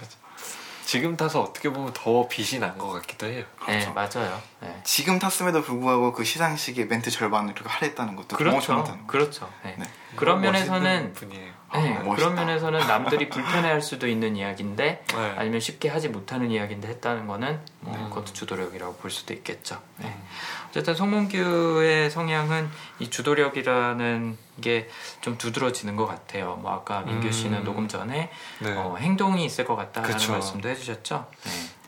지금 0.86 1.18
타서 1.18 1.42
어떻게 1.42 1.70
보면 1.70 1.92
더 1.94 2.26
빛이 2.30 2.62
난 2.62 2.78
것 2.78 2.90
같기도 2.94 3.26
해요. 3.26 3.44
네 3.68 3.86
맞아요. 3.94 4.42
네. 4.62 4.80
지금 4.86 5.20
탔음에도 5.20 5.62
불구하고 5.62 6.14
그 6.14 6.24
시상식의 6.24 6.88
멘트 6.88 7.12
절반을 7.12 7.54
그렇게 7.56 7.70
할애했다는 7.70 8.16
것도 8.16 8.38
그렇죠. 8.38 8.98
그렇죠. 9.06 9.52
네. 9.66 9.76
네. 9.78 9.86
그런 10.16 10.40
면에서는 10.40 11.12
분이에요. 11.12 11.57
네, 11.74 11.98
아. 11.98 12.16
그런 12.16 12.36
면에서는 12.36 12.80
남들이 12.88 13.30
불편해할 13.30 13.82
수도 13.82 14.08
있는 14.08 14.36
이야기인데 14.36 15.04
네. 15.06 15.34
아니면 15.38 15.60
쉽게 15.60 15.90
하지 15.90 16.10
못하는 16.10 16.50
이야기인데 16.50 16.88
했다는 16.88 17.28
거는 17.28 17.60
뭐 17.82 17.96
음. 17.96 18.10
그것도 18.10 18.34
주도력이라고 18.34 18.96
볼 18.96 19.12
수도 19.12 19.34
있겠죠. 19.34 19.82
네. 19.98 20.08
음. 20.08 20.24
어쨌든 20.70 20.96
송문규의 20.96 22.10
성향은 22.10 22.70
이 23.00 23.10
주도력이라는 23.10 24.38
게 24.62 24.90
좀 25.22 25.38
두드러지는 25.38 25.96
것 25.96 26.06
같아요. 26.06 26.58
뭐 26.62 26.72
아까 26.72 27.02
민규 27.02 27.32
씨는 27.32 27.60
음. 27.60 27.64
녹음 27.66 27.88
전에 27.88 28.32
네. 28.60 28.72
어, 28.76 28.96
행동이 28.98 29.44
있을 29.46 29.66
것 29.66 29.76
같다라는 29.76 30.16
그쵸. 30.16 30.32
말씀도 30.32 30.70
해주셨죠. 30.70 31.26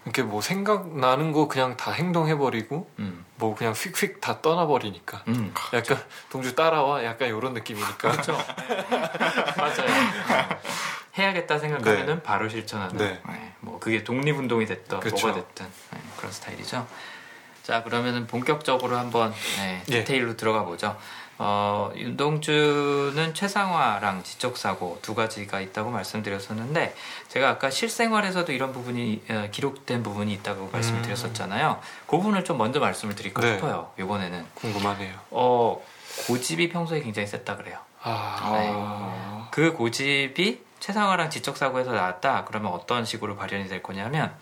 네. 0.10 0.20
이렇게 0.20 0.24
뭐 0.24 0.42
생각나는 0.42 1.32
거 1.32 1.48
그냥 1.48 1.78
다 1.78 1.92
행동해버리고 1.92 2.90
음. 3.00 3.26
뭐 3.36 3.56
그냥 3.56 3.74
휙휙 3.74 4.20
다 4.20 4.42
떠나버리니까 4.42 5.24
음. 5.28 5.54
약간 5.74 6.04
동주 6.30 6.56
따라와 6.56 7.04
약간 7.04 7.28
이런 7.28 7.54
느낌이니까 7.54 8.12
그렇죠. 8.12 8.34
맞아요. 9.58 9.90
어, 10.30 10.60
해야겠다 11.18 11.60
생각하면은 11.60 12.24
바로 12.24 12.50
실천하는. 12.50 12.98
네. 12.98 13.22
네, 13.28 13.54
뭐 13.60 13.80
그게 13.80 14.04
독립운동이 14.04 14.66
됐든 14.66 15.00
그쵸. 15.00 15.28
뭐가 15.28 15.42
됐든 15.42 15.68
네, 15.92 16.00
그런 16.18 16.32
스타일이죠. 16.32 16.88
자 17.64 17.84
그러면은 17.84 18.26
본격적으로 18.26 18.98
한번 18.98 19.32
네, 19.58 19.84
예. 19.90 20.00
디테일로 20.00 20.38
들어가 20.38 20.64
보죠. 20.64 20.98
어, 21.42 21.90
윤동주는 21.96 23.34
최상화랑 23.34 24.24
지적사고 24.24 25.00
두 25.02 25.16
가지가 25.16 25.62
있다고 25.62 25.90
말씀드렸었는데 25.90 26.94
제가 27.30 27.50
아까 27.50 27.70
실생활에서도 27.70 28.52
이런 28.52 28.74
부분이 28.74 29.22
어, 29.30 29.48
기록된 29.50 30.04
부분이 30.04 30.34
있다고 30.34 30.70
음. 30.74 31.02
드렸었잖아요. 31.02 31.80
그 32.08 32.18
부분을 32.18 32.44
좀 32.44 32.58
먼저 32.58 32.82
말씀을 32.82 33.16
드릴까 33.16 33.42
네. 33.42 33.54
싶어요. 33.56 33.90
이번에는 33.98 34.46
궁금하네요. 34.54 35.16
어, 35.32 35.82
고집이 36.28 36.70
평소에 36.70 37.00
굉장히 37.00 37.26
셌다 37.26 37.56
그래요. 37.56 37.78
아, 38.02 39.48
그 39.52 39.72
고집이 39.72 40.62
최상화랑 40.82 41.30
지적사고에서 41.30 41.94
나왔다. 41.94 42.44
그러면 42.46 42.74
어떤 42.74 43.06
식으로 43.06 43.38
발현이 43.38 43.70
될 43.70 43.82
거냐면 43.82 44.34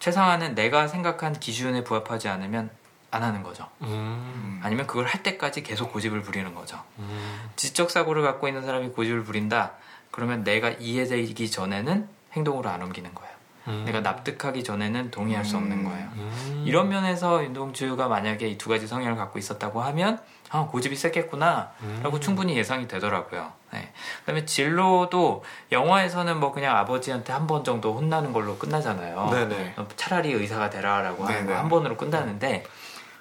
최상화는 0.00 0.56
내가 0.56 0.88
생각한 0.88 1.38
기준에 1.38 1.84
부합하지 1.84 2.28
않으면 2.28 2.70
안 3.10 3.22
하는 3.22 3.42
거죠. 3.42 3.66
음, 3.82 4.60
아니면 4.62 4.86
그걸 4.86 5.06
할 5.06 5.22
때까지 5.22 5.62
계속 5.62 5.92
고집을 5.92 6.22
부리는 6.22 6.54
거죠. 6.54 6.80
음, 6.98 7.50
지적 7.56 7.90
사고를 7.90 8.22
갖고 8.22 8.46
있는 8.48 8.64
사람이 8.64 8.90
고집을 8.90 9.24
부린다. 9.24 9.72
그러면 10.10 10.44
내가 10.44 10.70
이해되기 10.70 11.50
전에는 11.50 12.08
행동으로 12.32 12.68
안 12.70 12.82
옮기는 12.82 13.12
거예요. 13.14 13.30
음. 13.68 13.82
내가 13.84 14.00
납득하기 14.00 14.64
전에는 14.64 15.10
동의할 15.10 15.44
수 15.44 15.56
없는 15.56 15.78
음. 15.78 15.84
거예요. 15.84 16.08
음. 16.16 16.64
이런 16.66 16.88
면에서 16.88 17.42
윤동주가 17.44 18.08
만약에 18.08 18.48
이 18.48 18.56
두 18.58 18.68
가지 18.68 18.86
성향을 18.86 19.16
갖고 19.16 19.38
있었다고 19.38 19.82
하면 19.82 20.18
아 20.52 20.66
고집이 20.66 20.96
셌겠구나 20.96 21.70
라고 22.02 22.16
음. 22.16 22.20
충분히 22.20 22.56
예상이 22.56 22.88
되더라고요. 22.88 23.52
네. 23.72 23.92
그다음에 24.20 24.44
진로도 24.46 25.44
영화에서는 25.70 26.40
뭐 26.40 26.52
그냥 26.52 26.76
아버지한테 26.76 27.32
한 27.32 27.46
번 27.46 27.62
정도 27.64 27.94
혼나는 27.94 28.32
걸로 28.32 28.56
끝나잖아요. 28.58 29.28
네네. 29.30 29.74
어, 29.76 29.86
차라리 29.96 30.32
의사가 30.32 30.70
되라라고. 30.70 31.24
거한 31.24 31.68
번으로 31.68 31.96
끝나는데 31.96 32.64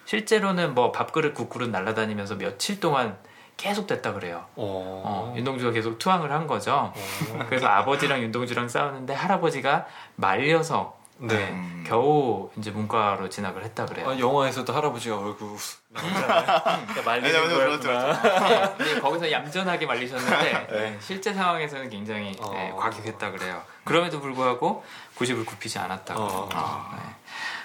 실제로는 0.10 0.74
뭐 0.74 0.92
밥그릇 0.92 1.36
국그릇 1.36 1.70
날아다니면서 1.70 2.36
며칠 2.40 2.80
동안 2.80 3.16
계속 3.58 3.86
됐다 3.86 4.14
그래요. 4.14 4.46
어. 4.56 5.04
어, 5.06 5.34
윤동주가 5.38 5.72
계속 5.72 6.00
투항을 6.00 6.32
한 6.32 6.48
거죠. 6.48 6.92
어. 6.96 7.40
그래서 7.48 7.68
아버지랑 7.68 8.20
윤동주랑 8.24 8.70
싸우는데 8.70 9.14
할아버지가 9.14 9.86
말려서 10.16 10.98
네. 11.20 11.36
네, 11.36 11.50
음. 11.52 11.84
겨우 11.86 12.50
이제 12.58 12.72
문과로 12.72 13.30
진학을 13.30 13.64
했다 13.66 13.86
그래요. 13.86 14.10
아, 14.10 14.18
영화에서도 14.18 14.74
할아버지가 14.74 15.16
얼굴 15.16 15.50
웃- 15.50 15.78
그러니까 15.94 16.86
네, 16.96 17.02
말리는 17.04 17.32
네, 17.48 17.56
그렇죠, 17.56 17.88
거였구나. 17.90 18.74
근데 18.78 19.00
거기서 19.02 19.32
얌전하게 19.32 19.86
말리셨는데 19.86 20.68
네, 20.72 20.98
실제 21.02 21.34
상황에서는 21.36 21.88
굉장히 21.92 22.36
어. 22.42 22.50
네, 22.52 22.72
과격했다 22.76 23.30
그래요. 23.30 23.62
그럼에도 23.84 24.20
불구하고 24.20 24.84
고집을 25.16 25.46
굽히지 25.46 25.78
않았다고. 25.78 26.20
어. 26.20 26.50
아. 26.54 26.98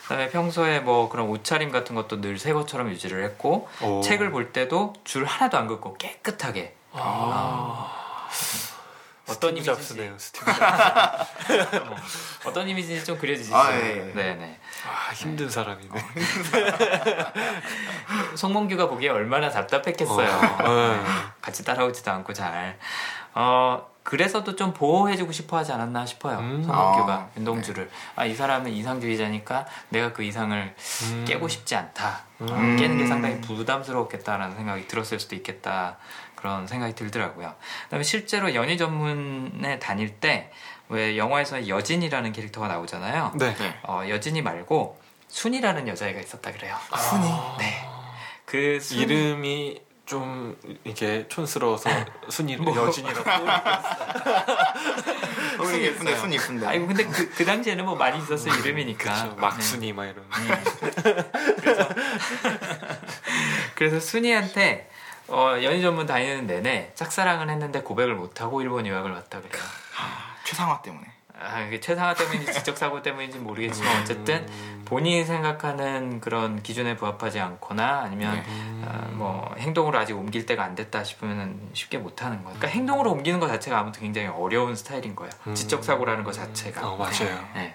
네. 0.04 0.08
그다음에 0.08 0.28
평소에 0.30 0.80
뭐 0.80 1.08
그런 1.08 1.28
옷차림 1.28 1.72
같은 1.72 1.94
것도 1.94 2.20
늘 2.20 2.38
새 2.38 2.52
것처럼 2.52 2.90
유지를 2.90 3.24
했고 3.24 3.68
오. 3.80 4.02
책을 4.02 4.30
볼 4.30 4.52
때도 4.52 4.92
줄 5.04 5.24
하나도 5.24 5.56
안 5.56 5.66
긋고 5.66 5.94
깨끗하게 5.94 6.74
아. 6.92 8.28
어떤 9.26 9.56
스티브 9.56 9.56
이미지인지 9.56 9.82
잡스네요, 9.82 10.18
스티브 10.18 10.44
잡스. 10.52 11.32
어, 11.80 11.96
어떤 12.44 12.68
이미지인지 12.68 13.06
좀 13.06 13.16
그려지시죠? 13.16 13.56
아, 13.56 13.72
예, 13.72 14.10
예. 14.10 14.12
네네. 14.12 14.58
아, 14.86 15.12
힘든 15.14 15.48
사람이네. 15.48 15.88
송몽규가 18.36 18.88
보기에 18.88 19.08
얼마나 19.08 19.48
답답했겠어요. 19.48 20.28
어. 20.64 21.04
같이 21.40 21.64
따라오지도 21.64 22.10
않고 22.10 22.34
잘. 22.34 22.78
어, 23.34 23.86
그래서도 24.04 24.54
좀 24.54 24.72
보호해주고 24.72 25.32
싶어 25.32 25.56
하지 25.56 25.72
않았나 25.72 26.06
싶어요. 26.06 26.38
음. 26.38 26.62
송몽규가 26.62 27.12
아, 27.12 27.28
윤동주를. 27.36 27.90
아, 28.14 28.24
이 28.24 28.34
사람은 28.34 28.70
이상주의자니까 28.70 29.66
내가 29.88 30.12
그 30.12 30.22
이상을 30.22 30.74
음. 31.04 31.24
깨고 31.26 31.48
싶지 31.48 31.74
않다. 31.74 32.20
어, 32.40 32.46
음. 32.50 32.76
깨는 32.76 32.98
게 32.98 33.06
상당히 33.06 33.40
부담스러웠겠다라는 33.40 34.56
생각이 34.56 34.86
들었을 34.86 35.18
수도 35.18 35.34
있겠다. 35.34 35.96
그런 36.36 36.66
생각이 36.66 36.94
들더라고요. 36.94 37.54
그다음에 37.84 38.04
실제로 38.04 38.54
연희 38.54 38.78
전문에 38.78 39.80
다닐 39.80 40.20
때 40.20 40.52
왜 40.88 41.16
영화에서 41.16 41.66
여진이라는 41.66 42.32
캐릭터가 42.32 42.68
나오잖아요. 42.68 43.32
네. 43.36 43.54
네. 43.54 43.78
어, 43.84 44.02
여진이 44.08 44.42
말고 44.42 45.00
순이라는 45.28 45.88
여자애가 45.88 46.20
있었다 46.20 46.52
그래요. 46.52 46.76
순이. 46.96 47.26
네. 47.58 47.88
그 48.44 48.78
순... 48.80 48.98
이름이 48.98 49.80
좀 50.06 50.56
이게 50.84 51.26
촌스러워서 51.28 51.90
순이 52.28 52.56
뭐. 52.56 52.76
여진이라고. 52.76 53.24
순이 55.64 55.84
예쁜데 55.84 56.16
순이 56.16 56.34
예쁜데. 56.36 56.66
아이고 56.66 56.86
근데 56.86 57.04
그, 57.06 57.30
그 57.30 57.44
당시에는 57.44 57.84
뭐 57.84 57.94
많이 57.94 58.18
있었을 58.18 58.52
이름이니까. 58.60 59.14
그쵸, 59.14 59.34
네. 59.34 59.40
막순이 59.40 59.92
막 59.92 60.04
이런. 60.04 60.24
그래서 63.74 63.98
순이한테 63.98 64.90
어, 65.28 65.54
연희 65.62 65.80
전문 65.80 66.06
다니는 66.06 66.46
내내 66.46 66.92
짝사랑을 66.94 67.48
했는데 67.48 67.82
고백을 67.82 68.14
못하고 68.14 68.60
일본 68.60 68.86
유학을 68.86 69.10
왔다 69.10 69.40
그래요. 69.40 69.62
최상화 70.44 70.82
때문에. 70.82 71.13
아, 71.38 71.60
이게 71.62 71.80
최상화 71.80 72.14
때문인지 72.14 72.52
지적 72.52 72.78
사고 72.78 73.02
때문인지 73.02 73.38
모르겠지만 73.38 74.02
어쨌든 74.02 74.46
본인이 74.84 75.24
생각하는 75.24 76.20
그런 76.20 76.62
기준에 76.62 76.96
부합하지 76.96 77.40
않거나 77.40 78.02
아니면 78.02 78.36
네. 78.36 78.44
어, 78.84 79.10
뭐 79.12 79.54
행동으로 79.58 79.98
아직 79.98 80.16
옮길 80.16 80.46
때가 80.46 80.62
안 80.62 80.74
됐다 80.74 81.02
싶으면 81.02 81.60
쉽게 81.72 81.98
못하는 81.98 82.44
거예요. 82.44 82.58
그러니까 82.58 82.68
행동으로 82.68 83.10
옮기는 83.12 83.40
것 83.40 83.48
자체가 83.48 83.78
아무튼 83.78 84.02
굉장히 84.02 84.28
어려운 84.28 84.76
스타일인 84.76 85.16
거예요. 85.16 85.32
음. 85.48 85.54
지적 85.54 85.84
사고라는 85.84 86.22
것 86.22 86.32
자체가. 86.32 86.88
어, 86.88 86.96
맞아요. 86.96 87.48
네. 87.54 87.74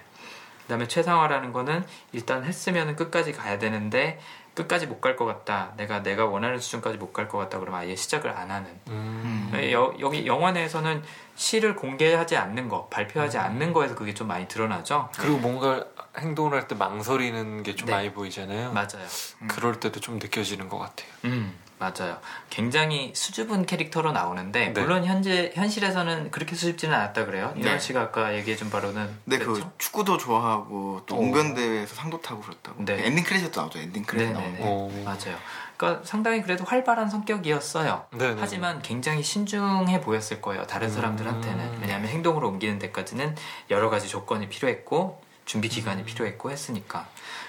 그다음에 0.62 0.86
최상화라는 0.86 1.52
거는 1.52 1.84
일단 2.12 2.44
했으면 2.44 2.94
끝까지 2.94 3.32
가야 3.32 3.58
되는데 3.58 4.20
끝까지 4.54 4.86
못 4.86 5.00
갈 5.00 5.16
것 5.16 5.24
같다. 5.24 5.72
내가 5.76 6.02
내가 6.02 6.26
원하는 6.26 6.58
수준까지 6.58 6.98
못 6.98 7.12
갈 7.12 7.28
것 7.28 7.38
같다. 7.38 7.58
그러면 7.58 7.80
아예 7.80 7.94
시작을 7.96 8.30
안 8.30 8.50
하는. 8.50 8.68
음. 8.88 9.50
네, 9.52 9.72
여, 9.72 9.94
여기 10.00 10.26
영화 10.26 10.52
내에서는 10.52 11.02
시를 11.36 11.74
공개하지 11.76 12.36
않는 12.36 12.68
거, 12.68 12.86
발표하지 12.88 13.38
음. 13.38 13.42
않는 13.42 13.72
거에서 13.72 13.94
그게 13.94 14.12
좀 14.12 14.26
많이 14.28 14.46
드러나죠. 14.48 15.08
그리고 15.16 15.38
뭔가 15.38 15.84
행동을 16.18 16.52
할 16.54 16.68
때 16.68 16.74
망설이는 16.74 17.62
게 17.62 17.72
좀 17.72 17.86
네. 17.86 17.92
많이 17.92 18.12
보이잖아요. 18.12 18.72
맞아요. 18.72 19.06
그럴 19.48 19.80
때도 19.80 20.00
좀 20.00 20.18
느껴지는 20.18 20.68
것 20.68 20.78
같아요. 20.78 21.08
음, 21.26 21.54
맞아요. 21.80 22.18
굉장히 22.50 23.10
수줍은 23.14 23.64
캐릭터로 23.64 24.12
나오는데 24.12 24.74
네. 24.74 24.80
물론 24.80 25.06
현재 25.06 25.50
현실에서는 25.54 26.30
그렇게 26.30 26.54
수줍지는 26.54 26.94
않았다 26.94 27.24
그래요. 27.24 27.54
네. 27.56 27.62
이현 27.62 27.80
씨가 27.80 28.00
아까 28.02 28.36
얘기해 28.36 28.54
준 28.54 28.68
바로는 28.68 29.10
근데 29.24 29.38
그 29.38 29.52
그랬죠? 29.52 29.72
축구도 29.78 30.18
좋아하고 30.18 31.02
또 31.06 31.16
오. 31.16 31.20
웅변 31.20 31.54
대회에서 31.54 31.94
상도 31.94 32.20
타고 32.20 32.42
그랬다고. 32.42 32.84
네. 32.84 33.06
엔딩 33.06 33.24
크레딧도 33.24 33.58
나오죠. 33.58 33.78
엔딩 33.78 34.04
크레딧 34.04 34.34
네네네. 34.34 34.58
나오는데. 34.58 35.00
어. 35.00 35.04
맞아요. 35.06 35.38
그러니까 35.78 36.04
상당히 36.04 36.42
그래도 36.42 36.64
활발한 36.64 37.08
성격이었어요. 37.08 38.04
네네. 38.10 38.36
하지만 38.38 38.82
굉장히 38.82 39.22
신중해 39.22 40.02
보였을 40.02 40.42
거예요. 40.42 40.66
다른 40.66 40.88
음. 40.88 40.92
사람들한테는. 40.92 41.78
왜냐하면 41.80 42.10
행동으로 42.10 42.46
옮기는 42.48 42.78
데까지는 42.78 43.34
여러 43.70 43.88
가지 43.88 44.06
조건이 44.06 44.50
필요했고 44.50 45.22
준비 45.46 45.70
기간이 45.70 46.04
필요했고 46.04 46.50
했으니까. 46.50 47.06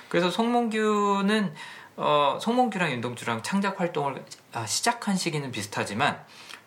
그래서 0.07 0.31
송몽규는 0.31 1.53
어, 1.97 2.37
송몽규랑 2.41 2.91
윤동주랑 2.91 3.43
창작 3.43 3.79
활동을 3.79 4.23
아, 4.53 4.65
시작한 4.65 5.15
시기는 5.15 5.51
비슷하지만 5.51 6.23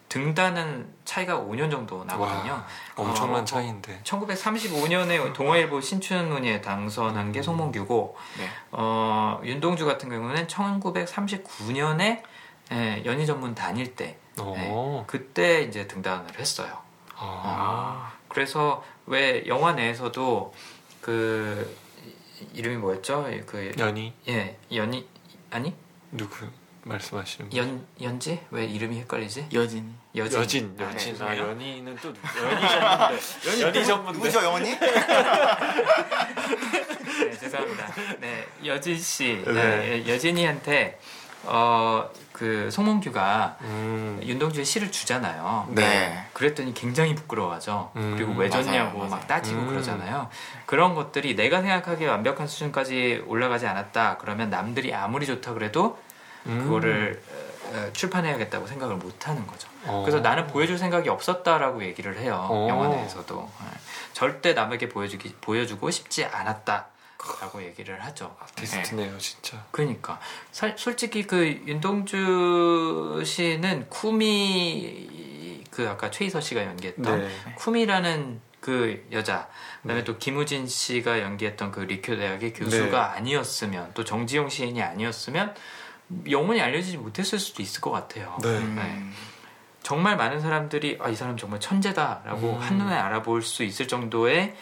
등단은 0.08 0.92
차이가 1.04 1.38
5년 1.40 1.70
정도 1.70 2.04
나거든요. 2.04 2.52
와, 2.52 2.66
엄청난 2.94 3.40
어, 3.42 3.44
차이인데. 3.44 4.00
1935년에 4.04 5.32
동아일보 5.32 5.80
신춘문예에 5.80 6.60
당선한 6.60 7.32
게 7.32 7.42
송몽규고 7.42 8.16
네. 8.38 8.48
어, 8.72 9.40
윤동주 9.42 9.86
같은 9.86 10.08
경우는 10.10 10.46
1939년에 10.46 12.22
예, 12.72 13.02
연희 13.04 13.26
전문 13.26 13.54
다닐 13.54 13.94
때 13.96 14.16
어. 14.38 15.04
그때 15.06 15.62
이제 15.62 15.86
등단을 15.86 16.38
했어요. 16.38 16.78
아. 17.16 18.12
그래서 18.28 18.82
왜 19.06 19.46
영화 19.46 19.72
내에서도 19.72 20.54
그 21.00 21.76
이- 22.04 22.58
이름이 22.58 22.76
뭐였죠? 22.76 23.26
그 23.46 23.72
연희. 23.78 24.12
예, 24.28 24.56
연희 24.72 25.06
아니 25.54 25.72
누구 26.10 26.46
말씀하시는 26.82 27.48
분? 27.48 27.56
연 27.56 27.86
연지 28.02 28.40
왜 28.50 28.64
이름이 28.66 28.98
헷갈리지? 29.02 29.46
여진. 29.52 29.94
여진. 30.16 30.40
여진, 30.40 30.76
아, 30.80 30.92
여진. 30.92 31.16
네, 31.16 31.24
아? 31.24 31.36
연희는 31.38 31.96
또 32.02 32.12
누구? 32.12 32.26
연희 32.42 32.68
전문대. 32.68 33.62
연희 33.62 33.84
전문대. 33.86 34.18
누구죠 34.18 34.42
영원히? 34.42 34.70
네, 37.20 37.38
죄송합니다. 37.38 37.94
네, 38.18 38.48
여진 38.66 38.98
씨, 38.98 39.44
네. 39.46 39.52
네, 39.52 40.08
여진이한테 40.12 40.98
어 41.44 42.10
그 42.34 42.68
송몽규가 42.72 43.58
음. 43.60 44.20
윤동주의 44.20 44.66
시를 44.66 44.90
주잖아요. 44.90 45.68
네. 45.70 46.26
그랬더니 46.32 46.74
굉장히 46.74 47.14
부끄러워하죠. 47.14 47.92
음, 47.94 48.14
그리고 48.16 48.32
왜 48.32 48.50
줬냐고 48.50 48.98
맞아요. 48.98 49.10
막 49.10 49.28
따지고 49.28 49.60
음. 49.60 49.68
그러잖아요. 49.68 50.28
그런 50.66 50.96
것들이 50.96 51.36
내가 51.36 51.60
생각하기에 51.60 52.08
완벽한 52.08 52.48
수준까지 52.48 53.22
올라가지 53.28 53.68
않았다. 53.68 54.18
그러면 54.18 54.50
남들이 54.50 54.92
아무리 54.92 55.26
좋다 55.26 55.54
그래도 55.54 55.96
음. 56.46 56.64
그거를 56.64 57.22
어, 57.30 57.76
어, 57.76 57.92
출판해야겠다고 57.92 58.66
생각을 58.66 58.96
못 58.96 59.28
하는 59.28 59.46
거죠. 59.46 59.68
어. 59.86 60.02
그래서 60.04 60.18
나는 60.18 60.48
보여줄 60.48 60.76
생각이 60.76 61.08
없었다라고 61.08 61.84
얘기를 61.84 62.18
해요. 62.18 62.48
어. 62.50 62.66
영화 62.68 62.88
내에서도. 62.88 63.48
예. 63.62 63.66
절대 64.12 64.54
남에게 64.54 64.88
보여주기, 64.88 65.36
보여주고 65.40 65.88
싶지 65.92 66.24
않았다 66.24 66.86
라고 67.40 67.62
얘기를 67.62 68.02
하죠. 68.04 68.36
예. 68.40 68.44
아티스트네요, 68.44 69.18
진짜. 69.18 69.64
그러니까 69.70 70.20
살- 70.52 70.74
솔직히 70.76 71.22
그 71.26 71.46
윤동주 71.66 73.22
씨는 73.24 73.88
쿠미 73.88 75.64
그 75.70 75.88
아까 75.88 76.10
최희서 76.10 76.40
씨가 76.40 76.64
연기했던 76.64 77.20
네. 77.20 77.28
쿠미라는 77.56 78.40
그 78.60 79.06
여자 79.12 79.48
그다음에 79.82 80.00
네. 80.00 80.04
또 80.04 80.16
김우진 80.18 80.66
씨가 80.66 81.20
연기했던 81.20 81.70
그 81.72 81.80
리쿄 81.80 82.16
대학의 82.16 82.52
교수가 82.52 82.90
네. 82.90 82.96
아니었으면 83.18 83.90
또 83.94 84.04
정지용 84.04 84.48
시인이 84.48 84.80
아니었으면 84.82 85.54
영원히 86.30 86.60
알려지지 86.60 86.98
못했을 86.98 87.38
수도 87.38 87.62
있을 87.62 87.80
것 87.80 87.90
같아요. 87.90 88.38
네. 88.42 88.48
음. 88.48 89.12
정말 89.82 90.16
많은 90.16 90.40
사람들이 90.40 90.96
아, 91.02 91.10
이 91.10 91.14
사람 91.14 91.36
정말 91.36 91.60
천재다라고 91.60 92.54
음. 92.54 92.58
한눈에 92.58 92.94
알아볼 92.94 93.42
수 93.42 93.64
있을 93.64 93.86
정도의 93.86 94.54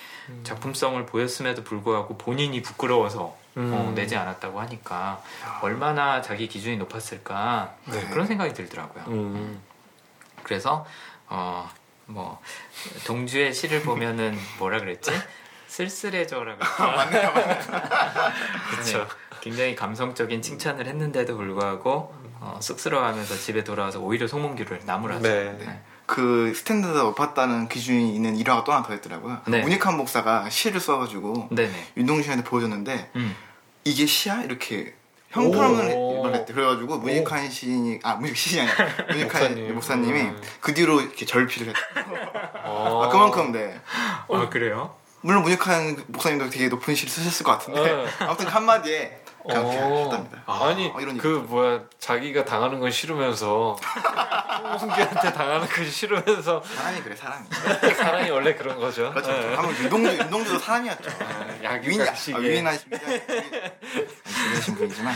작품성을 0.45 1.05
보였음에도 1.07 1.65
불구하고 1.65 2.17
본인이 2.19 2.63
부끄러워서 2.63 3.37
음. 3.57 3.73
어, 3.73 3.93
내지 3.95 4.17
않았다고 4.17 4.61
하니까 4.61 5.23
얼마나 5.61 6.23
자기 6.23 6.49
기준이 6.49 6.77
높았을까 6.79 7.75
네. 7.87 8.01
그런 8.09 8.27
생각이 8.27 8.55
들더라고요. 8.55 9.05
음. 9.09 9.63
그래서 10.43 10.87
어 11.29 11.71
뭐 12.07 12.41
동주의 13.07 13.53
시를 13.53 13.83
보면은 13.83 14.37
뭐라 14.59 14.81
그랬지? 14.81 15.11
쓸쓸해져라 15.69 16.57
그랬죠. 16.57 16.83
맞네요, 16.83 17.33
맞네요. 17.33 17.59
그렇죠. 18.71 19.07
굉장히 19.41 19.75
감성적인 19.75 20.43
칭찬을 20.43 20.87
했는데도 20.87 21.37
불구하고 21.37 22.15
어, 22.41 22.59
쑥스러워하면서 22.61 23.37
집에 23.37 23.65
돌아와서 23.65 24.01
오히려 24.01 24.27
송몽규를 24.27 24.83
나무라죠. 24.85 25.23
네. 25.23 25.53
네. 25.59 25.83
그 26.07 26.53
스탠드가 26.55 27.03
높았다는 27.03 27.69
기준이 27.69 28.15
있는 28.15 28.37
일화가 28.37 28.65
또 28.65 28.73
하나 28.73 28.83
더 28.83 28.95
있더라고요. 28.95 29.41
네. 29.47 29.63
문익환 29.63 29.97
목사가 29.97 30.49
시를 30.51 30.81
써가지고 30.81 31.49
네네. 31.51 31.93
윤동주 31.97 32.25
씨한테 32.25 32.45
보여줬는데 32.45 33.11
음. 33.17 33.37
이게 33.85 34.07
시야? 34.07 34.43
이렇게 34.43 34.95
오. 35.37 36.23
말했대. 36.23 36.53
그래가지고 36.53 36.99
문익환 36.99 37.51
시인이 37.51 38.01
아 38.03 38.17
문익 38.17 38.37
시인이 38.37 38.69
아니라 38.69 38.89
문익환 39.09 39.29
목사님. 39.31 39.75
목사님이 39.75 40.21
음. 40.21 40.43
그 40.61 40.75
뒤로 40.75 41.01
이렇게 41.01 41.25
절필을 41.25 41.69
했대. 41.69 41.81
어. 42.65 43.05
아, 43.07 43.09
그만큼 43.09 43.53
네. 43.53 43.81
아 44.31 44.49
그래요? 44.51 44.95
물론 45.23 45.43
문익환 45.43 46.05
목사님도 46.09 46.51
되게 46.51 46.69
높은 46.69 46.95
시를 46.95 47.11
쓰셨을 47.11 47.45
것 47.45 47.53
같은데 47.53 47.81
네. 47.81 48.07
아무튼 48.19 48.47
그 48.47 48.51
한마디에 48.51 49.22
그렇게 49.49 49.79
어. 49.79 50.07
하셨답니다. 50.07 50.43
아 50.47 50.75
니 50.75 50.87
어, 50.95 51.01
이런 51.01 51.19
그 51.19 51.27
뭐야 51.49 51.81
자기가 51.99 52.45
당하는 52.45 52.79
건 52.81 52.91
싫으면서 52.91 53.77
홍기한테 54.81 55.33
당하는 55.33 55.67
건 55.69 55.91
싫으면서 55.91 56.63
사람이 56.63 57.03
그래 57.03 57.17
사람이. 57.17 57.47
사랑이 57.97 58.31
원래 58.31 58.55
그런 58.55 58.79
거죠. 58.79 59.11
그렇죠. 59.11 59.33
네. 59.33 59.55
한번 59.55 59.77
윤동주 59.77 60.17
윤동주도 60.19 60.59
사람이었죠. 60.59 61.11
유인 61.85 62.05
시기에. 62.15 62.35
아, 62.37 62.41
유인하신 62.41 62.91
유인하신 62.93 64.75
분이지만 64.77 65.15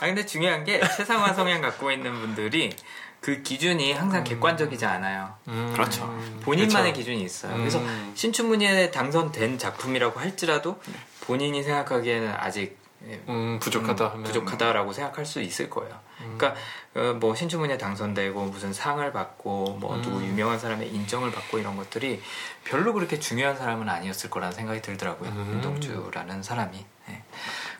아 0.00 0.06
근데 0.06 0.24
중요한 0.26 0.64
게 0.64 0.80
최상화 0.96 1.34
성향 1.34 1.60
갖고 1.60 1.90
있는 1.90 2.12
분들이 2.20 2.74
그 3.20 3.42
기준이 3.42 3.92
항상 3.92 4.24
객관적이지 4.24 4.86
않아요. 4.86 5.34
음. 5.48 5.70
그렇죠. 5.74 6.06
본인만의 6.42 6.92
그렇죠. 6.92 6.98
기준이 6.98 7.22
있어요. 7.22 7.52
음. 7.52 7.58
그래서 7.58 7.80
신춘문예에 8.14 8.90
당선된 8.90 9.58
작품이라고 9.58 10.18
할지라도 10.18 10.80
본인이 11.20 11.62
생각하기에는 11.62 12.34
아직 12.38 12.62
예, 12.62 12.79
음, 13.28 13.58
부족하다 13.60 14.04
음, 14.04 14.10
하면 14.10 14.22
부족하다라고 14.24 14.92
생각할 14.92 15.24
수 15.24 15.40
있을 15.40 15.70
거예요. 15.70 15.98
그러니까 16.18 16.54
어, 16.94 17.14
뭐 17.18 17.34
신춘문예 17.34 17.78
당선되고 17.78 18.44
무슨 18.46 18.72
상을 18.72 19.10
받고 19.12 19.78
뭐 19.80 19.96
음. 19.96 20.02
누구 20.02 20.22
유명한 20.22 20.58
사람의 20.58 20.92
인정을 20.92 21.30
받고 21.30 21.58
이런 21.58 21.76
것들이 21.76 22.22
별로 22.64 22.92
그렇게 22.92 23.18
중요한 23.18 23.56
사람은 23.56 23.88
아니었을 23.88 24.28
거라는 24.30 24.54
생각이 24.54 24.82
들더라고요. 24.82 25.30
음. 25.30 25.52
윤동주라는 25.54 26.42
사람이. 26.42 26.84
예. 27.08 27.22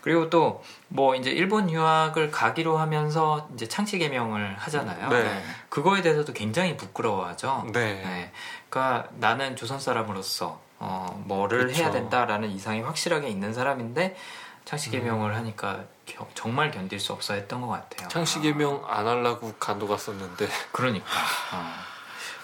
그리고 0.00 0.30
또 0.30 0.62
뭐 0.92 1.14
이제 1.14 1.30
일본 1.30 1.70
유학을 1.70 2.32
가기로 2.32 2.76
하면서 2.76 3.48
이제 3.54 3.68
창씨 3.68 3.98
개명을 3.98 4.56
하잖아요. 4.58 5.08
네. 5.08 5.42
그거에 5.68 6.02
대해서도 6.02 6.32
굉장히 6.32 6.76
부끄러워하죠. 6.76 7.66
네. 7.72 8.02
네. 8.02 8.32
그러니까 8.68 9.08
나는 9.18 9.54
조선 9.54 9.78
사람으로서 9.78 10.60
어, 10.80 11.22
뭐를 11.26 11.68
그쵸. 11.68 11.80
해야 11.82 11.90
된다라는 11.92 12.50
이상이 12.50 12.80
확실하게 12.80 13.28
있는 13.28 13.54
사람인데 13.54 14.16
창씨 14.64 14.90
개명을 14.90 15.34
하니까 15.36 15.80
겨- 16.06 16.26
정말 16.34 16.70
견딜 16.70 17.00
수 17.00 17.12
없어 17.12 17.34
했던 17.34 17.60
것 17.60 17.68
같아요. 17.68 18.08
창씨 18.08 18.40
개명 18.40 18.84
안 18.88 19.06
하려고 19.06 19.52
간도 19.58 19.86
갔었는데 19.88 20.46
그러니까. 20.72 21.06
어. 21.52 21.72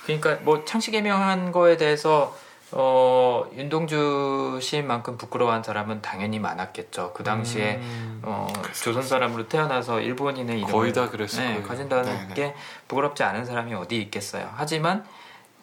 그러니까 0.04 0.36
뭐 0.42 0.64
창씨 0.64 0.90
개명한 0.92 1.52
거에 1.52 1.76
대해서 1.76 2.36
어, 2.72 3.44
윤동주 3.54 4.58
시인만큼 4.60 5.16
부끄러워한 5.18 5.62
사람은 5.62 6.02
당연히 6.02 6.40
많았겠죠. 6.40 7.12
그 7.14 7.22
당시에 7.22 7.76
음. 7.76 8.20
어, 8.24 8.48
조선 8.82 9.02
사람으로 9.02 9.48
태어나서 9.48 10.00
일본인의 10.00 10.56
이름을 10.58 10.72
거의 10.72 10.92
다 10.92 11.08
그랬을 11.08 11.44
네, 11.44 11.52
거예요. 11.54 11.66
가진다는 11.68 12.28
네, 12.28 12.34
게 12.34 12.54
부끄럽지 12.88 13.22
않은 13.22 13.44
사람이 13.46 13.72
어디 13.74 13.98
있겠어요. 14.02 14.50
하지만 14.56 15.04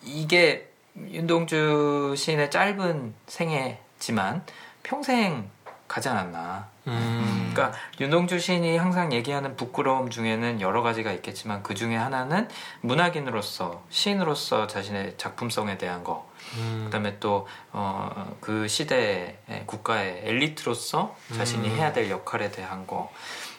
이게 0.01 0.69
윤동주 0.97 2.15
시인의 2.17 2.51
짧은 2.51 3.13
생애지만 3.27 4.43
평생 4.83 5.49
가지 5.93 6.09
않았나. 6.09 6.67
음. 6.87 7.51
그러니까 7.53 7.77
윤동주 7.99 8.39
시인이 8.39 8.77
항상 8.77 9.13
얘기하는 9.13 9.55
부끄러움 9.55 10.09
중에는 10.09 10.59
여러 10.59 10.81
가지가 10.81 11.11
있겠지만 11.11 11.61
그 11.61 11.75
중에 11.75 11.95
하나는 11.95 12.49
문학인으로서 12.81 13.83
시인으로서 13.91 14.65
자신의 14.65 15.19
작품성에 15.19 15.77
대한 15.77 16.03
거, 16.03 16.27
음. 16.57 16.85
그다음에 16.85 17.19
또 17.19 17.47
어, 17.71 18.35
그 18.41 18.67
시대의 18.67 19.37
국가의 19.67 20.23
엘리트로서 20.23 21.15
자신이 21.35 21.69
음. 21.69 21.75
해야 21.75 21.93
될 21.93 22.09
역할에 22.09 22.49
대한 22.49 22.87
거, 22.87 23.13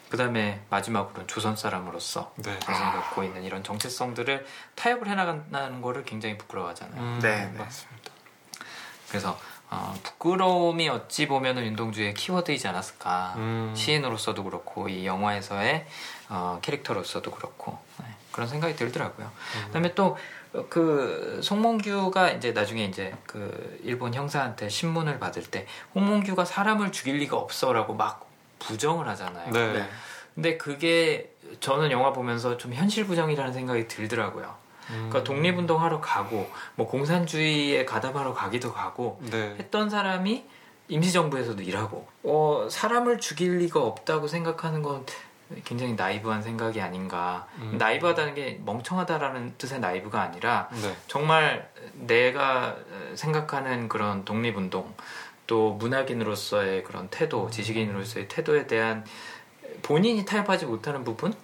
그다음에 0.09 0.61
마지막으로 0.71 1.29
조선 1.29 1.55
사람으로서 1.55 2.33
네. 2.39 2.59
자신이 2.59 2.91
갖고 2.91 3.23
있는 3.23 3.45
이런 3.45 3.63
정체성들을 3.63 4.45
타협을 4.75 5.07
해나간다는 5.07 5.81
거를 5.83 6.05
굉장히 6.05 6.37
부끄러워하잖아요. 6.37 7.01
음, 7.01 7.21
네, 7.23 7.47
네. 7.53 7.59
맞습니다. 7.59 8.11
그래서 9.09 9.39
어, 9.71 9.95
부끄러움이 10.03 10.89
어찌 10.89 11.27
보면은 11.27 11.65
윤동주의 11.65 12.15
키워드이지 12.15 12.69
않았을까. 12.69 13.35
음. 13.37 13.75
시인으로서도 13.77 14.45
그렇고 14.45 14.89
이 14.89 15.07
영화에서의 15.07 15.87
어, 16.29 16.59
캐릭터로서도 16.63 17.31
그렇고 17.31 17.79
네, 17.99 18.07
그런 18.33 18.49
생각이 18.49 18.77
들더라고요. 18.77 19.27
음. 19.27 19.63
그 19.67 19.73
다음에 19.73 19.95
또 19.95 20.17
그 20.69 21.41
송몽규가 21.43 22.31
이제 22.33 22.53
나중에 22.53 22.85
이제 22.85 23.13
그 23.27 23.81
일본 23.83 24.15
형사한테 24.15 24.69
신문을 24.69 25.19
받을 25.19 25.43
때 25.43 25.67
홍몽규가 25.95 26.45
사람을 26.45 26.93
죽일 26.93 27.17
리가 27.19 27.37
없어 27.37 27.73
라고 27.73 27.95
막 27.95 28.29
부정을 28.61 29.09
하잖아요. 29.09 29.51
네. 29.51 29.73
네. 29.73 29.89
근데 30.35 30.57
그게 30.57 31.33
저는 31.61 31.91
영화 31.91 32.13
보면서 32.13 32.57
좀 32.57 32.73
현실 32.73 33.05
부정이라는 33.07 33.53
생각이 33.53 33.89
들더라고요. 33.89 34.55
음. 34.91 35.09
그러니까 35.09 35.25
독립운동 35.25 35.83
하러 35.83 36.01
가고 36.01 36.51
뭐 36.75 36.87
공산주의에 36.87 37.85
가담하러 37.85 38.35
가기도 38.35 38.73
가고 38.73 39.21
네. 39.31 39.57
했던 39.59 39.91
사람이 39.91 40.45
임시정부에서도 40.89 41.63
일하고 41.63 42.07
어, 42.23 42.69
사람을 42.71 43.19
죽일 43.19 43.59
리가 43.59 43.81
없다고 43.81 44.27
생각하는 44.27 44.83
건 44.83 45.05
굉장히 45.65 45.95
나이브한 45.95 46.43
생각이 46.43 46.81
아닌가 46.81 47.47
음. 47.59 47.77
나이브하다는 47.79 48.35
게 48.35 48.61
멍청하다라는 48.65 49.55
뜻의 49.59 49.81
나이브가 49.81 50.21
아니라 50.21 50.69
네. 50.73 50.97
정말 51.07 51.71
내가 51.93 52.77
생각하는 53.15 53.89
그런 53.89 54.25
독립운동 54.25 54.95
또 55.47 55.75
문학인으로서의 55.75 56.83
그런 56.85 57.09
태도 57.09 57.51
지식인으로서의 57.51 58.29
태도에 58.29 58.67
대한 58.67 59.05
본인이 59.83 60.25
타협하지 60.25 60.67
못하는 60.67 61.05
부분 61.05 61.35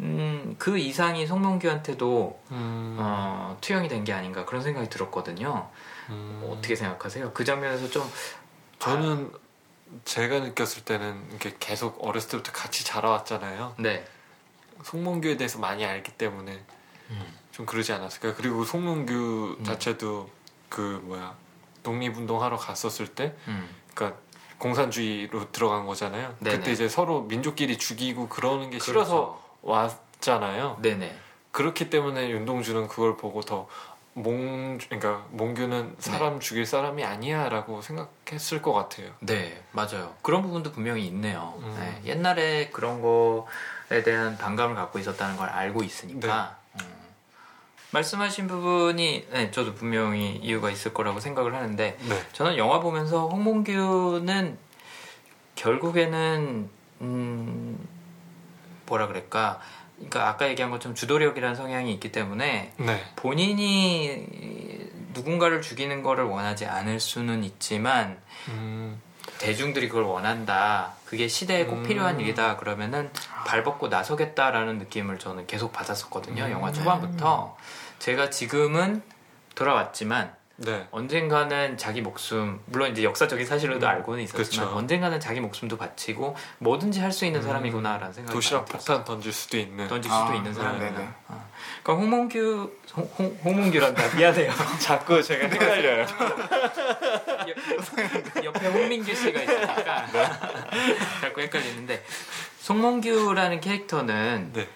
음, 0.00 0.54
그 0.58 0.78
이상이 0.78 1.26
송명규한테도 1.26 2.40
음. 2.52 2.96
어, 2.98 3.56
투영이 3.60 3.88
된 3.88 4.04
게 4.04 4.12
아닌가 4.12 4.44
그런 4.44 4.62
생각이 4.62 4.88
들었거든요. 4.88 5.68
음. 6.10 6.48
어떻게 6.50 6.76
생각하세요? 6.76 7.32
그 7.32 7.44
장면에서 7.44 7.88
좀 7.90 8.08
저는 8.78 9.32
제가 10.04 10.40
느꼈을 10.40 10.84
때는 10.84 11.26
이렇게 11.30 11.56
계속 11.58 12.04
어렸을 12.04 12.30
때부터 12.30 12.52
같이 12.52 12.84
자라왔잖아요. 12.84 13.74
네. 13.78 14.04
송몽규에 14.84 15.36
대해서 15.36 15.58
많이 15.58 15.84
알기 15.84 16.12
때문에 16.12 16.60
좀 17.50 17.66
그러지 17.66 17.92
않았을까. 17.92 18.34
그리고 18.34 18.64
송몽규 18.64 19.56
음. 19.58 19.64
자체도 19.64 20.30
그 20.68 21.00
뭐야 21.04 21.34
독립운동 21.82 22.42
하러 22.42 22.56
갔었을 22.56 23.08
때, 23.08 23.34
음. 23.48 23.68
그러니까 23.94 24.20
공산주의로 24.58 25.50
들어간 25.52 25.86
거잖아요. 25.86 26.36
네네. 26.40 26.58
그때 26.58 26.72
이제 26.72 26.88
서로 26.88 27.22
민족끼리 27.22 27.78
죽이고 27.78 28.28
그러는 28.28 28.64
게 28.70 28.78
그렇죠. 28.78 28.84
싫어서 28.84 29.47
왔잖아요. 29.62 30.78
네네. 30.82 31.16
그렇기 31.52 31.90
때문에 31.90 32.30
윤동주는 32.30 32.88
그걸 32.88 33.16
보고 33.16 33.40
더 33.40 33.66
몽, 34.14 34.78
그러니까 34.78 35.24
몽규는 35.30 35.96
사람 35.98 36.40
죽일 36.40 36.66
사람이 36.66 37.04
아니야라고 37.04 37.82
생각했을 37.82 38.62
것 38.62 38.72
같아요. 38.72 39.10
네, 39.20 39.62
맞아요. 39.72 40.14
그런 40.22 40.42
부분도 40.42 40.72
분명히 40.72 41.06
있네요. 41.06 41.54
음. 41.58 41.76
네, 41.78 42.10
옛날에 42.10 42.70
그런 42.70 43.00
거에 43.00 44.02
대한 44.02 44.36
반감을 44.36 44.74
갖고 44.74 44.98
있었다는 44.98 45.36
걸 45.36 45.48
알고 45.48 45.82
있으니까. 45.82 46.56
음. 46.80 46.98
말씀하신 47.90 48.48
부분이, 48.48 49.28
네, 49.30 49.50
저도 49.50 49.74
분명히 49.74 50.36
이유가 50.36 50.70
있을 50.70 50.92
거라고 50.92 51.20
생각을 51.20 51.54
하는데, 51.54 51.96
네. 51.98 52.26
저는 52.32 52.58
영화 52.58 52.80
보면서 52.80 53.28
홍몽규는 53.28 54.58
결국에는, 55.54 56.68
음, 57.00 57.88
뭐라 58.88 59.06
그럴까. 59.06 59.60
그러니까 59.96 60.28
아까 60.28 60.48
얘기한 60.48 60.70
것처럼 60.70 60.94
주도력이라는 60.94 61.56
성향이 61.56 61.92
있기 61.94 62.12
때문에 62.12 62.72
네. 62.76 63.04
본인이 63.16 64.26
누군가를 65.12 65.60
죽이는 65.60 66.02
거를 66.02 66.24
원하지 66.24 66.66
않을 66.66 67.00
수는 67.00 67.42
있지만 67.42 68.18
음, 68.48 69.00
대중들이 69.38 69.88
그걸 69.88 70.04
원한다. 70.04 70.92
그게 71.04 71.26
시대에 71.26 71.64
꼭 71.64 71.78
음. 71.78 71.82
필요한 71.82 72.20
일이다. 72.20 72.56
그러면은 72.56 73.10
발벗고 73.46 73.88
나서겠다라는 73.88 74.78
느낌을 74.78 75.18
저는 75.18 75.46
계속 75.46 75.72
받았었거든요. 75.72 76.44
음. 76.44 76.50
영화 76.50 76.72
초반부터. 76.72 77.56
제가 77.98 78.30
지금은 78.30 79.02
돌아왔지만 79.56 80.37
네. 80.60 80.88
언젠가는 80.90 81.76
자기 81.78 82.00
목숨, 82.02 82.60
물론 82.66 82.90
이제 82.90 83.04
역사적인 83.04 83.46
사실로도 83.46 83.86
음. 83.86 83.88
알고는 83.90 84.24
있었지만 84.24 84.66
그쵸. 84.66 84.76
언젠가는 84.76 85.20
자기 85.20 85.38
목숨도 85.40 85.76
바치고 85.78 86.34
뭐든지 86.58 86.98
할 87.00 87.12
수 87.12 87.24
있는 87.26 87.40
사람이구나라는 87.42 88.12
생각이 88.12 88.34
도시락. 88.34 88.64
폭탄 88.66 89.04
던질 89.04 89.32
수도 89.32 89.56
있는. 89.56 89.86
던질 89.88 90.10
수도 90.10 90.24
아, 90.24 90.34
있는 90.34 90.52
사람이구나. 90.52 90.90
네네. 90.90 91.08
어. 91.28 91.48
그러니까 91.84 92.02
홍몽규, 92.04 92.72
홍, 92.96 93.10
홍, 93.18 93.38
홍몽규란다. 93.44 94.14
미안해요. 94.18 94.52
자꾸 94.80 95.22
제가 95.22 95.46
헷갈려요. 95.46 96.06
옆- 98.44 98.44
옆에 98.44 98.66
홍민규 98.66 99.14
씨가 99.14 99.40
있으니까 99.42 100.06
자꾸 101.22 101.40
헷갈리는데 101.40 102.04
송몽규라는 102.60 103.60
캐릭터는 103.60 104.50
네. 104.52 104.68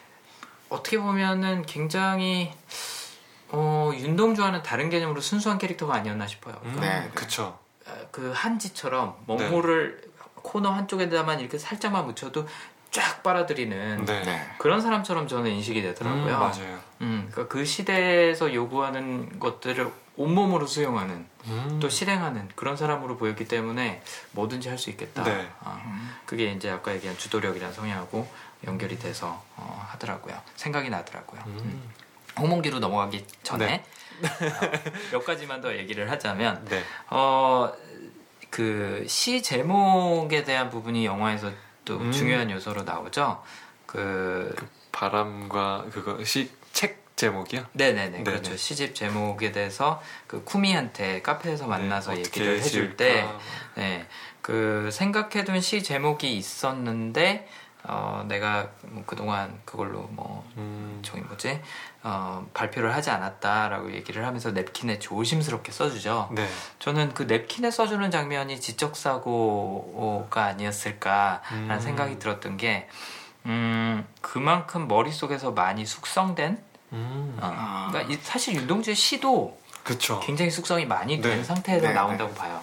어떻게 0.69 0.99
보면은 0.99 1.67
굉장히 1.67 2.53
어, 3.53 3.93
윤동주와는 3.95 4.63
다른 4.63 4.91
개념으로 4.91 5.21
순수한 5.21 5.59
캐릭터가 5.59 5.95
아니었나 5.95 6.27
싶어요. 6.27 6.59
음, 6.65 6.77
네, 6.81 7.01
네. 7.01 7.11
그쵸. 7.15 7.59
어, 7.87 7.93
그 8.11 8.33
한지처럼 8.35 9.17
먹물을 9.27 10.11
코너 10.37 10.71
한쪽에다만 10.71 11.41
이렇게 11.41 11.59
살짝만 11.59 12.07
묻혀도 12.07 12.49
쫙 12.91 13.23
빨아들이는 13.23 14.05
네. 14.05 14.23
네. 14.23 14.47
그런 14.59 14.81
사람처럼 14.81 15.29
저는 15.29 15.51
인식이 15.51 15.81
음, 15.81 15.85
되더라고요. 15.85 16.39
맞아요. 16.39 16.79
음, 17.01 17.29
그러니까 17.31 17.53
그 17.53 17.65
시대에서 17.65 18.53
요구하는 18.53 19.39
것들을 19.39 19.91
온몸으로 20.17 20.67
수용하는 20.67 21.27
음, 21.47 21.79
또 21.81 21.89
실행하는 21.89 22.49
그런 22.55 22.77
사람으로 22.77 23.17
보였기 23.17 23.47
때문에 23.49 24.03
뭐든지 24.33 24.69
할 24.69 24.77
수 24.79 24.91
있겠다. 24.91 25.25
네. 25.25 25.49
어, 25.61 25.81
그게 26.27 26.53
이제 26.53 26.71
아까 26.71 26.93
얘기한 26.95 27.17
주도력이라는 27.17 27.75
성향하고 27.75 28.29
연결이 28.67 28.99
돼서 28.99 29.43
어, 29.57 29.87
하더라고요. 29.91 30.39
생각이 30.57 30.91
나더라고요. 30.91 31.41
음, 31.47 31.83
홍몽기로 32.39 32.79
넘어가기 32.79 33.25
전에 33.43 33.67
네. 33.67 33.85
어, 34.29 34.71
몇 35.11 35.25
가지만 35.25 35.61
더 35.61 35.75
얘기를 35.77 36.11
하자면 36.11 36.65
네. 36.69 36.83
어, 37.11 37.73
그 38.51 39.05
시 39.09 39.43
제목에 39.43 40.45
대한 40.45 40.69
부분이 40.71 41.05
영화에서 41.07 41.51
또 41.85 41.97
음. 41.99 42.13
중요한 42.13 42.51
요소로 42.51 42.83
나오죠. 42.83 43.43
그 43.87 44.55
바람과 44.93 45.87
그거 45.93 46.23
시 46.25 46.51
책 46.73 47.03
제목이요? 47.17 47.67
네네네 47.75 48.11
네네. 48.11 48.23
그렇죠 48.25 48.57
시집 48.57 48.95
제목에 48.95 49.53
대해서 49.53 50.03
그 50.27 50.43
쿠미한테 50.45 51.21
카페에서 51.21 51.67
만나서 51.67 52.15
네, 52.15 52.21
얘기를 52.21 52.59
해줄 52.59 52.97
지을까? 52.97 52.97
때 52.97 53.29
네, 53.75 54.07
그 54.41 54.89
생각해둔 54.91 55.61
시 55.61 55.83
제목이 55.83 56.35
있었는데 56.37 57.47
어, 57.85 58.25
내가 58.27 58.71
뭐 58.85 59.05
그동안 59.07 59.61
그걸로 59.67 60.03
뭐 60.11 60.51
음, 60.57 61.01
저기 61.05 61.21
뭐지 61.21 61.61
어, 62.05 62.45
발표를 62.53 62.95
하지 62.95 63.11
않았다라고 63.11 63.93
얘기를 63.95 64.27
하면서 64.27 64.51
냅킨에 64.51 64.99
조심스럽게 64.99 65.71
써주죠. 65.71 66.31
네. 66.33 66.49
저는 66.81 67.15
그 67.15 67.23
냅킨에 67.25 67.71
써주는 67.71 68.11
장면이 68.11 68.61
지적 68.61 68.97
사고가 68.97 70.45
아니었을까라는 70.47 71.71
음. 71.71 71.81
생각이 71.81 72.19
들었던 72.19 72.57
게 72.57 72.89
음, 73.47 74.07
그만큼 74.21 74.89
머릿속에서 74.89 75.53
많이 75.53 75.87
숙성된 75.87 76.63
음, 76.93 77.39
어, 77.41 77.51
아. 77.55 77.89
그러니까 77.91 78.13
이- 78.13 78.19
사실 78.23 78.55
윤동주의 78.57 78.97
시도 78.97 79.59
그쵸. 79.85 80.21
굉장히 80.21 80.51
숙성이 80.51 80.85
많이 80.87 81.21
된 81.21 81.39
네. 81.39 81.45
상태에서 81.45 81.89
네, 81.89 81.93
나온다고 81.93 82.33
봐요. 82.35 82.61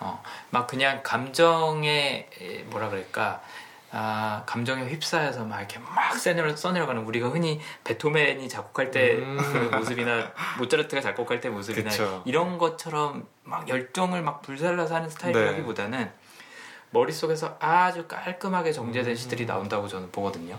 어, 0.00 0.22
막 0.48 0.66
그냥 0.66 1.02
감정에 1.02 2.26
에, 2.40 2.62
뭐라 2.70 2.88
그럴까 2.88 3.42
아, 3.92 4.44
감정에 4.46 4.88
휩싸여서 4.88 5.44
막 5.44 5.58
이렇게 5.58 5.78
막 5.80 6.14
써내려, 6.16 6.54
써내려가는 6.54 7.02
우리가 7.02 7.28
흔히 7.28 7.60
베토벤이 7.82 8.48
작곡할 8.48 8.90
때 8.92 9.16
음. 9.16 9.36
그 9.36 9.58
모습이나 9.76 10.32
모차르트가 10.58 11.02
작곡할 11.02 11.40
때 11.40 11.48
모습이나 11.48 11.90
그쵸. 11.90 12.22
이런 12.24 12.58
것처럼 12.58 13.26
막 13.42 13.68
열정을 13.68 14.22
막 14.22 14.42
불살라서 14.42 14.94
하는 14.94 15.10
스타일이라기보다는 15.10 16.10
머릿속에서 16.90 17.56
아주 17.60 18.06
깔끔하게 18.06 18.72
정제된 18.72 19.12
음. 19.12 19.16
시들이 19.16 19.46
나온다고 19.46 19.88
저는 19.88 20.12
보거든요. 20.12 20.58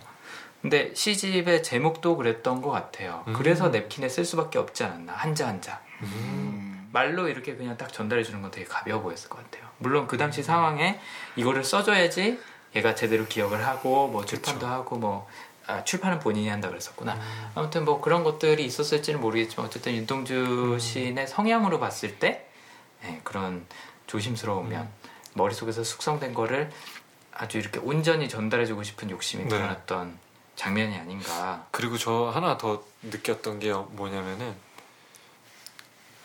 근데 0.61 0.93
시집의 0.93 1.63
제목도 1.63 2.17
그랬던 2.17 2.61
것 2.61 2.69
같아요. 2.69 3.23
음. 3.27 3.33
그래서 3.33 3.69
냅킨에 3.69 4.09
쓸 4.09 4.25
수밖에 4.25 4.59
없지 4.59 4.83
않았나 4.83 5.13
한자 5.13 5.47
한자. 5.47 5.81
음. 6.01 6.89
말로 6.93 7.27
이렇게 7.29 7.55
그냥 7.55 7.77
딱 7.77 7.91
전달해 7.91 8.23
주는 8.23 8.41
건 8.41 8.51
되게 8.51 8.65
가벼워 8.65 9.01
보였을 9.01 9.29
것 9.29 9.43
같아요. 9.43 9.69
물론 9.77 10.07
그 10.07 10.17
당시 10.17 10.43
상황에 10.43 10.99
이거를 11.35 11.63
써줘야지 11.63 12.39
얘가 12.75 12.95
제대로 12.95 13.25
기억을 13.25 13.65
하고 13.65 14.07
뭐 14.07 14.25
출판도 14.25 14.65
하고 14.65 14.97
뭐 14.97 15.27
아, 15.67 15.83
출판은 15.83 16.19
본인이 16.19 16.49
한다 16.49 16.69
그랬었구나. 16.69 17.19
아무튼 17.55 17.85
뭐 17.85 18.01
그런 18.01 18.23
것들이 18.23 18.65
있었을지는 18.65 19.21
모르겠지만 19.21 19.67
어쨌든 19.67 19.93
윤동주 19.93 20.77
시인의 20.79 21.27
성향으로 21.27 21.79
봤을 21.79 22.17
때 22.19 22.47
네, 23.03 23.21
그런 23.23 23.65
조심스러우면 24.07 24.89
머릿속에서 25.33 25.83
숙성된 25.83 26.33
거를 26.33 26.71
아주 27.33 27.57
이렇게 27.57 27.79
온전히 27.79 28.27
전달해주고 28.27 28.83
싶은 28.83 29.09
욕심이 29.09 29.43
네. 29.43 29.49
드러났던 29.49 30.17
장면이 30.55 30.95
아닌가. 30.95 31.65
그리고 31.71 31.97
저 31.97 32.29
하나 32.33 32.57
더 32.57 32.83
느꼈던 33.03 33.59
게 33.59 33.71
뭐냐면은 33.73 34.55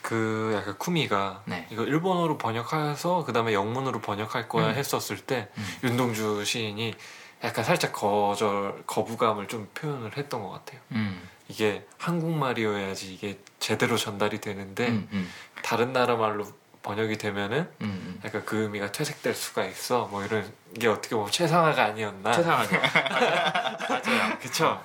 그 0.07 0.53
약간 0.57 0.79
쿠미가 0.79 1.43
네. 1.47 1.67
이거 1.69 1.83
일본어로 1.83 2.39
번역해서 2.39 3.25
그 3.25 3.33
다음에 3.33 3.53
영문으로 3.53 4.01
번역할 4.01 4.49
거야 4.49 4.69
음. 4.69 4.75
했었을 4.77 5.17
때 5.17 5.49
음. 5.59 5.79
윤동주 5.83 6.45
시인이 6.45 6.95
약간 7.43 7.65
살짝 7.65 7.93
거절 7.93 8.85
거부감을 8.87 9.49
좀 9.49 9.69
표현을 9.75 10.17
했던 10.17 10.45
것 10.45 10.51
같아요. 10.51 10.81
음, 10.93 11.29
이게 11.49 11.85
한국말이어야지 11.99 13.13
이게 13.15 13.41
제대로 13.59 13.97
전달이 13.97 14.41
되는데 14.41 14.87
음, 14.87 15.09
음, 15.13 15.29
다른 15.65 15.93
나라 15.93 16.15
말로 16.15 16.47
번역이 16.85 17.19
되면은 17.19 17.59
음, 17.59 17.69
음. 17.81 18.21
약간 18.25 18.45
그 18.45 18.63
의미가 18.63 18.93
퇴색될 18.93 19.35
수가 19.35 19.65
있어. 19.65 20.07
뭐 20.13 20.25
이런 20.25 20.49
게 20.79 20.87
어떻게 20.87 21.17
보면 21.17 21.33
최상화가 21.33 21.85
아니었나. 21.85 22.31
최상하죠. 22.31 22.77
맞아요. 23.91 24.39
그쵸. 24.41 24.81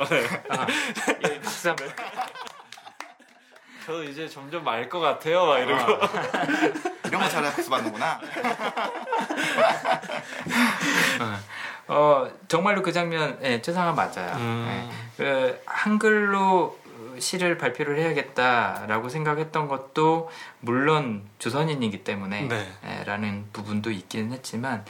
아, 0.49 0.65
예, 1.29 1.39
박수 1.39 1.69
한 1.69 1.75
번. 1.75 1.87
저 3.85 4.03
이제 4.03 4.27
점점 4.27 4.63
말 4.63 4.87
것 4.89 4.99
같아요. 4.99 5.45
막 5.45 5.57
이러고. 5.59 5.93
이런 7.07 7.21
거 7.21 7.29
잘해 7.29 7.51
박수 7.51 7.69
받는구나. 7.69 8.19
어, 11.87 12.29
정말로 12.47 12.81
그 12.81 12.91
장면, 12.91 13.37
예, 13.43 13.61
최상화 13.61 13.93
맞아요. 13.93 14.35
음. 14.37 14.89
예. 15.19 15.23
그 15.23 15.61
한글로 15.65 16.79
시를 17.19 17.57
발표를 17.57 17.99
해야겠다라고 17.99 19.09
생각했던 19.09 19.67
것도 19.67 20.29
물론 20.61 21.23
조선인이기 21.39 22.03
때문에 22.03 22.43
네. 22.43 22.71
예, 22.85 23.03
라는 23.03 23.45
부분도 23.51 23.91
있기는 23.91 24.31
했지만 24.31 24.85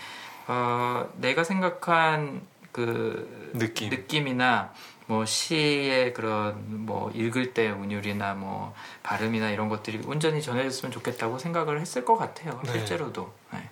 어, 0.48 1.10
내가 1.16 1.44
생각한 1.44 2.42
그 2.72 3.52
느낌. 3.54 3.90
느낌이나 3.90 4.72
뭐 5.12 5.26
시의 5.26 6.14
그런 6.14 6.86
뭐 6.86 7.12
읽을 7.12 7.54
때 7.54 7.70
운율이나 7.70 8.34
뭐 8.34 8.74
발음이나 9.04 9.50
이런 9.50 9.68
것들이 9.68 10.00
온전히 10.06 10.42
전해졌으면 10.42 10.90
좋겠다고 10.90 11.38
생각을 11.38 11.82
했을 11.82 12.06
것 12.06 12.16
같아요 12.16 12.62
네. 12.64 12.72
실제로도 12.72 13.30
예. 13.56 13.70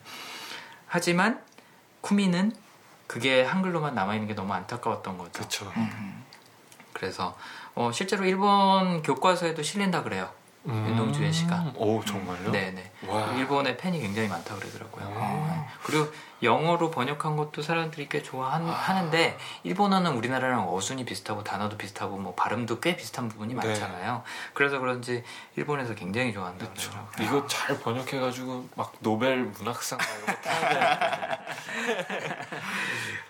하지만 0.88 1.42
쿠미는 2.02 2.52
그게 3.08 3.42
한글로만 3.42 3.96
남아 3.96 4.16
있는 4.16 4.28
게 4.28 4.36
너무 4.36 4.54
안타까웠던 4.54 5.18
거죠. 5.18 5.32
그렇죠. 5.32 5.72
음. 5.78 6.26
그래서 6.92 7.38
어, 7.74 7.94
실제로 7.94 8.26
일본 8.26 9.02
교과서에도 9.02 9.64
실린다 9.64 10.04
그래요. 10.04 10.30
윤동주의 10.68 11.32
시가. 11.32 11.72
오 11.76 12.04
정말요? 12.04 12.52
네네. 12.52 12.92
와. 13.08 13.32
일본에 13.34 13.78
팬이 13.78 14.00
굉장히 14.00 14.28
많다 14.28 14.56
그러더라고요. 14.56 15.06
오. 15.06 15.48
네. 15.48 15.66
그리고 15.84 16.12
영어로 16.44 16.92
번역한 16.92 17.38
것도 17.38 17.62
사람들이 17.62 18.08
꽤 18.10 18.22
좋아하는데 18.22 19.38
일본어는 19.64 20.14
우리나라랑 20.14 20.74
어순이 20.74 21.06
비슷하고 21.06 21.44
단어도 21.44 21.78
비슷하고 21.78 22.18
뭐 22.18 22.36
발음도 22.36 22.80
꽤 22.82 22.96
비슷한 22.96 23.30
부분이 23.30 23.54
네. 23.54 23.66
많잖아요. 23.68 24.24
그래서 24.54 24.80
그런지 24.80 25.24
일본에서 25.56 25.96
굉장히 25.96 26.34
좋아한다 26.34 26.66
그렇죠. 26.66 26.92
그러더라고요. 27.12 27.40
이거 27.40 27.48
잘 27.48 27.80
번역해가지고 27.80 28.70
막 28.76 28.94
노벨 29.00 29.44
문학상 29.46 29.98
막 29.98 30.08
이런 30.08 30.26
거 30.26 30.42
타야 30.50 31.40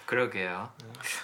그러게요. 0.05 0.69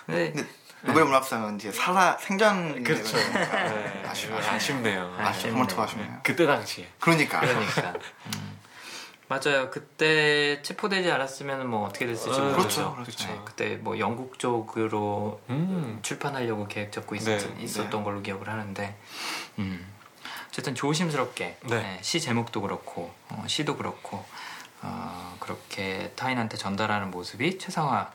근데 0.05 0.31
근데 0.31 0.47
노벨 0.85 1.05
문학상은 1.05 1.55
이제 1.55 1.71
살아 1.71 2.17
생전 2.19 2.83
그렇죠. 2.83 3.17
네, 3.17 4.03
아쉬워. 4.07 4.37
아쉽네요. 4.37 5.15
아, 5.17 5.29
아쉽 5.29 5.49
정말 5.49 5.67
더 5.67 5.83
아쉽네요. 5.83 6.19
그때 6.23 6.45
당시에. 6.45 6.87
그러니까. 6.99 7.39
그러니까. 7.39 7.93
음. 8.35 8.59
맞아요. 9.27 9.71
그때 9.71 10.61
체포되지 10.61 11.09
않았으면 11.11 11.67
뭐 11.67 11.87
어떻게 11.87 12.05
됐을지 12.05 12.39
어, 12.39 12.43
모르죠. 12.43 12.93
그렇죠, 12.93 12.95
그렇죠. 12.95 13.27
네, 13.27 13.41
그때 13.43 13.75
뭐 13.77 13.97
영국 13.97 14.37
쪽으로 14.37 15.41
음. 15.49 15.99
출판하려고 16.03 16.67
계획 16.67 16.91
잡고 16.91 17.15
있었, 17.15 17.39
네, 17.55 17.63
있었던 17.63 18.03
걸로 18.03 18.21
기억을 18.21 18.47
하는데, 18.47 18.95
음. 19.57 19.91
어쨌든 20.49 20.75
조심스럽게 20.75 21.57
네. 21.63 21.75
네, 21.75 21.99
시 22.01 22.21
제목도 22.21 22.61
그렇고 22.61 23.13
어, 23.29 23.43
시도 23.47 23.75
그렇고 23.75 24.23
어, 24.83 25.35
그렇게 25.39 26.13
타인한테 26.15 26.55
전달하는 26.57 27.09
모습이 27.09 27.57
최상화 27.57 28.11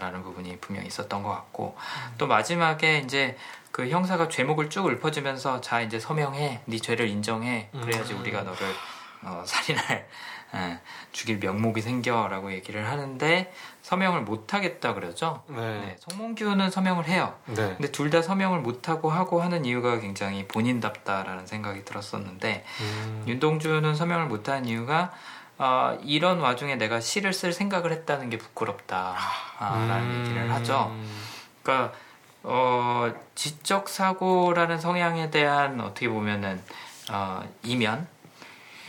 라는 0.00 0.22
부분이 0.22 0.58
분명히 0.58 0.88
있었던 0.88 1.22
것 1.22 1.30
같고 1.30 1.76
또 2.18 2.26
마지막에 2.26 2.98
이제 2.98 3.36
그 3.70 3.88
형사가 3.88 4.28
죄목을 4.28 4.70
쭉 4.70 4.86
읊어주면서 4.86 5.60
자 5.60 5.80
이제 5.80 6.00
서명해 6.00 6.60
네 6.64 6.78
죄를 6.78 7.08
인정해 7.08 7.68
그래야지 7.72 8.14
음. 8.14 8.20
우리가 8.20 8.42
너를 8.42 8.58
어, 9.22 9.42
살인할 9.46 10.06
예, 10.54 10.78
죽일 11.12 11.38
명목이 11.38 11.82
생겨라고 11.82 12.52
얘기를 12.52 12.88
하는데 12.88 13.52
서명을 13.82 14.22
못 14.22 14.54
하겠다 14.54 14.94
그러죠. 14.94 15.42
네. 15.48 15.56
네, 15.56 15.96
송몽규는 15.98 16.70
서명을 16.70 17.06
해요. 17.08 17.34
네. 17.46 17.74
근데 17.76 17.90
둘 17.90 18.10
다 18.10 18.22
서명을 18.22 18.60
못 18.60 18.88
하고 18.88 19.10
하고 19.10 19.42
하는 19.42 19.64
이유가 19.64 19.98
굉장히 19.98 20.46
본인답다라는 20.46 21.46
생각이 21.46 21.84
들었었는데 21.84 22.64
음. 22.80 23.24
윤동주는 23.26 23.94
서명을 23.94 24.26
못한 24.26 24.64
이유가 24.66 25.12
어, 25.58 25.98
이런 26.02 26.40
와중에 26.40 26.76
내가 26.76 27.00
시를 27.00 27.32
쓸 27.32 27.52
생각을 27.52 27.92
했다는 27.92 28.30
게 28.30 28.38
부끄럽다라는 28.38 30.00
음. 30.02 30.24
얘기를 30.24 30.52
하죠. 30.52 30.94
그러니까 31.62 31.92
어, 32.42 33.12
지적 33.34 33.88
사고라는 33.88 34.78
성향에 34.78 35.30
대한 35.30 35.80
어떻게 35.80 36.08
보면은 36.08 36.62
어, 37.10 37.42
이면 37.62 38.06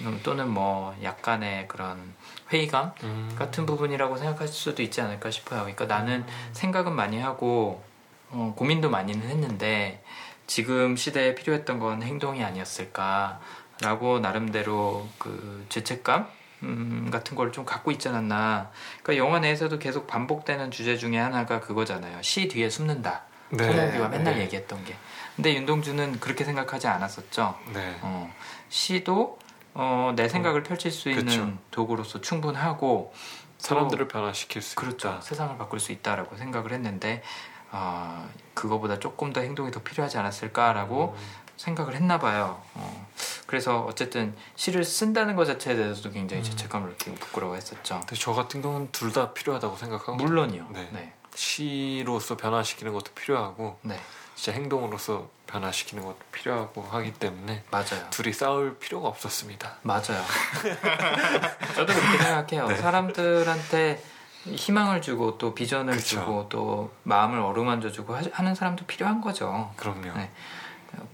음, 0.01 0.19
또는 0.23 0.49
뭐 0.49 0.95
약간의 1.01 1.67
그런 1.67 2.13
회의감 2.51 2.91
음. 3.03 3.35
같은 3.37 3.65
부분이라고 3.65 4.17
생각할 4.17 4.47
수도 4.47 4.83
있지 4.83 5.01
않을까 5.01 5.31
싶어요. 5.31 5.61
그러니까 5.61 5.85
나는 5.85 6.23
생각은 6.53 6.93
많이 6.93 7.19
하고 7.19 7.83
어, 8.29 8.53
고민도 8.55 8.89
많이는 8.89 9.27
했는데 9.27 10.03
지금 10.45 10.95
시대에 10.95 11.33
필요했던 11.33 11.79
건 11.79 12.03
행동이 12.03 12.43
아니었을까라고 12.43 14.19
나름대로 14.21 15.07
그 15.17 15.65
죄책감 15.69 16.27
음, 16.63 17.09
같은 17.11 17.35
걸 17.35 17.51
좀 17.51 17.65
갖고 17.65 17.91
있지 17.91 18.09
않았나. 18.09 18.71
그러니까 19.03 19.25
영화 19.25 19.39
내에서도 19.39 19.77
계속 19.79 20.07
반복되는 20.07 20.71
주제 20.71 20.97
중에 20.97 21.17
하나가 21.17 21.59
그거잖아요. 21.59 22.21
시 22.21 22.47
뒤에 22.47 22.69
숨는다. 22.69 23.23
네. 23.49 23.63
송몽규가 23.63 24.09
맨날 24.09 24.35
네. 24.35 24.41
얘기했던 24.41 24.83
게. 24.85 24.95
근데 25.35 25.53
윤동주는 25.55 26.19
그렇게 26.19 26.43
생각하지 26.43 26.87
않았었죠. 26.87 27.55
네. 27.73 27.97
어, 28.01 28.33
시도 28.69 29.37
어, 29.73 30.11
내 30.15 30.27
생각을 30.27 30.63
펼칠 30.63 30.91
수 30.91 31.09
있는 31.09 31.25
그쵸. 31.25 31.53
도구로서 31.71 32.21
충분하고 32.21 33.13
사람들을 33.59 34.07
변화시킬 34.07 34.61
수 34.61 34.75
그렇죠. 34.75 35.09
있다. 35.09 35.21
세상을 35.21 35.57
바꿀 35.57 35.79
수 35.79 35.91
있다라고 35.91 36.35
생각을 36.35 36.73
했는데 36.73 37.23
어, 37.71 38.27
그거보다 38.53 38.99
조금 38.99 39.31
더 39.33 39.41
행동이 39.41 39.71
더 39.71 39.81
필요하지 39.81 40.17
않았을까라고 40.17 41.15
음. 41.17 41.23
생각을 41.57 41.95
했나 41.95 42.19
봐요. 42.19 42.61
어, 42.75 43.07
그래서 43.47 43.79
어쨌든 43.89 44.35
시를 44.55 44.83
쓴다는 44.83 45.35
것 45.35 45.45
자체에 45.45 45.75
대해서도 45.75 46.11
굉장히 46.11 46.41
음. 46.43 46.43
죄책감을 46.43 46.89
느끼고 46.89 47.15
부끄러워했었죠. 47.15 48.01
근데 48.01 48.15
저 48.15 48.33
같은 48.33 48.61
경우는 48.61 48.89
둘 48.91 49.11
다 49.13 49.33
필요하다고 49.33 49.77
생각하고 49.77 50.15
물론이요. 50.15 50.67
네. 50.71 50.89
네. 50.91 51.13
시로서 51.33 52.35
변화시키는 52.37 52.91
것도 52.93 53.13
필요하고 53.15 53.79
네. 53.83 53.99
진짜 54.35 54.51
행동으로서 54.51 55.29
변화시키는 55.47 56.03
것도 56.03 56.17
필요하고 56.31 56.81
하기 56.83 57.13
때문에 57.13 57.63
맞아요. 57.71 58.05
둘이 58.11 58.33
싸울 58.33 58.77
필요가 58.77 59.07
없었습니다. 59.07 59.77
맞아요. 59.81 60.21
저도 61.75 61.93
그렇게 61.93 62.17
생각해요. 62.17 62.67
네. 62.67 62.75
사람들한테 62.75 64.03
희망을 64.45 65.01
주고 65.01 65.37
또 65.37 65.53
비전을 65.55 65.95
그쵸. 65.95 66.19
주고 66.19 66.49
또 66.49 66.91
마음을 67.03 67.39
어루만져 67.39 67.91
주고 67.91 68.15
하- 68.15 68.21
하는 68.33 68.53
사람도 68.55 68.85
필요한 68.85 69.21
거죠. 69.21 69.71
그럼요. 69.77 70.13
네. 70.15 70.29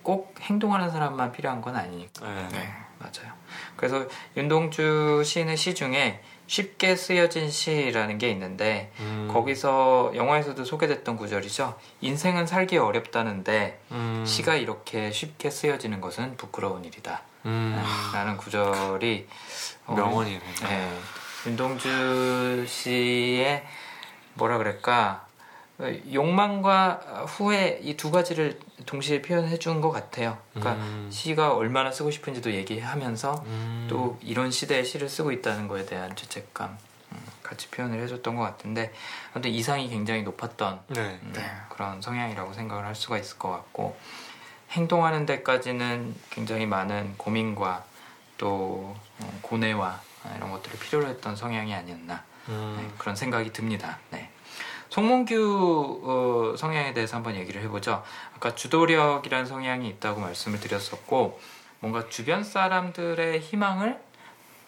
꼭 0.01 0.36
행동하는 0.41 0.91
사람만 0.91 1.31
필요한 1.31 1.61
건 1.61 1.75
아니니까. 1.75 2.27
네. 2.27 2.47
네. 2.51 2.73
맞아요. 2.99 3.34
그래서 3.75 4.07
윤동주 4.38 5.23
시인의 5.25 5.57
시 5.57 5.75
중에 5.75 6.21
쉽게 6.47 6.95
쓰여진 6.95 7.49
시라는 7.49 8.17
게 8.17 8.29
있는데 8.31 8.91
음. 8.99 9.29
거기서 9.31 10.11
영화에서도 10.15 10.63
소개됐던 10.63 11.17
구절이죠. 11.17 11.77
인생은 12.01 12.47
살기 12.47 12.77
어렵다는데 12.77 13.79
음. 13.91 14.23
시가 14.25 14.55
이렇게 14.55 15.11
쉽게 15.11 15.49
쓰여지는 15.49 16.01
것은 16.01 16.38
부끄러운 16.38 16.86
일이다. 16.86 17.21
음. 17.45 17.81
라는 18.13 18.38
구절이 18.38 19.27
어, 19.86 19.95
명언이네. 19.95 20.39
네, 20.39 20.99
윤동주 21.47 22.65
씨의 22.67 23.65
뭐라 24.36 24.57
그럴까 24.57 25.25
어, 25.25 25.32
욕망과 26.11 27.25
후회 27.27 27.79
이 27.84 27.95
두 27.97 28.11
가지를 28.11 28.59
동시에 28.86 29.21
표현해 29.21 29.57
준 29.59 29.81
것 29.81 29.91
같아요. 29.91 30.38
그러니까 30.53 30.73
음. 30.84 31.09
시가 31.11 31.53
얼마나 31.55 31.91
쓰고 31.91 32.11
싶은지도 32.11 32.51
얘기하면서 32.53 33.43
음. 33.45 33.88
또 33.89 34.17
이런 34.21 34.51
시대에 34.51 34.84
시를 34.84 35.09
쓰고 35.09 35.31
있다는 35.31 35.67
거에 35.67 35.86
대한 35.86 36.15
죄책감 36.15 36.77
음, 37.11 37.17
같이 37.43 37.69
표현을 37.69 38.01
해줬던 38.03 38.36
것 38.36 38.41
같은데 38.43 38.91
아무튼 39.34 39.51
이상이 39.51 39.89
굉장히 39.89 40.23
높았던 40.23 40.81
네. 40.88 41.19
음, 41.23 41.34
네. 41.36 41.51
그런 41.69 42.01
성향이라고 42.01 42.53
생각을 42.53 42.86
할 42.86 42.95
수가 42.95 43.17
있을 43.17 43.38
것 43.38 43.49
같고 43.51 43.97
행동하는 44.71 45.25
데까지는 45.25 46.15
굉장히 46.29 46.65
많은 46.65 47.13
고민과 47.17 47.86
또 48.38 48.95
어, 49.19 49.39
고뇌와 49.43 50.01
이런 50.38 50.51
것들을 50.51 50.79
필요로 50.79 51.07
했던 51.07 51.36
성향이 51.36 51.73
아니었나 51.73 52.23
음. 52.49 52.77
네, 52.79 52.95
그런 52.97 53.15
생각이 53.15 53.53
듭니다. 53.53 53.99
네. 54.09 54.29
송몽규 54.93 56.01
어, 56.03 56.55
성향에 56.55 56.93
대해서 56.93 57.15
한번 57.15 57.35
얘기를 57.35 57.63
해보죠. 57.63 58.03
아까 58.35 58.53
주도력이라는 58.53 59.47
성향이 59.47 59.89
있다고 59.89 60.21
말씀을 60.21 60.59
드렸었고 60.59 61.39
뭔가 61.79 62.07
주변 62.09 62.43
사람들의 62.43 63.39
희망을 63.39 63.99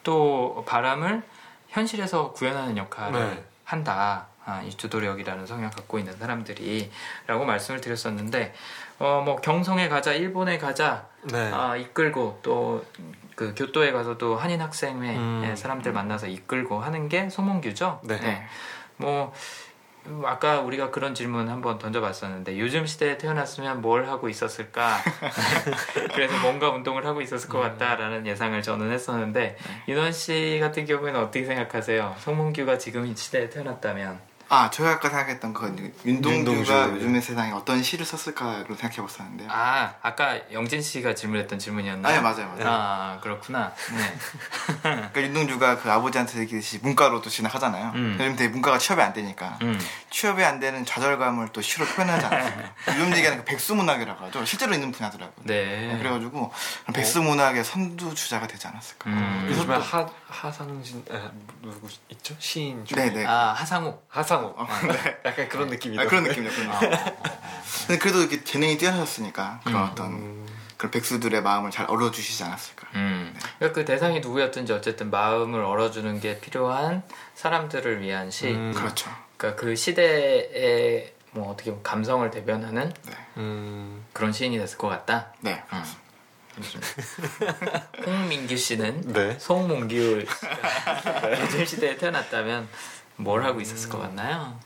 또 0.04 0.66
바람을 0.68 1.22
현실에서 1.68 2.32
구현하는 2.32 2.76
역할을 2.76 3.36
네. 3.36 3.44
한다. 3.66 4.26
아, 4.48 4.62
이 4.64 4.72
주도력이라는 4.72 5.46
성향 5.46 5.70
갖고 5.70 6.00
있는 6.00 6.18
사람들이라고 6.18 7.46
말씀을 7.46 7.82
드렸었는데 7.82 8.54
어, 8.98 9.22
뭐 9.24 9.36
경성에 9.36 9.90
가자, 9.90 10.14
일본에 10.14 10.58
가자, 10.58 11.08
네. 11.24 11.52
아, 11.54 11.76
이끌고 11.76 12.40
또 12.42 12.84
그 13.36 13.54
교토에 13.54 13.92
가서도 13.92 14.38
한인 14.38 14.62
학생회 14.62 15.16
음. 15.16 15.44
의 15.44 15.58
사람들 15.58 15.92
만나서 15.92 16.28
이끌고 16.28 16.80
하는 16.80 17.10
게 17.10 17.30
송몽규죠. 17.30 18.00
네. 18.04 18.18
네. 18.20 18.48
뭐 18.98 19.26
음, 19.26 19.32
아까 20.24 20.62
우리가 20.62 20.92
그런 20.92 21.16
질문 21.16 21.50
한번 21.50 21.80
던져봤었는데 21.80 22.60
요즘 22.60 22.86
시대에 22.86 23.18
태어났으면 23.18 23.82
뭘 23.82 24.08
하고 24.08 24.30
있었을까? 24.30 24.98
그래서 26.14 26.38
뭔가 26.42 26.70
운동을 26.70 27.06
하고 27.06 27.22
있었을 27.22 27.50
것 27.50 27.60
같다라는 27.60 28.28
예상을 28.28 28.62
저는 28.62 28.92
했었는데 28.92 29.58
윤원 29.88 30.12
씨 30.12 30.60
같은 30.62 30.86
경우에는 30.86 31.20
어떻게 31.20 31.46
생각하세요? 31.46 32.16
송몽규가 32.20 32.78
지금 32.78 33.06
이 33.06 33.16
시대에 33.16 33.50
태어났다면 33.50 34.35
아 34.48 34.70
저희가 34.70 34.96
아까 34.96 35.10
생각했던 35.10 35.54
건 35.54 35.94
윤동주가 36.06 36.34
윤동주. 36.36 36.96
요즘의 36.96 37.22
세상에 37.22 37.52
어떤 37.52 37.82
시를 37.82 38.06
썼을까를 38.06 38.76
생각해 38.76 38.98
봤었는데요. 38.98 39.50
아 39.52 39.94
아까 40.02 40.40
영진 40.52 40.82
씨가 40.82 41.16
질문했던 41.16 41.58
질문이었나요? 41.60 42.14
아, 42.14 42.18
예, 42.18 42.22
맞아요, 42.22 42.48
맞아요. 42.48 42.66
아 42.66 43.20
그렇구나. 43.22 43.74
네. 43.96 44.18
그러니까 44.82 45.22
윤동주가 45.22 45.80
그 45.80 45.92
아버지한테 45.92 46.40
얘기했듯이 46.40 46.80
문과로도 46.82 47.30
진학하잖아요. 47.30 47.92
음. 47.96 48.18
요즘 48.20 48.36
되게 48.36 48.50
문과가 48.50 48.78
취업이 48.78 49.02
안 49.02 49.14
되니까 49.14 49.58
음. 49.64 49.80
취업이 50.10 50.44
안 50.44 50.60
되는 50.60 50.86
좌절감을 50.86 51.50
또 51.50 51.62
시로 51.62 51.86
표현하지 51.86 52.26
않았을까. 52.26 52.74
요즘 52.88 53.16
얘기하는 53.16 53.40
그 53.40 53.46
백수문학이라고 53.46 54.26
하죠. 54.26 54.46
실제로 54.46 54.74
있는 54.74 54.92
분야더라고요. 54.92 55.46
네. 55.46 55.98
그래가지고 55.98 56.52
백수문학의 56.94 57.64
선두주자가 57.64 58.48
되지 58.48 58.68
않았을까. 58.68 59.10
음. 59.10 59.48
요즘에 59.50 59.76
하 59.76 60.08
하상진 60.36 61.04
아, 61.10 61.32
누구 61.62 61.88
있죠? 62.10 62.36
시인 62.40 62.84
중에 62.86 63.06
네네. 63.10 63.26
아 63.26 63.54
하상욱. 63.54 64.06
하상욱. 64.10 64.60
어, 64.60 64.68
네. 64.92 65.18
약간 65.26 65.50
그런 65.50 65.68
느낌이다. 65.70 66.02
아, 66.02 66.06
그런 66.06 66.24
느낌이요. 66.24 66.52
그런 66.52 66.72
아, 66.72 66.80
느낌. 66.80 67.14
근데 67.88 68.00
그래도 68.00 68.20
이렇게 68.20 68.44
재능이 68.44 68.78
뛰어나셨으니까 68.78 69.62
그런 69.64 69.82
음. 69.82 69.90
어떤 69.90 70.46
그런 70.78 70.92
백수들의 70.92 71.42
마음을 71.42 71.72
잘 71.72 71.86
얻어주시지 71.90 72.44
않았을까. 72.44 72.88
음. 72.96 73.34
그러니까 73.58 73.80
그 73.80 73.86
대상이 73.86 74.20
누구였든지 74.20 74.74
어쨌든 74.74 75.10
마음을 75.10 75.62
얼어주는 75.62 76.20
게 76.20 76.40
필요한 76.40 77.04
사람들을 77.36 78.02
위한 78.02 78.30
시. 78.30 78.48
음. 78.50 78.74
그렇죠. 78.76 79.10
그러니까 79.38 79.62
그 79.62 79.76
시대의 79.76 81.14
뭐 81.32 81.52
어떻게 81.52 81.70
보면 81.70 81.84
감성을 81.84 82.30
대변하는 82.32 82.94
네. 83.04 83.14
음, 83.38 84.06
그런 84.14 84.32
시인이 84.32 84.58
됐을 84.58 84.78
것 84.78 84.88
같다. 84.88 85.34
네. 85.42 85.64
음. 85.74 85.84
홍민규 88.06 88.56
씨는 88.58 89.02
네. 89.14 89.38
송몽규 89.40 90.26
씨가 90.26 91.42
요즘 91.42 91.66
시대에 91.66 91.98
태어났다면 91.98 92.68
뭘 93.18 93.44
하고 93.44 93.62
있었을 93.62 93.90
것 93.90 94.00
같나요? 94.00 94.60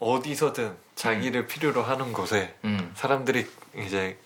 어디서든 0.00 0.76
자기를 0.96 1.46
필요로 1.46 1.82
하는 1.82 2.12
곳에 2.12 2.54
음. 2.64 2.92
사람들이 2.96 3.50
이제 3.76 4.18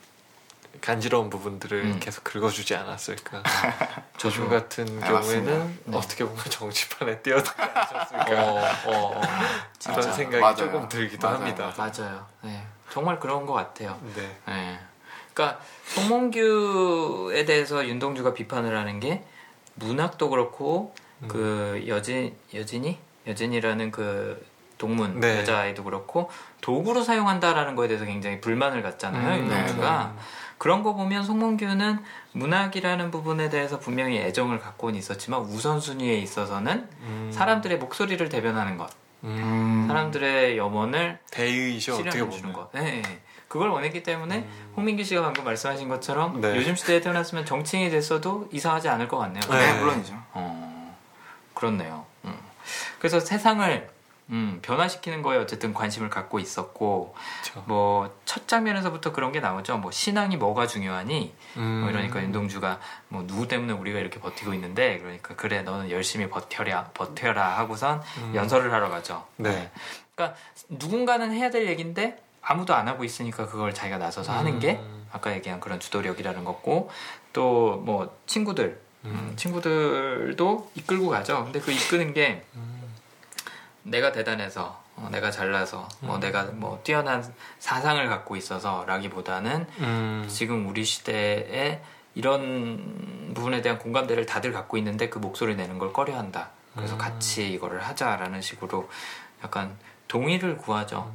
간지러운 0.81 1.29
부분들을 1.31 1.85
음. 1.85 2.01
계속 2.01 2.25
긁어주지 2.25 2.75
않았을까. 2.77 3.43
저도 4.19 4.31
조주 4.31 4.49
같은 4.49 5.03
아, 5.03 5.09
경우에는. 5.09 5.79
네. 5.85 5.97
어떻게 5.97 6.25
보면 6.25 6.39
정치판에 6.49 7.21
뛰어들지 7.23 7.51
않았을까. 7.61 8.45
어, 8.45 8.59
어, 8.87 9.19
어. 9.19 9.21
그런 9.83 10.01
진짜. 10.01 10.13
생각이 10.13 10.41
맞아요. 10.41 10.57
조금 10.57 10.89
들기도 10.89 11.27
맞아요. 11.27 11.41
합니다. 11.41 11.75
맞아요. 11.77 12.27
네. 12.43 12.65
정말 12.91 13.19
그런 13.19 13.45
것 13.47 13.53
같아요. 13.55 13.99
네. 14.15 14.37
네. 14.47 14.79
그러니까 15.39 15.61
송몽규에 15.85 17.45
대해서 17.45 17.87
윤동주가 17.87 18.35
비판을 18.35 18.77
하는 18.77 18.99
게 18.99 19.23
문학도 19.77 20.31
그렇고 20.31 20.93
음. 21.23 21.29
그 21.29 21.85
여진 21.87 22.35
여진이 22.53 22.99
여진이라는 23.29 23.93
그 23.93 24.45
동문 24.79 25.21
네. 25.21 25.39
여자아이도 25.39 25.85
그렇고 25.85 26.29
도구로 26.61 27.03
사용한다라는 27.03 27.77
거에 27.77 27.87
대해서 27.87 28.05
굉장히 28.05 28.41
불만을 28.41 28.83
갖잖아요 28.83 29.41
음, 29.41 29.45
윤동주가 29.45 30.13
네. 30.15 30.23
그런 30.59 30.83
거 30.83 30.95
보면 30.95 31.23
송몽규는 31.23 32.01
문학이라는 32.33 33.11
부분에 33.13 33.49
대해서 33.49 33.79
분명히 33.79 34.19
애정을 34.19 34.59
갖고는 34.59 34.99
있었지만 34.99 35.41
우선순위에 35.41 36.19
있어서는 36.19 36.89
음. 37.03 37.31
사람들의 37.33 37.79
목소리를 37.79 38.29
대변하는 38.29 38.77
것 38.77 38.91
음. 39.25 39.85
사람들의 39.87 40.59
염원을 40.59 41.19
대의죠 41.31 41.95
어떻게 41.97 42.25
보면. 42.25 42.53
것. 42.53 42.73
네, 42.73 43.03
네. 43.03 43.21
그걸 43.49 43.71
원했기 43.71 44.03
때문에 44.03 44.47
홍민규 44.77 45.05
씨가 45.05 45.23
방금 45.23 45.45
말씀하신 45.45 45.89
것처럼 45.89 46.41
네. 46.41 46.55
요즘 46.57 46.77
시대에 46.77 47.01
태어났으면 47.01 47.47
정치인이 47.47 47.91
됐어도 47.91 48.49
이상하지 48.53 48.89
않을 48.91 49.09
것 49.09 49.17
같네요. 49.19 49.43
네, 49.51 49.73
네. 49.73 49.81
물론이죠. 49.81 50.15
어, 50.33 50.97
그렇네요. 51.55 52.05
음. 52.25 52.39
그래서 52.99 53.21
세상을 53.21 53.89
음, 54.31 54.59
변화시키는 54.61 55.23
거에 55.23 55.39
어쨌든 55.39 55.73
관심을 55.73 56.11
갖고 56.11 56.39
있었고 56.39 57.15
그렇죠. 57.43 57.65
뭐첫 57.67 58.47
장면에서부터 58.47 59.13
그런 59.13 59.33
게 59.33 59.41
나오죠. 59.41 59.79
뭐 59.79 59.91
신앙이 59.91 60.37
뭐가 60.37 60.67
중요하니? 60.67 61.35
음. 61.57 61.81
뭐 61.81 61.91
이러니까 61.91 62.23
윤동주가 62.23 62.79
뭐 63.09 63.27
누구 63.27 63.49
때문에 63.49 63.73
우리가 63.73 63.99
이렇게 63.99 64.21
버티고 64.21 64.53
있는데 64.53 64.99
그러니까 64.99 65.35
그래 65.35 65.63
너는 65.63 65.91
열심히 65.91 66.29
버텨라 66.29 66.91
버텨라 66.93 67.59
하고선 67.59 68.03
음. 68.19 68.33
연설을 68.35 68.71
하러 68.71 68.91
가죠. 68.91 69.27
네. 69.37 69.71
그러니까 70.15 70.39
누군가는 70.69 71.33
해야 71.33 71.49
될 71.49 71.67
얘기인데 71.67 72.21
아무도 72.43 72.75
안 72.75 72.89
하고 72.89 73.05
있으니까 73.05 73.47
그걸 73.47 73.75
자기가 73.75 73.99
나서서 73.99 74.33
하는 74.33 74.59
게 74.59 74.77
음. 74.77 75.07
아까 75.13 75.33
얘기한 75.35 75.61
그런 75.61 75.81
주도력이라는 75.81 76.45
거고 76.45 76.91
또 77.33 77.81
뭐 77.85 78.17
친구들 78.27 78.81
음, 79.05 79.33
친구들도 79.37 80.71
이끌고 80.75 81.09
가죠. 81.09 81.45
근데 81.45 81.61
그 81.61 81.71
이끄는 81.71 82.13
게 82.13 82.45
음. 82.55 82.83
내가 83.83 84.13
대단해서 84.13 84.83
어, 84.97 85.09
내가 85.13 85.31
잘나서 85.31 85.89
뭐 86.01 86.17
음. 86.17 86.21
내가 86.21 86.45
뭐 86.45 86.81
뛰어난 86.83 87.25
사상을 87.61 88.07
갖고 88.09 88.37
있어서라기보다는 88.37 89.67
음. 89.79 90.27
지금 90.29 90.67
우리 90.69 90.85
시대에 90.85 91.81
이런 92.15 93.33
부분에 93.35 93.63
대한 93.63 93.79
공감대를 93.79 94.27
다들 94.27 94.53
갖고 94.53 94.77
있는데 94.79 95.09
그 95.09 95.19
목소리 95.19 95.55
내는 95.55 95.79
걸 95.79 95.93
꺼려한다. 95.93 96.51
그래서 96.75 96.95
음. 96.95 96.99
같이 96.99 97.53
이거를 97.53 97.81
하자라는 97.81 98.43
식으로 98.43 98.89
약간 99.45 99.77
동의를 100.09 100.57
구하죠. 100.59 101.13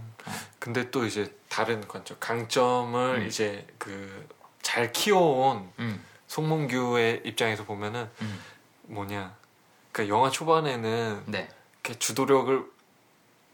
근데 0.64 0.90
또 0.92 1.06
이제 1.06 1.36
다른 1.50 1.86
관점 1.88 2.16
강점을 2.22 3.16
음. 3.18 3.28
이제 3.28 3.68
그 3.78 4.34
잘 4.64 4.92
키워온 4.92 5.72
음, 5.78 6.04
송몽규의 6.26 7.22
입장에서 7.26 7.64
보면은 7.64 8.10
음, 8.22 8.44
뭐냐 8.84 9.36
그러니까 9.92 10.16
영화 10.16 10.32
초반에는 10.32 11.24
네, 11.28 11.48
이렇게 11.84 12.00
주도력을 12.00 12.66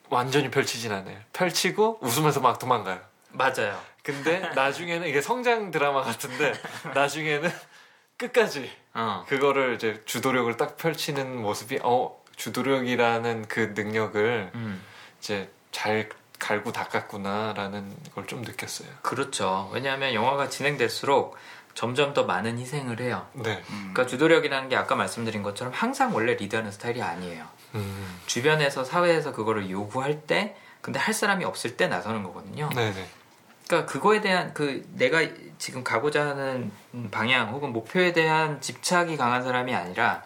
완전히 0.09 0.49
펼치진 0.49 0.93
않아요. 0.93 1.19
펼치고 1.33 1.99
웃으면서 2.01 2.39
막 2.39 2.57
도망가요. 2.57 3.01
맞아요. 3.31 3.77
근데 4.01 4.39
나중에는 4.55 5.07
이게 5.07 5.21
성장 5.21 5.71
드라마 5.71 6.03
같은데 6.03 6.53
나중에는 6.95 7.51
끝까지 8.15 8.71
어, 8.93 9.25
그거를 9.27 9.75
이제 9.75 10.01
주도력을 10.05 10.55
딱 10.55 10.77
펼치는 10.77 11.41
모습이 11.41 11.79
어 11.83 12.23
주도력이라는 12.37 13.47
그 13.49 13.73
능력을 13.75 14.51
음, 14.55 14.81
이제 15.19 15.49
잘 15.71 16.07
갈고 16.39 16.71
닦았구나라는 16.71 17.95
걸 18.15 18.25
좀 18.25 18.41
느꼈어요. 18.41 18.87
그렇죠. 19.01 19.69
왜냐하면 19.73 20.13
영화가 20.13 20.49
진행될수록 20.49 21.37
점점 21.73 22.13
더 22.13 22.23
많은 22.23 22.57
희생을 22.59 22.99
해요. 22.99 23.25
네. 23.33 23.61
그러니까 23.67 24.05
주도력이라는 24.05 24.69
게 24.69 24.75
아까 24.75 24.95
말씀드린 24.95 25.43
것처럼 25.43 25.73
항상 25.73 26.13
원래 26.15 26.33
리드하는 26.35 26.71
스타일이 26.71 27.01
아니에요. 27.01 27.45
음. 27.75 28.19
주변에서 28.25 28.83
사회에서 28.83 29.31
그거를 29.33 29.69
요구할 29.69 30.21
때, 30.21 30.55
근데 30.81 30.99
할 30.99 31.13
사람이 31.13 31.45
없을 31.45 31.77
때 31.77 31.87
나서는 31.87 32.23
거거든요. 32.23 32.69
네네. 32.69 33.07
그러니까 33.67 33.91
그거에 33.91 34.19
대한 34.21 34.53
그 34.53 34.83
내가 34.95 35.19
지금 35.59 35.83
가고자 35.83 36.27
하는 36.29 36.71
방향 37.11 37.49
혹은 37.53 37.71
목표에 37.71 38.13
대한 38.13 38.59
집착이 38.61 39.15
강한 39.17 39.43
사람이 39.43 39.73
아니라 39.75 40.23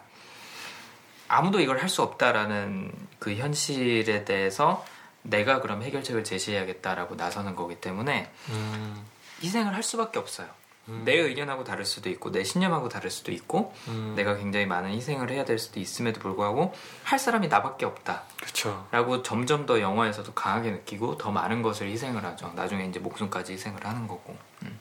아무도 1.28 1.60
이걸 1.60 1.80
할 1.80 1.88
수 1.88 2.02
없다라는 2.02 2.90
그 3.18 3.34
현실에 3.34 4.24
대해서 4.24 4.84
내가 5.24 5.60
그럼 5.60 5.82
해결책을 5.82 6.22
제시해야겠다라고 6.22 7.16
나서는 7.16 7.56
거기 7.56 7.74
때문에 7.76 8.30
음. 8.50 9.04
희생을 9.42 9.74
할 9.74 9.82
수밖에 9.82 10.18
없어요. 10.18 10.48
음. 10.88 11.02
내 11.04 11.14
의견하고 11.14 11.64
다를 11.64 11.86
수도 11.86 12.10
있고 12.10 12.30
내 12.30 12.44
신념하고 12.44 12.90
다를 12.90 13.10
수도 13.10 13.32
있고 13.32 13.74
음. 13.88 14.12
내가 14.16 14.36
굉장히 14.36 14.66
많은 14.66 14.90
희생을 14.90 15.30
해야 15.30 15.44
될 15.44 15.58
수도 15.58 15.80
있음에도 15.80 16.20
불구하고 16.20 16.74
할 17.04 17.18
사람이 17.18 17.48
나밖에 17.48 17.86
없다. 17.86 18.24
그쵸. 18.42 18.86
라고 18.90 19.22
점점 19.22 19.64
더 19.64 19.80
영화에서도 19.80 20.32
강하게 20.34 20.72
느끼고 20.72 21.16
더 21.16 21.30
많은 21.30 21.62
것을 21.62 21.88
희생을 21.88 22.22
하죠. 22.24 22.52
나중에 22.54 22.84
이제 22.84 23.00
목숨까지 23.00 23.54
희생을 23.54 23.84
하는 23.86 24.06
거고. 24.06 24.36
음. 24.62 24.78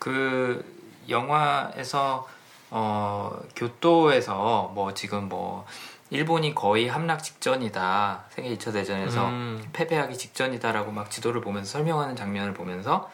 그 0.00 0.64
영화에서 1.08 2.28
어, 2.70 3.40
교토에서 3.54 4.72
뭐 4.74 4.94
지금 4.94 5.28
뭐 5.28 5.64
일본이 6.10 6.54
거의 6.54 6.88
함락 6.88 7.22
직전이다. 7.22 8.24
세계 8.30 8.54
2차 8.56 8.72
대전에서 8.72 9.26
음. 9.28 9.68
패배하기 9.72 10.16
직전이다라고 10.16 10.92
막 10.92 11.10
지도를 11.10 11.40
보면서 11.40 11.72
설명하는 11.72 12.14
장면을 12.14 12.54
보면서 12.54 13.10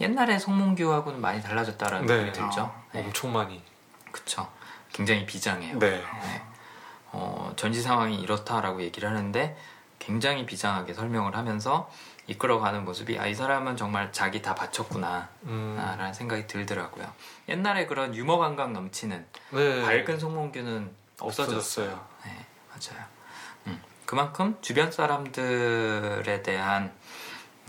옛날에 0.00 0.38
송몽규하고는 0.38 1.20
많이 1.20 1.42
달라졌다라는 1.42 2.06
네. 2.06 2.14
느낌이 2.16 2.32
들죠. 2.32 2.72
네. 2.92 3.00
엄청 3.00 3.32
많이. 3.32 3.60
그쵸. 4.12 4.48
굉장히 4.92 5.26
비장해요. 5.26 5.78
네. 5.78 5.90
네. 5.90 6.42
어, 7.12 7.52
전시 7.56 7.82
상황이 7.82 8.16
이렇다라고 8.20 8.82
얘기를 8.82 9.08
하는데 9.08 9.56
굉장히 9.98 10.46
비장하게 10.46 10.94
설명을 10.94 11.36
하면서 11.36 11.90
이끌어가는 12.28 12.84
모습이 12.84 13.18
아 13.18 13.26
이 13.26 13.34
사람은 13.34 13.76
정말 13.76 14.12
자기 14.12 14.42
다 14.42 14.54
바쳤구나 14.54 15.28
음. 15.44 15.76
아, 15.80 15.96
라는 15.96 16.12
생각이 16.12 16.46
들더라고요 16.46 17.06
옛날에 17.48 17.86
그런 17.86 18.14
유머 18.14 18.36
감각 18.38 18.72
넘치는 18.72 19.26
네. 19.50 19.82
밝은 19.82 20.18
송몽규는 20.18 20.90
없어졌어요. 21.20 22.06
네, 22.24 22.46
맞아요 22.70 23.04
음, 23.66 23.82
그만큼 24.06 24.56
주변 24.60 24.90
사람들에 24.92 26.42
대한 26.42 26.92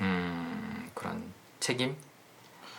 음, 0.01 0.89
그런 0.93 1.33
책임 1.59 1.95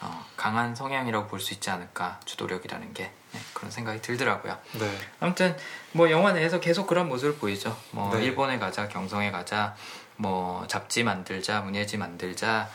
어, 0.01 0.25
강한 0.37 0.75
성향이라고 0.75 1.27
볼 1.29 1.41
수 1.41 1.53
있지 1.53 1.69
않을까 1.71 2.21
주도력이라는 2.25 2.95
게 2.95 3.13
네, 3.33 3.41
그런 3.53 3.71
생각이 3.71 4.01
들더라고요. 4.03 4.57
네. 4.79 4.99
아무튼 5.21 5.57
뭐 5.93 6.11
영화 6.11 6.33
내에서 6.33 6.59
계속 6.61 6.87
그런 6.87 7.09
모습을 7.09 7.37
보이죠. 7.37 7.77
뭐 7.91 8.15
네. 8.17 8.25
일본에 8.25 8.59
가자, 8.59 8.89
경성에 8.89 9.31
가자, 9.31 9.77
뭐 10.17 10.67
잡지 10.67 11.05
만들자, 11.05 11.61
문예지 11.61 11.97
만들자, 11.99 12.69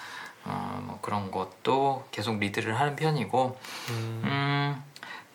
어, 0.45 0.79
뭐 0.85 0.99
그런 1.01 1.31
것도 1.31 2.07
계속 2.11 2.37
리드를 2.39 2.79
하는 2.79 2.95
편이고, 2.95 3.59
음, 3.89 4.21
음, 4.23 4.83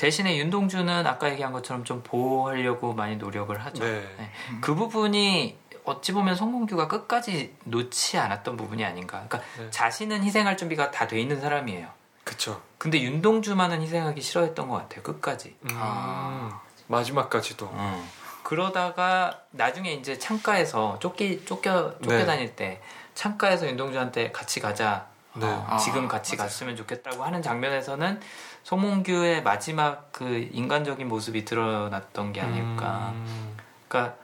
대신에 0.00 0.38
윤동주는 0.38 1.06
아까 1.06 1.30
얘기한 1.30 1.52
것처럼 1.52 1.84
좀 1.84 2.02
보호하려고 2.02 2.94
많이 2.94 3.16
노력을 3.16 3.54
하죠. 3.66 3.84
네. 3.84 4.00
네. 4.16 4.30
그 4.62 4.74
부분이 4.74 5.58
어찌 5.84 6.12
보면 6.12 6.36
송몽규가 6.36 6.88
끝까지 6.88 7.54
놓지 7.64 8.16
않았던 8.16 8.56
부분이 8.56 8.82
아닌가. 8.82 9.22
그러니까 9.28 9.42
네. 9.58 9.70
자신은 9.70 10.24
희생할 10.24 10.56
준비가 10.56 10.90
다 10.90 11.06
돼 11.06 11.20
있는 11.20 11.38
사람이에요. 11.38 11.86
그쵸. 12.24 12.62
근데 12.78 13.02
윤동주만은 13.02 13.82
희생하기 13.82 14.22
싫어했던 14.22 14.68
것 14.68 14.76
같아요. 14.78 15.02
끝까지. 15.02 15.54
음, 15.64 15.68
아. 15.74 16.62
마지막까지도. 16.86 17.68
어. 17.70 18.08
그러다가 18.42 19.40
나중에 19.50 19.92
이제 19.92 20.18
창가에서 20.18 20.98
쫓기 21.00 21.44
쫓겨 21.44 21.98
네. 22.00 22.08
쫓겨 22.08 22.24
다닐 22.24 22.56
때 22.56 22.80
창가에서 23.14 23.66
윤동주한테 23.68 24.32
같이 24.32 24.60
가자. 24.60 25.10
네. 25.34 25.46
어, 25.46 25.66
아, 25.68 25.76
지금 25.76 26.08
같이 26.08 26.36
맞아요. 26.36 26.48
갔으면 26.48 26.74
좋겠다고 26.74 27.22
하는 27.22 27.42
장면에서는 27.42 28.20
송몽규의 28.64 29.42
마지막 29.42 30.12
그 30.12 30.48
인간적인 30.52 31.08
모습이 31.08 31.44
드러났던 31.44 32.32
게 32.32 32.40
아닐까. 32.40 33.12
음, 33.14 33.56
그러니까 33.88 34.16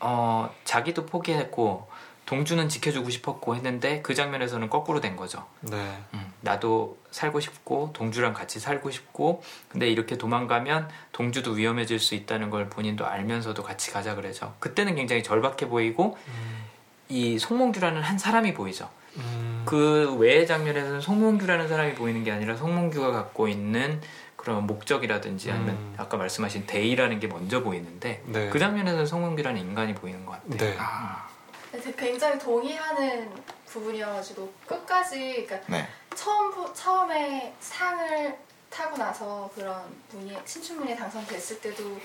어, 0.00 0.52
자기도 0.64 1.06
포기했고 1.06 1.88
동주는 2.26 2.68
지켜주고 2.68 3.10
싶었고 3.10 3.56
했는데 3.56 4.00
그 4.00 4.14
장면에서는 4.14 4.70
거꾸로 4.70 5.00
된 5.00 5.16
거죠. 5.16 5.44
네. 5.60 5.76
음, 6.14 6.32
나도 6.40 6.98
살고 7.10 7.40
싶고 7.40 7.90
동주랑 7.92 8.32
같이 8.32 8.58
살고 8.58 8.90
싶고 8.90 9.42
근데 9.68 9.88
이렇게 9.88 10.16
도망가면 10.16 10.88
동주도 11.12 11.52
위험해질 11.52 11.98
수 11.98 12.14
있다는 12.14 12.50
걸 12.50 12.68
본인도 12.70 13.06
알면서도 13.06 13.62
같이 13.62 13.90
가자 13.90 14.14
그래죠. 14.14 14.54
그때는 14.60 14.94
굉장히 14.94 15.22
절박해 15.22 15.68
보이고 15.68 16.16
음, 16.26 16.64
이 17.08 17.38
송몽규라는 17.38 18.02
한 18.02 18.18
사람이 18.18 18.54
보이죠. 18.54 18.88
음, 19.16 19.62
그 19.66 20.16
외의 20.18 20.46
장면에서는 20.46 21.00
송몽규라는 21.00 21.68
사람이 21.68 21.94
보이는 21.94 22.24
게 22.24 22.32
아니라 22.32 22.56
송몽규가 22.56 23.12
갖고 23.12 23.48
있는 23.48 24.00
그런 24.36 24.66
목적이라든지 24.66 25.50
아니면 25.50 25.76
음. 25.76 25.94
아까 25.96 26.16
말씀하신 26.16 26.66
대의라는 26.66 27.20
게 27.20 27.28
먼저 27.28 27.62
보이는데 27.62 28.22
네. 28.26 28.50
그 28.50 28.58
장면에서는 28.58 29.06
송몽규라는 29.06 29.60
인간이 29.60 29.94
보이는 29.94 30.24
것 30.26 30.32
같아요. 30.32 30.58
네. 30.58 30.76
아, 30.78 31.28
근데 31.70 31.92
굉장히 31.96 32.38
동의하는 32.38 33.30
부분이어가지고 33.66 34.52
끝까지 34.66 35.46
그러니까 35.46 35.60
네. 35.68 35.88
처음 36.14 36.52
처음에 36.74 37.54
상을 37.60 38.36
타고 38.68 38.96
나서 38.96 39.50
그런 39.54 39.82
문예 40.10 40.40
신춘문예 40.44 40.96
당선됐을 40.96 41.60
때도 41.60 42.00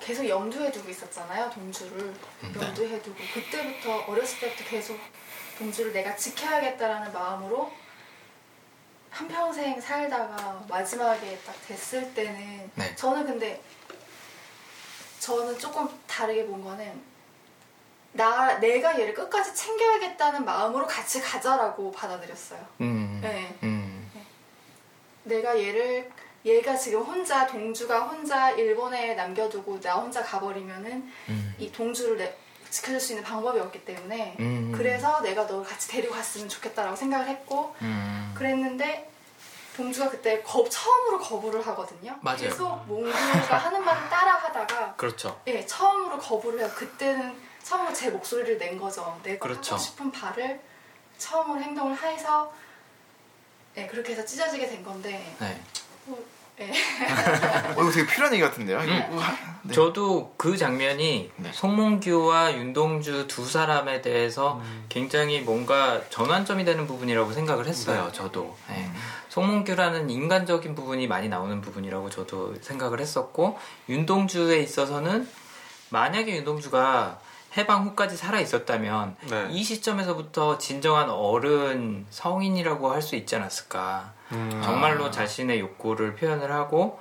계속 0.00 0.28
염두에 0.28 0.72
두고 0.72 0.90
있었잖아요 0.90 1.48
동주를 1.50 2.12
염두에 2.60 3.00
두고 3.00 3.16
그때부터 3.32 4.04
어렸을 4.08 4.40
때부터 4.40 4.64
계속 4.64 4.98
동주를 5.60 5.92
내가 5.92 6.16
지켜야겠다라는 6.16 7.12
마음으로 7.12 7.70
한 9.10 9.28
평생 9.28 9.78
살다가 9.78 10.64
마지막에 10.68 11.38
딱 11.44 11.54
됐을 11.66 12.14
때는 12.14 12.70
네. 12.74 12.96
저는 12.96 13.26
근데 13.26 13.60
저는 15.18 15.58
조금 15.58 15.86
다르게 16.06 16.46
본 16.46 16.64
거는 16.64 17.10
나 18.12 18.58
내가 18.58 18.98
얘를 18.98 19.12
끝까지 19.12 19.54
챙겨야겠다는 19.54 20.44
마음으로 20.44 20.86
같이 20.86 21.20
가자라고 21.20 21.92
받아들였어요. 21.92 22.66
음, 22.80 23.20
네. 23.22 23.54
음, 23.62 24.10
내가 25.24 25.56
얘를 25.60 26.10
얘가 26.44 26.74
지금 26.74 27.02
혼자 27.02 27.46
동주가 27.46 28.00
혼자 28.08 28.50
일본에 28.52 29.14
남겨두고 29.14 29.78
나 29.80 29.96
혼자 29.96 30.22
가버리면은 30.22 31.12
음, 31.28 31.54
이 31.58 31.70
동주를 31.70 32.16
내, 32.16 32.36
지켜줄 32.70 33.00
수 33.00 33.12
있는 33.12 33.24
방법이 33.24 33.58
없기 33.58 33.84
때문에 33.84 34.36
음. 34.40 34.72
그래서 34.74 35.20
내가 35.22 35.44
너를 35.44 35.64
같이 35.64 35.88
데리고 35.88 36.14
갔으면 36.14 36.48
좋겠다라고 36.48 36.96
생각을 36.96 37.28
했고 37.28 37.74
음. 37.82 38.32
그랬는데 38.36 39.10
동주가 39.76 40.10
그때 40.10 40.42
거, 40.42 40.68
처음으로 40.68 41.18
거부를 41.18 41.66
하거든요. 41.68 42.16
맞아요. 42.20 42.38
계속 42.38 42.86
몽규가 42.86 43.58
하는 43.58 43.84
말을 43.84 44.08
따라하다가 44.08 44.94
그렇죠. 44.96 45.40
예 45.46 45.64
처음으로 45.64 46.18
거부를 46.18 46.60
해요. 46.60 46.70
그때는 46.74 47.36
처음으로 47.62 47.92
제 47.94 48.10
목소리를 48.10 48.58
낸 48.58 48.78
거죠. 48.78 49.18
내가 49.22 49.38
그렇죠. 49.38 49.74
하고 49.74 49.82
싶은 49.82 50.10
바를 50.10 50.60
처음으로 51.18 51.60
행동을 51.60 51.96
해서 52.02 52.52
예 53.76 53.86
그렇게 53.86 54.12
해서 54.12 54.24
찢어지게 54.24 54.66
된 54.68 54.84
건데 54.84 55.34
네. 55.38 55.60
뭐, 56.06 56.22
예. 56.60 56.70
어, 56.70 57.82
이거 57.82 57.90
되게 57.90 58.06
필요한 58.06 58.32
얘기 58.34 58.42
같은데요? 58.42 58.82
이거, 58.82 58.92
음. 58.92 59.12
우와, 59.12 59.36
네. 59.62 59.74
저도 59.74 60.34
그 60.36 60.56
장면이 60.56 61.30
네. 61.36 61.50
송몽규와 61.52 62.54
윤동주 62.54 63.26
두 63.28 63.46
사람에 63.46 64.02
대해서 64.02 64.60
음. 64.62 64.84
굉장히 64.88 65.40
뭔가 65.40 66.02
전환점이 66.10 66.64
되는 66.64 66.86
부분이라고 66.86 67.32
생각을 67.32 67.66
했어요. 67.66 68.06
네. 68.06 68.12
저도. 68.12 68.56
네. 68.68 68.84
음. 68.84 68.94
송몽규라는 69.30 70.10
인간적인 70.10 70.74
부분이 70.74 71.06
많이 71.06 71.28
나오는 71.28 71.60
부분이라고 71.60 72.10
저도 72.10 72.54
생각을 72.60 73.00
했었고 73.00 73.58
윤동주에 73.88 74.58
있어서는 74.60 75.28
만약에 75.90 76.36
윤동주가 76.36 77.18
해방 77.56 77.84
후까지 77.84 78.16
살아 78.16 78.38
있었다면 78.40 79.16
네. 79.28 79.48
이 79.50 79.62
시점에서부터 79.64 80.58
진정한 80.58 81.10
어른 81.10 82.06
성인이라고 82.10 82.92
할 82.92 83.02
수 83.02 83.16
있지 83.16 83.34
않았을까. 83.36 84.12
음, 84.32 84.60
정말로 84.64 85.10
자신의 85.10 85.60
욕구를 85.60 86.14
표현을 86.16 86.52
하고 86.52 87.00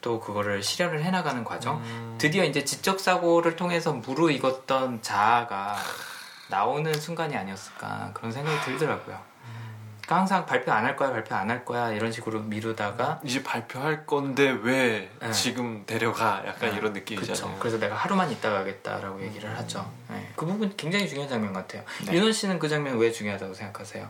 또 0.00 0.18
그거를 0.20 0.62
실현을 0.62 1.02
해나가는 1.02 1.44
과정. 1.44 1.76
음, 1.78 2.16
드디어 2.18 2.44
이제 2.44 2.64
지적 2.64 3.00
사고를 3.00 3.56
통해서 3.56 3.92
무르익었던 3.92 5.02
자아가 5.02 5.76
나오는 6.48 6.92
순간이 6.94 7.36
아니었을까 7.36 8.10
그런 8.14 8.32
생각이 8.32 8.60
들더라고요. 8.64 9.30
그러니까 10.00 10.16
항상 10.16 10.46
발표 10.46 10.72
안 10.72 10.84
할 10.84 10.96
거야, 10.96 11.10
발표 11.12 11.34
안 11.36 11.48
할 11.50 11.64
거야 11.64 11.90
이런 11.92 12.10
식으로 12.10 12.40
미루다가 12.40 13.20
이제 13.22 13.42
발표할 13.44 14.06
건데 14.06 14.50
왜 14.62 15.08
네. 15.20 15.30
지금 15.32 15.84
데려가 15.86 16.42
약간 16.46 16.70
네, 16.70 16.78
이런. 16.78 16.92
느낌이잖아요. 16.94 17.58
그래서 17.60 17.78
내가 17.78 17.94
하루만 17.94 18.30
있다 18.32 18.50
가겠다라고 18.50 19.22
얘기를 19.22 19.56
하죠. 19.58 19.88
네. 20.08 20.32
그 20.34 20.46
부분 20.46 20.74
굉장히 20.76 21.06
중요한 21.08 21.28
장면 21.28 21.52
같아요. 21.52 21.84
네. 22.06 22.14
윤원 22.14 22.32
씨는 22.32 22.58
그 22.58 22.68
장면 22.68 22.98
왜 22.98 23.12
중요하다고 23.12 23.54
생각하세요? 23.54 24.08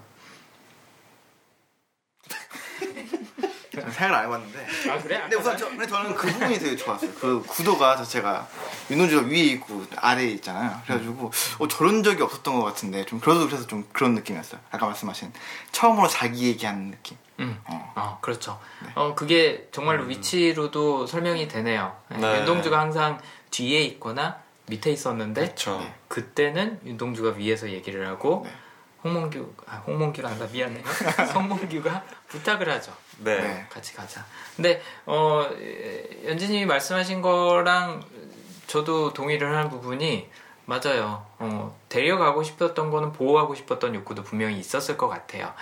저는 3.73 3.80
생각을 3.93 4.15
안 4.15 4.25
해봤는데. 4.27 4.91
아 4.91 4.99
그래? 5.03 5.21
근데 5.21 5.37
우선 5.37 5.57
저, 5.57 5.69
근데 5.69 5.87
저는 5.87 6.15
그 6.15 6.27
부분이 6.33 6.59
되게 6.59 6.77
좋았어요. 6.77 7.11
그 7.15 7.43
구도가 7.47 7.97
자체가 7.97 8.49
윤호주가 8.91 9.27
위에 9.29 9.39
있고 9.39 9.85
아래에 9.97 10.29
있잖아요. 10.33 10.81
그래가지고 10.85 11.31
어, 11.59 11.69
저런 11.69 12.03
적이 12.03 12.23
없었던 12.23 12.59
것 12.59 12.65
같은데 12.65 13.05
좀 13.07 13.21
그래도 13.21 13.47
그래서 13.47 13.67
좀 13.67 13.87
그런 13.93 14.15
느낌이었어요. 14.15 14.61
아까 14.71 14.87
말씀하신 14.87 15.33
처음으로 15.73 16.09
자기 16.09 16.49
얘기하는 16.49 16.91
느낌. 16.91 17.17
음. 17.41 17.59
어. 17.65 17.93
어, 17.97 18.19
그렇죠. 18.21 18.61
네. 18.85 18.93
어, 18.95 19.15
그게 19.15 19.69
정말로 19.73 20.05
위치로도 20.05 21.07
설명이 21.07 21.49
되네요. 21.49 21.97
네, 22.09 22.19
네. 22.19 22.39
윤동주가 22.41 22.79
항상 22.79 23.19
뒤에 23.51 23.81
있거나 23.83 24.39
밑에 24.67 24.91
있었는데 24.91 25.41
그렇죠. 25.41 25.79
네. 25.79 25.95
그때는 26.09 26.81
윤동주가 26.85 27.37
위에서 27.37 27.71
얘기를 27.71 28.07
하고 28.07 28.43
네. 28.45 28.53
홍몽규, 29.03 29.55
아, 29.67 29.77
홍몽규가 29.87 30.29
아니라 30.29 30.47
미안해요. 30.47 30.85
송몽규가 31.33 32.05
부탁을 32.29 32.71
하죠. 32.71 32.93
네. 33.21 33.41
네. 33.41 33.67
같이 33.71 33.95
가자. 33.95 34.25
근데 34.57 34.83
어, 35.07 35.47
에, 35.53 36.29
연진님이 36.29 36.67
말씀하신 36.67 37.23
거랑 37.23 38.03
저도 38.67 39.13
동의를 39.13 39.55
하는 39.55 39.71
부분이 39.71 40.29
맞아요. 40.65 41.27
어, 41.39 41.77
데려가고 41.89 42.43
싶었던 42.43 42.91
거는 42.91 43.13
보호하고 43.13 43.55
싶었던 43.55 43.95
욕구도 43.95 44.23
분명히 44.23 44.59
있었을 44.59 44.97
것 44.97 45.09
같아요. 45.09 45.53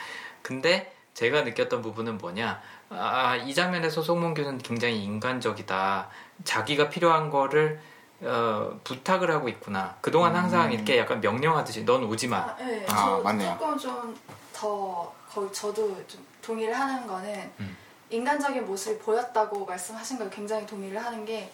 근데 0.42 0.94
제가 1.14 1.42
느꼈던 1.42 1.82
부분은 1.82 2.18
뭐냐? 2.18 2.60
아, 2.90 3.36
이 3.36 3.54
장면에서 3.54 4.02
송몽규는 4.02 4.58
굉장히 4.58 5.02
인간적이다. 5.02 6.08
자기가 6.44 6.88
필요한 6.90 7.30
거를 7.30 7.80
어, 8.20 8.78
부탁을 8.84 9.30
하고 9.30 9.48
있구나. 9.48 9.96
그동안 10.00 10.34
항상 10.34 10.66
음. 10.66 10.72
이렇게 10.72 10.98
약간 10.98 11.20
명령하듯이 11.20 11.84
넌 11.84 12.04
오지 12.04 12.28
마. 12.28 12.38
아, 12.38 12.56
네. 12.58 12.84
아, 12.88 12.94
저 12.94 13.20
맞네요. 13.22 13.56
조금 13.58 13.78
좀 13.78 14.38
더 14.58 15.12
거의 15.32 15.52
저도 15.52 15.94
좀 16.08 16.26
동의를 16.48 16.72
하는 16.72 17.06
거는 17.06 17.50
음. 17.60 17.76
인간적인 18.08 18.64
모습이 18.64 18.98
보였다고 18.98 19.66
말씀하신 19.66 20.18
걸 20.18 20.30
굉장히 20.30 20.66
동의를 20.66 21.04
하는 21.04 21.26
게 21.26 21.52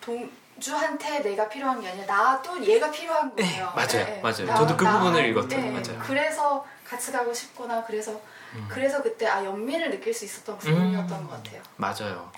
동주한테 0.00 1.20
내가 1.20 1.48
필요한 1.48 1.80
게 1.80 1.88
아니라 1.88 2.06
나도 2.06 2.64
얘가 2.64 2.88
필요한 2.92 3.34
네, 3.34 3.42
거예요. 3.42 3.72
맞아요. 3.74 4.22
맞아요. 4.22 4.56
저도 4.56 4.76
그 4.76 4.88
부분을 4.88 5.26
읽었어요. 5.30 5.72
맞아요. 5.72 5.98
그래서 6.06 6.64
같이 6.86 7.10
가고 7.10 7.34
싶구나. 7.34 7.84
그래서 7.84 8.12
음. 8.54 8.66
그래서 8.70 9.02
그때 9.02 9.26
아 9.26 9.44
연민을 9.44 9.90
느낄 9.90 10.14
수 10.14 10.24
있었던 10.24 10.56
부분이었던 10.58 11.26
것 11.26 11.30
같아요. 11.30 11.60
맞아요. 11.76 12.30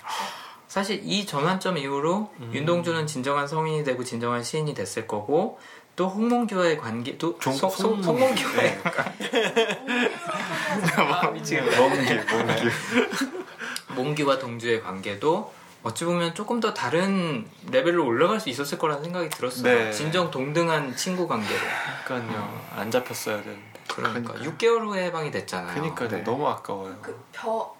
사실 0.67 1.01
이 1.03 1.25
전환점 1.25 1.77
이후로 1.77 2.31
음. 2.39 2.51
윤동주는 2.53 3.05
진정한 3.05 3.47
성인이 3.47 3.83
되고 3.83 4.03
진정한 4.03 4.43
시인이 4.43 4.73
됐을 4.73 5.05
거고 5.05 5.59
또 5.95 6.07
홍몽규와의 6.07 6.77
관계도 6.77 7.37
종- 7.39 7.53
송- 7.53 7.69
송- 7.69 8.01
송몽- 8.01 8.03
송몽규와의 8.03 8.79
미치겠네. 11.33 11.77
몽기 11.77 12.13
몽기. 12.13 12.63
몽규와 13.95 14.39
동주의 14.39 14.81
관계도 14.81 15.53
어찌 15.83 16.05
보면 16.05 16.33
조금 16.35 16.59
더 16.59 16.73
다른 16.73 17.45
레벨로 17.71 18.05
올라갈 18.05 18.39
수 18.39 18.49
있었을 18.49 18.77
거라는 18.77 19.03
생각이 19.03 19.29
들었어요. 19.29 19.63
네. 19.63 19.91
진정 19.91 20.31
동등한 20.31 20.95
친구 20.95 21.27
관계로. 21.27 21.59
그러니까요. 22.05 22.61
안 22.75 22.89
잡혔어야 22.91 23.41
되는데. 23.41 23.71
그러니까 23.89 24.33
6개월 24.35 24.87
후에 24.87 25.05
해방이 25.05 25.31
됐잖아요. 25.31 25.73
그러니까요. 25.73 26.09
네. 26.09 26.23
너무 26.23 26.47
아까워요. 26.47 26.97
그 27.01 27.19
벼 27.33 27.75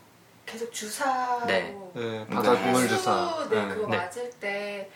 계속 0.46 0.74
주사로 0.74 1.46
네. 1.46 1.74
네, 1.94 2.26
그 2.28 2.36
바다 2.36 2.52
네. 2.54 2.60
해수, 2.72 2.88
주사. 2.90 3.48
네, 3.50 3.66
네. 3.68 3.76
그거 3.76 3.88
네. 3.88 3.98
맞을 3.98 4.30
때 4.32 4.90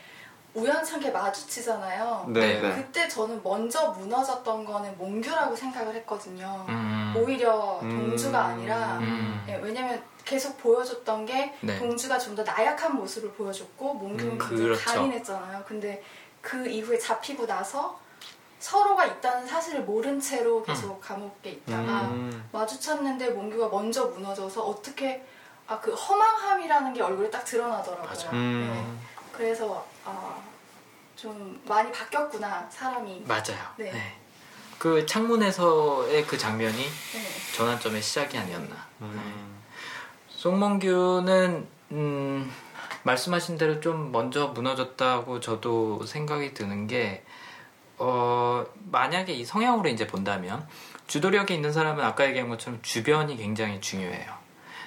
우연찮게 0.55 1.11
마주치잖아요. 1.11 2.25
네. 2.29 2.61
네. 2.61 2.75
그때 2.75 3.07
저는 3.07 3.41
먼저 3.43 3.89
무너졌던 3.91 4.65
거는 4.65 4.97
몽규라고 4.97 5.55
생각을 5.55 5.93
했거든요. 5.95 6.65
음. 6.69 7.13
오히려 7.17 7.79
음. 7.83 7.89
동주가 8.09 8.45
아니라 8.45 8.97
음. 8.99 9.43
예, 9.47 9.55
왜냐면 9.57 10.01
계속 10.23 10.57
보여줬던 10.57 11.25
게 11.25 11.53
네. 11.61 11.77
동주가 11.77 12.17
좀 12.17 12.35
더 12.35 12.43
나약한 12.43 12.95
모습을 12.95 13.31
보여줬고 13.33 13.93
몽규는 13.93 14.33
음, 14.33 14.37
굉장히 14.39 14.63
그렇죠. 14.63 14.83
강인했잖아요. 14.85 15.63
근데 15.67 16.03
그 16.41 16.67
이후에 16.67 16.97
잡히고 16.97 17.45
나서 17.45 17.99
서로가 18.59 19.05
있다는 19.05 19.45
사실을 19.45 19.81
모른 19.83 20.19
채로 20.19 20.63
계속 20.63 20.99
감옥에 20.99 21.51
있다가 21.51 22.01
음. 22.07 22.49
마주쳤는데 22.51 23.29
몽규가 23.29 23.69
먼저 23.69 24.05
무너져서 24.07 24.63
어떻게 24.63 25.23
아 25.67 25.79
그 25.79 25.91
허망함이라는 25.93 26.93
게 26.93 27.01
얼굴에 27.01 27.29
딱 27.29 27.43
드러나더라고요. 27.43 28.31
네. 28.31 28.37
음. 28.37 28.99
그래서 29.31 29.85
아, 30.05 30.37
좀 31.15 31.61
많이 31.67 31.91
바뀌었구나 31.91 32.67
사람이. 32.69 33.23
맞아요. 33.27 33.73
네. 33.77 33.91
네. 33.91 34.15
그 34.77 35.05
창문에서의 35.05 36.25
그 36.27 36.37
장면이 36.37 36.77
네. 36.77 37.53
전환점의 37.55 38.01
시작이 38.01 38.37
아니었나. 38.37 38.75
음. 39.01 39.63
송몽규는 40.29 41.67
음, 41.91 42.51
말씀하신 43.03 43.57
대로 43.57 43.79
좀 43.79 44.11
먼저 44.11 44.47
무너졌다고 44.47 45.39
저도 45.39 46.05
생각이 46.05 46.53
드는 46.53 46.87
게 46.87 47.23
어, 47.97 48.65
만약에 48.91 49.33
이 49.33 49.45
성향으로 49.45 49.89
이제 49.89 50.05
본다면 50.05 50.67
주도력이 51.07 51.53
있는 51.53 51.71
사람은 51.71 52.03
아까 52.03 52.27
얘기한 52.27 52.49
것처럼 52.49 52.79
주변이 52.81 53.37
굉장히 53.37 53.79
중요해요. 53.79 54.44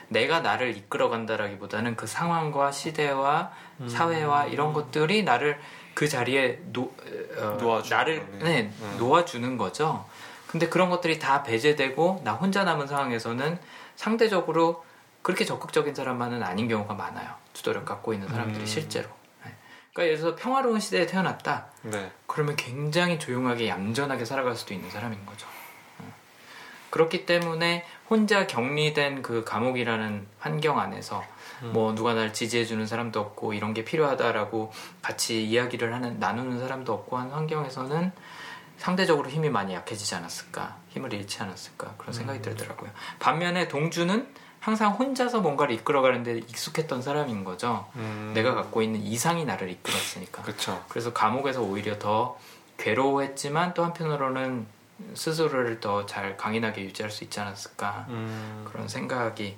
내가 0.08 0.40
나를 0.40 0.76
이끌어간다라기보다는 0.76 1.96
그 1.96 2.06
상황과 2.06 2.72
시대와 2.72 3.52
음. 3.80 3.88
사회와 3.88 4.46
이런 4.46 4.72
것들이 4.72 5.22
나를 5.22 5.60
그 5.94 6.08
자리에 6.08 6.60
놓, 6.72 6.94
어, 7.38 7.58
놓아주는 7.60 7.96
나를. 7.98 8.28
네, 8.38 8.62
네. 8.62 8.96
놓아주는 8.98 9.56
거죠. 9.56 10.06
근데 10.46 10.68
그런 10.68 10.88
것들이 10.88 11.18
다 11.18 11.42
배제되고 11.42 12.22
나 12.24 12.32
혼자 12.32 12.64
남은 12.64 12.86
상황에서는 12.86 13.58
상대적으로 13.96 14.84
그렇게 15.22 15.44
적극적인 15.44 15.94
사람만은 15.94 16.42
아닌 16.42 16.68
경우가 16.68 16.94
많아요. 16.94 17.34
주도력 17.52 17.84
갖고 17.84 18.14
있는 18.14 18.28
사람들이 18.28 18.60
음. 18.60 18.66
실제로. 18.66 19.08
네. 19.44 19.54
그러니까 19.92 20.04
예를 20.04 20.18
들어서 20.18 20.36
평화로운 20.36 20.80
시대에 20.80 21.06
태어났다. 21.06 21.66
네. 21.82 22.10
그러면 22.26 22.56
굉장히 22.56 23.18
조용하게 23.18 23.68
얌전하게 23.68 24.24
살아갈 24.24 24.56
수도 24.56 24.72
있는 24.72 24.88
사람인 24.90 25.26
거죠. 25.26 25.46
음. 26.00 26.12
그렇기 26.90 27.26
때문에 27.26 27.84
혼자 28.08 28.46
격리된 28.46 29.22
그 29.22 29.44
감옥이라는 29.44 30.26
환경 30.38 30.78
안에서 30.78 31.24
음. 31.62 31.72
뭐 31.72 31.94
누가 31.94 32.14
날 32.14 32.32
지지해주는 32.32 32.86
사람도 32.86 33.20
없고 33.20 33.52
이런 33.52 33.74
게 33.74 33.84
필요하다라고 33.84 34.72
같이 35.02 35.44
이야기를 35.44 35.92
하는 35.92 36.18
나누는 36.18 36.60
사람도 36.60 36.92
없고 36.92 37.18
한 37.18 37.30
환경에서는 37.30 38.12
상대적으로 38.78 39.28
힘이 39.28 39.50
많이 39.50 39.74
약해지지 39.74 40.14
않았을까 40.14 40.76
힘을 40.90 41.12
잃지 41.12 41.42
않았을까 41.42 41.94
그런 41.98 42.12
생각이 42.12 42.40
들더라고요. 42.42 42.90
반면에 43.18 43.68
동주는 43.68 44.26
항상 44.60 44.92
혼자서 44.92 45.40
뭔가를 45.40 45.74
이끌어가는데 45.76 46.38
익숙했던 46.38 47.02
사람인 47.02 47.44
거죠. 47.44 47.86
음. 47.96 48.32
내가 48.34 48.54
갖고 48.54 48.82
있는 48.82 49.00
이상이 49.00 49.44
나를 49.44 49.70
이끌었으니까. 49.70 50.42
그쵸. 50.42 50.82
그래서 50.88 51.12
감옥에서 51.12 51.62
오히려 51.62 51.98
더 51.98 52.38
괴로워했지만 52.78 53.74
또 53.74 53.84
한편으로는 53.84 54.66
스스로를 55.14 55.80
더 55.80 56.06
잘 56.06 56.36
강인하게 56.36 56.82
유지할 56.84 57.10
수 57.10 57.24
있지 57.24 57.38
않았을까 57.40 58.06
음. 58.08 58.66
그런 58.70 58.88
생각이 58.88 59.56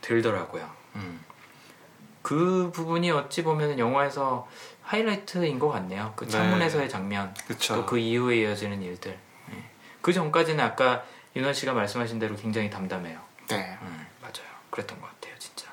들더라고요. 0.00 0.70
음. 0.96 1.24
그 2.22 2.70
부분이 2.72 3.10
어찌 3.10 3.42
보면 3.42 3.78
영화에서 3.78 4.48
하이라이트인 4.82 5.58
것 5.58 5.68
같네요. 5.68 6.12
그 6.16 6.24
네. 6.24 6.30
창문에서의 6.30 6.88
장면, 6.88 7.34
그쵸. 7.46 7.74
또그 7.76 7.98
이후에 7.98 8.38
이어지는 8.38 8.82
일들. 8.82 9.12
예. 9.52 9.64
그 10.00 10.12
전까지는 10.12 10.62
아까 10.64 11.04
윤원 11.36 11.52
씨가 11.52 11.74
말씀하신 11.74 12.18
대로 12.18 12.34
굉장히 12.36 12.70
담담해요. 12.70 13.20
네. 13.48 13.78
음, 13.82 14.06
맞아요. 14.20 14.48
그랬던 14.70 15.00
것 15.00 15.06
같아요, 15.08 15.34
진짜. 15.38 15.70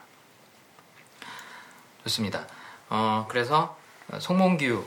좋습니다. 2.03 2.45
어, 2.89 3.25
그래서 3.29 3.77
송몽규 4.19 4.85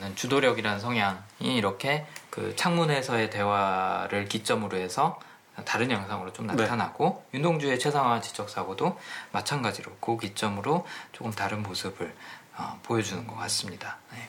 는 0.00 0.14
주도력이라는 0.14 0.80
성향이 0.80 1.18
이렇게 1.40 2.06
그 2.30 2.54
창문에서의 2.56 3.30
대화를 3.30 4.26
기점으로 4.26 4.76
해서 4.78 5.18
다른 5.64 5.90
양상으로 5.90 6.32
좀 6.32 6.46
네. 6.46 6.54
나타나고 6.54 7.24
윤동주의 7.34 7.78
최상화 7.78 8.20
지적 8.20 8.48
사고도 8.48 8.98
마찬가지로 9.32 9.92
그 10.00 10.18
기점으로 10.18 10.86
조금 11.12 11.30
다른 11.32 11.62
모습을 11.62 12.14
어, 12.56 12.78
보여주는 12.82 13.26
것 13.26 13.36
같습니다. 13.36 13.96
네. 14.12 14.28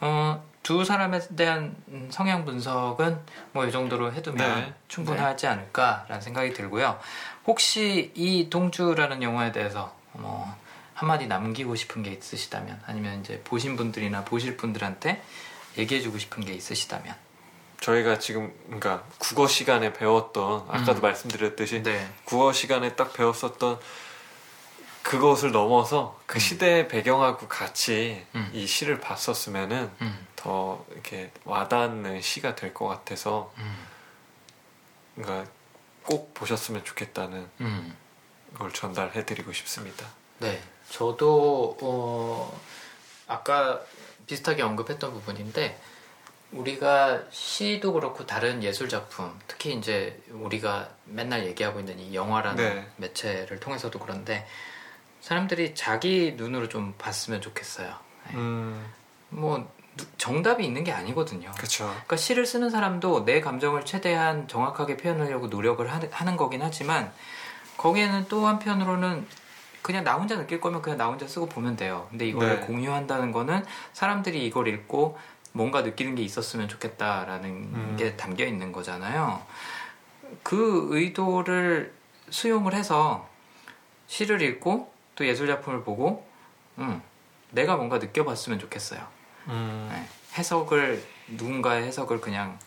어, 0.00 0.42
두 0.62 0.84
사람에 0.84 1.20
대한 1.36 1.74
음, 1.88 2.08
성향 2.10 2.44
분석은 2.44 3.18
뭐 3.52 3.66
이 3.66 3.72
정도로 3.72 4.12
해두면 4.12 4.60
네. 4.60 4.74
충분하지 4.88 5.46
않을까라는 5.46 6.20
생각이 6.20 6.52
들고요. 6.54 6.98
혹시 7.46 8.12
이 8.14 8.48
동주라는 8.50 9.22
영화에 9.22 9.52
대해서 9.52 9.94
뭐 10.12 10.54
한마디 11.00 11.26
남기고 11.26 11.76
싶은 11.76 12.02
게 12.02 12.10
있으시다면 12.10 12.82
아니면 12.84 13.20
이제 13.20 13.40
보신 13.42 13.74
분들이나 13.74 14.22
보실 14.22 14.58
분들한테 14.58 15.22
얘기해주고 15.78 16.18
싶은 16.18 16.44
게 16.44 16.52
있으시다면 16.52 17.14
저희가 17.80 18.18
지금 18.18 18.52
그러니까 18.66 19.02
국어 19.16 19.46
시간에 19.46 19.94
배웠던 19.94 20.66
아까도 20.68 20.96
음. 20.96 21.00
말씀드렸듯이 21.00 21.82
네. 21.82 22.06
국어 22.24 22.52
시간에 22.52 22.96
딱 22.96 23.14
배웠었던 23.14 23.80
그것을 25.02 25.52
넘어서 25.52 26.20
그 26.26 26.38
시대의 26.38 26.86
배경하고 26.88 27.48
같이 27.48 28.22
음. 28.34 28.50
이 28.52 28.66
시를 28.66 29.00
봤었으면은 29.00 29.90
음, 30.02 30.26
더 30.36 30.84
이렇게 30.92 31.32
와닿는 31.44 32.20
시가 32.20 32.56
될 32.56 32.74
것 32.74 32.86
같아서 32.88 33.54
음, 33.56 33.86
그러니까 35.14 35.50
꼭 36.02 36.34
보셨으면 36.34 36.84
좋겠다는 36.84 37.48
음. 37.62 37.96
걸 38.58 38.70
전달해드리고 38.70 39.54
싶습니다. 39.54 40.06
네, 40.40 40.60
저도 40.90 41.76
어, 41.80 42.60
아까 43.26 43.80
비슷하게 44.26 44.62
언급했던 44.62 45.12
부분인데 45.12 45.80
우리가 46.52 47.22
시도 47.30 47.92
그렇고 47.92 48.26
다른 48.26 48.62
예술 48.64 48.88
작품, 48.88 49.38
특히 49.46 49.72
이제 49.74 50.20
우리가 50.30 50.88
맨날 51.04 51.46
얘기하고 51.46 51.78
있는 51.78 51.98
이 52.00 52.14
영화라는 52.14 52.56
네. 52.56 52.86
매체를 52.96 53.60
통해서도 53.60 53.98
그런데 54.00 54.46
사람들이 55.20 55.74
자기 55.76 56.32
눈으로 56.36 56.68
좀 56.68 56.94
봤으면 56.98 57.40
좋겠어요. 57.40 57.94
네. 58.28 58.34
음, 58.34 58.84
뭐 59.28 59.70
누- 59.96 60.06
정답이 60.18 60.64
있는 60.64 60.82
게 60.82 60.90
아니거든요. 60.90 61.52
그렇죠. 61.52 61.84
그러니까 61.84 62.16
시를 62.16 62.46
쓰는 62.46 62.68
사람도 62.70 63.24
내 63.24 63.40
감정을 63.40 63.84
최대한 63.84 64.48
정확하게 64.48 64.96
표현하려고 64.96 65.46
노력을 65.46 65.86
하- 65.92 66.00
하는 66.10 66.36
거긴 66.36 66.62
하지만 66.62 67.12
거기에는 67.76 68.26
또 68.28 68.46
한편으로는 68.48 69.26
그냥 69.82 70.04
나 70.04 70.14
혼자 70.14 70.36
느낄 70.36 70.60
거면 70.60 70.82
그냥 70.82 70.98
나 70.98 71.06
혼자 71.06 71.26
쓰고 71.26 71.48
보면 71.48 71.76
돼요. 71.76 72.06
근데 72.10 72.26
이걸 72.28 72.60
네. 72.60 72.66
공유한다는 72.66 73.32
거는 73.32 73.64
사람들이 73.92 74.46
이걸 74.46 74.68
읽고 74.68 75.18
뭔가 75.52 75.82
느끼는 75.82 76.14
게 76.14 76.22
있었으면 76.22 76.68
좋겠다라는 76.68 77.50
음. 77.50 77.96
게 77.98 78.16
담겨 78.16 78.44
있는 78.44 78.72
거잖아요. 78.72 79.42
그 80.42 80.88
의도를 80.90 81.92
수용을 82.30 82.74
해서 82.74 83.28
시를 84.06 84.42
읽고 84.42 84.92
또 85.16 85.26
예술 85.26 85.46
작품을 85.48 85.82
보고 85.82 86.26
음, 86.78 87.02
내가 87.50 87.76
뭔가 87.76 87.98
느껴봤으면 87.98 88.58
좋겠어요. 88.58 89.00
음, 89.48 89.88
네. 89.92 90.06
해석을 90.38 91.02
누군가의 91.28 91.84
해석을 91.86 92.20
그냥 92.20 92.58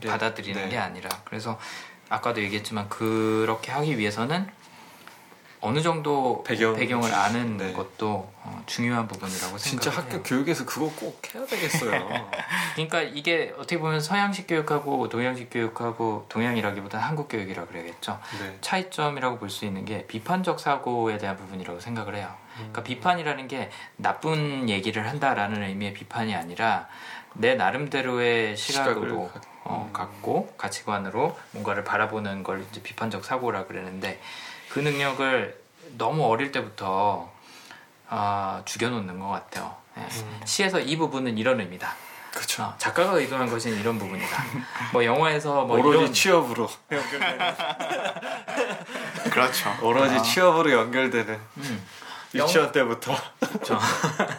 게- 0.00 0.08
받아들이는 0.08 0.64
네. 0.64 0.68
게 0.70 0.78
아니라 0.78 1.08
그래서 1.24 1.58
아까도 2.10 2.42
얘기했지만 2.42 2.88
그렇게 2.88 3.70
하기 3.72 3.96
위해서는 3.98 4.46
어느 5.60 5.80
정도 5.82 6.42
배경- 6.44 6.76
배경을 6.76 7.12
아는 7.12 7.56
네. 7.56 7.72
것도 7.72 8.30
어, 8.42 8.62
중요한 8.66 9.08
부분이라고 9.08 9.58
진짜 9.58 9.90
생각해요. 9.90 10.16
학교 10.18 10.22
교육에서 10.22 10.64
그거 10.64 10.90
꼭 10.94 11.20
해야 11.34 11.44
되겠어요. 11.46 11.90
그러니까 12.74 13.02
이게 13.02 13.52
어떻게 13.56 13.78
보면 13.78 14.00
서양식 14.00 14.46
교육하고 14.46 15.08
동양식 15.08 15.48
교육하고 15.50 16.26
동양이라기보다 16.28 16.98
한국 16.98 17.28
교육이라 17.28 17.66
그래야겠죠. 17.66 18.20
네. 18.40 18.56
차이점이라고 18.60 19.38
볼 19.38 19.48
수 19.50 19.64
있는 19.64 19.84
게 19.84 20.06
비판적 20.06 20.60
사고에 20.60 21.18
대한 21.18 21.36
부분이라고 21.36 21.80
생각을 21.80 22.14
해요. 22.14 22.28
음. 22.52 22.56
그러니까 22.70 22.82
비판이라는 22.84 23.48
게 23.48 23.70
나쁜 23.96 24.68
얘기를 24.68 25.08
한다라는 25.08 25.62
의미의 25.62 25.94
비판이 25.94 26.34
아니라 26.36 26.86
내 27.34 27.54
나름대로의 27.56 28.56
시각으로 28.56 29.28
시각을 29.30 29.48
어, 29.64 29.90
갖고 29.92 30.46
가치관으로 30.56 31.36
뭔가를 31.52 31.84
바라보는 31.84 32.42
걸 32.42 32.64
이제 32.70 32.82
비판적 32.82 33.24
사고라 33.24 33.66
그러는데 33.66 34.20
그 34.68 34.78
능력을 34.80 35.58
너무 35.96 36.24
어릴 36.26 36.52
때부터 36.52 37.30
아, 38.08 38.62
죽여놓는 38.64 39.18
것 39.18 39.28
같아요. 39.28 39.74
예. 39.98 40.06
시에서 40.44 40.80
이 40.80 40.96
부분은 40.96 41.38
이런 41.38 41.60
의미다. 41.60 41.94
그렇죠. 42.32 42.62
어, 42.62 42.74
작가가 42.78 43.12
의도한 43.12 43.48
것은 43.50 43.78
이런 43.80 43.98
부분이다. 43.98 44.44
뭐 44.92 45.04
영화에서 45.04 45.64
뭐 45.64 45.78
오로지 45.78 45.98
이런 45.98 46.12
취업으로 46.12 46.68
그렇죠. 49.30 49.76
오로지 49.82 50.14
아. 50.14 50.22
취업으로 50.22 50.70
연결되는 50.72 51.40
음. 51.56 51.86
유치원 52.34 52.70
때부터 52.72 53.16
그렇죠. 53.40 53.78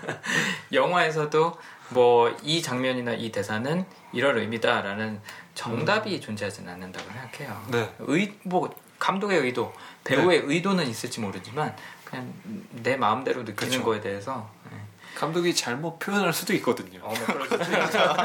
영화에서도 0.71 1.57
뭐 1.89 2.31
이 2.43 2.61
장면이나 2.61 3.13
이 3.13 3.31
대사는 3.31 3.85
이런 4.13 4.37
의미다라는 4.37 5.21
정답이 5.55 6.21
존재하지는 6.21 6.71
않는다고 6.73 7.05
생각해요. 7.11 7.61
네. 7.71 7.93
의, 7.99 8.33
뭐 8.43 8.73
감독의 8.99 9.39
의도, 9.39 9.73
배우의 10.15 10.41
의도는 10.45 10.87
있을지 10.87 11.19
모르지만 11.19 11.75
그냥 12.03 12.33
내 12.71 12.97
마음대로 12.97 13.43
느끼는 13.43 13.71
그쵸. 13.71 13.83
거에 13.83 14.01
대해서 14.01 14.49
예. 14.73 14.77
감독이 15.15 15.53
잘못 15.53 15.99
표현할 15.99 16.33
수도 16.33 16.53
있거든요. 16.55 16.99
어, 17.03 17.13
뭐 17.13 17.25
그럴 17.25 17.47
수도 17.47 17.63
있죠. 17.63 18.15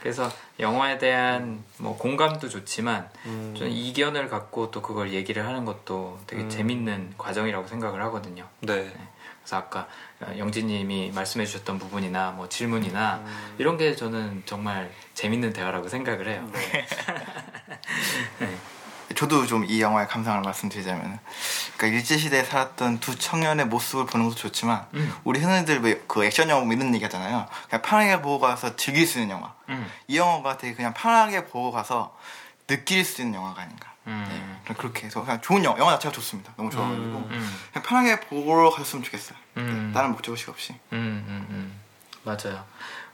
그래서 0.00 0.30
영화에 0.60 0.98
대한 0.98 1.64
뭐 1.78 1.96
공감도 1.96 2.50
좋지만 2.50 3.08
음. 3.24 3.54
좀 3.56 3.68
이견을 3.68 4.28
갖고 4.28 4.70
또 4.70 4.82
그걸 4.82 5.12
얘기를 5.12 5.46
하는 5.46 5.64
것도 5.64 6.20
되게 6.26 6.42
음. 6.42 6.50
재밌는 6.50 7.14
과정이라고 7.16 7.66
생각을 7.66 8.02
하거든요. 8.02 8.46
네. 8.60 8.92
그래서 9.40 9.56
아까 9.56 9.88
영진님이 10.36 11.12
말씀해주셨던 11.14 11.78
부분이나 11.78 12.32
뭐 12.32 12.48
질문이나 12.48 13.22
음. 13.24 13.54
이런 13.58 13.78
게 13.78 13.96
저는 13.96 14.42
정말 14.44 14.92
재밌는 15.14 15.54
대화라고 15.54 15.88
생각을 15.88 16.28
해요. 16.28 16.50
저도 19.14 19.46
좀 19.46 19.64
이 19.68 19.80
영화의 19.80 20.08
감상을 20.08 20.42
말씀드리자면, 20.42 21.18
그러니까 21.76 21.98
일제 21.98 22.16
시대에 22.18 22.44
살았던 22.44 23.00
두 23.00 23.16
청년의 23.18 23.66
모습을 23.66 24.06
보는 24.06 24.26
것도 24.26 24.36
좋지만, 24.36 24.86
음. 24.94 25.14
우리 25.24 25.40
흔히들 25.40 25.80
왜그 25.80 26.24
액션 26.24 26.48
영화 26.48 26.60
보면 26.60 26.78
이런 26.78 26.94
얘기하잖아요. 26.94 27.46
그냥 27.68 27.82
편하게 27.82 28.20
보고 28.22 28.40
가서 28.40 28.76
즐길 28.76 29.06
수 29.06 29.20
있는 29.20 29.36
영화. 29.36 29.54
음. 29.68 29.90
이 30.06 30.18
영화가 30.18 30.58
되게 30.58 30.74
그냥 30.74 30.92
편하게 30.94 31.46
보고 31.46 31.70
가서 31.72 32.16
느낄 32.66 33.04
수 33.04 33.22
있는 33.22 33.34
영화가 33.38 33.62
아닌가. 33.62 33.92
음. 34.06 34.60
네, 34.68 34.74
그렇게 34.74 35.06
해서 35.06 35.22
그냥 35.22 35.40
좋은 35.40 35.64
영화, 35.64 35.78
영화 35.78 35.92
자체가 35.92 36.12
좋습니다. 36.12 36.52
너무 36.56 36.70
좋아가지고 36.70 37.04
음. 37.04 37.56
그냥 37.72 37.86
편하게 37.86 38.20
보러 38.20 38.70
갔으면 38.70 39.02
좋겠어요. 39.02 39.38
음. 39.58 39.88
네, 39.88 39.94
다른 39.94 40.12
목적의식 40.12 40.48
없이. 40.48 40.74
음, 40.92 41.24
음, 41.26 41.46
음. 41.50 41.80
맞아요. 42.22 42.64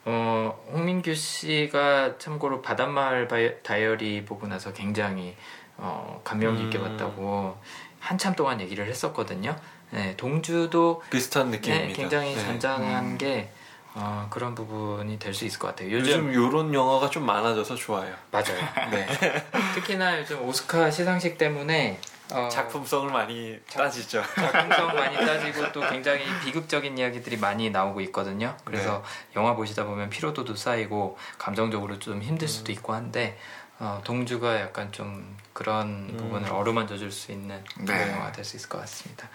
어, 0.05 0.59
홍민규 0.73 1.15
씨가 1.15 2.19
참고로 2.19 2.63
바닷마을 2.63 3.29
다이어리 3.63 4.25
보고 4.25 4.47
나서 4.47 4.73
굉장히 4.73 5.37
어, 5.81 6.21
감명 6.25 6.57
깊게 6.57 6.79
음. 6.79 6.85
봤다고 6.85 7.57
한참 7.99 8.35
동안 8.35 8.61
얘기를 8.61 8.87
했었거든요. 8.87 9.57
네, 9.91 10.17
동주도 10.17 11.03
비슷한 11.11 11.51
네, 11.51 11.57
느낌입니다. 11.59 11.97
굉장히 11.97 12.35
네. 12.35 12.43
잔잔한 12.43 13.05
음. 13.05 13.19
게 13.19 13.51
어, 13.95 14.29
그런 14.31 14.55
부분이 14.55 15.19
될 15.19 15.35
수 15.35 15.45
있을 15.45 15.59
것 15.59 15.69
같아요. 15.69 15.91
요즘, 15.91 16.29
요즘 16.29 16.35
요런 16.35 16.73
영화가 16.73 17.11
좀 17.11 17.27
많아져서 17.27 17.75
좋아요. 17.75 18.15
맞아요. 18.31 18.57
네. 18.93 19.07
특히나 19.75 20.21
요즘 20.21 20.41
오스카 20.43 20.91
시상식 20.91 21.37
때문에 21.39 21.99
어, 22.33 22.49
작품성을 22.49 23.11
많이 23.11 23.59
따지죠. 23.73 24.23
작품성 24.37 24.95
많이 24.95 25.17
따지고 25.27 25.73
또 25.73 25.81
굉장히 25.89 26.23
비극적인 26.45 26.97
이야기들이 26.97 27.37
많이 27.39 27.71
나오고 27.71 28.01
있거든요. 28.03 28.57
그래서 28.65 29.03
영화 29.35 29.57
보시다 29.57 29.85
보면 29.85 30.09
피로도도 30.11 30.55
쌓이고 30.55 31.19
감정적으로 31.39 31.99
좀 31.99 32.23
힘들 32.23 32.47
수도 32.47 32.71
있고 32.71 32.93
한데 32.95 33.37
어, 33.81 34.01
동주가 34.05 34.61
약간 34.61 34.93
좀 34.93 35.37
그런 35.53 36.15
부분을 36.17 36.51
어루만져 36.53 36.97
줄 36.99 37.11
수 37.11 37.33
있는 37.33 37.63
네. 37.79 38.13
영화가 38.13 38.33
될 38.33 38.45
수 38.45 38.57
있을 38.57 38.69
것 38.69 38.79
같습니다. 38.83 39.29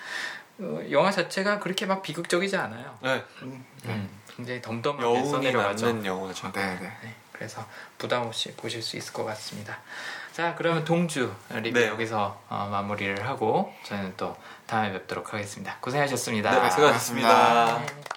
어, 0.59 0.79
영화 0.91 1.11
자체가 1.11 1.59
그렇게 1.59 1.85
막 1.85 2.01
비극적이지 2.01 2.55
않아요. 2.55 2.97
네. 3.01 3.23
음, 3.41 3.65
굉장히 4.35 4.61
덤덤하게 4.61 5.03
여운이 5.03 5.29
써내려가죠. 5.29 5.85
남는 5.87 6.05
영화죠. 6.05 6.51
네, 6.53 6.61
네. 6.79 6.91
네, 7.03 7.15
그래서 7.31 7.65
부담 7.97 8.21
없이 8.23 8.53
보실 8.55 8.81
수 8.81 8.95
있을 8.97 9.11
것 9.13 9.25
같습니다. 9.25 9.79
자, 10.31 10.53
그러면 10.55 10.83
동주 10.85 11.33
리뷰 11.49 11.79
네. 11.79 11.87
여기서 11.87 12.41
어, 12.49 12.67
마무리를 12.71 13.27
하고 13.27 13.73
저희는 13.83 14.13
또 14.15 14.35
다음에 14.67 14.91
뵙도록 14.93 15.33
하겠습니다. 15.33 15.77
고생하셨습니다. 15.81 16.51
네, 16.61 16.69
수고하셨습니다. 16.69 17.27
고맙습니다. 17.29 17.93
네. 17.93 18.14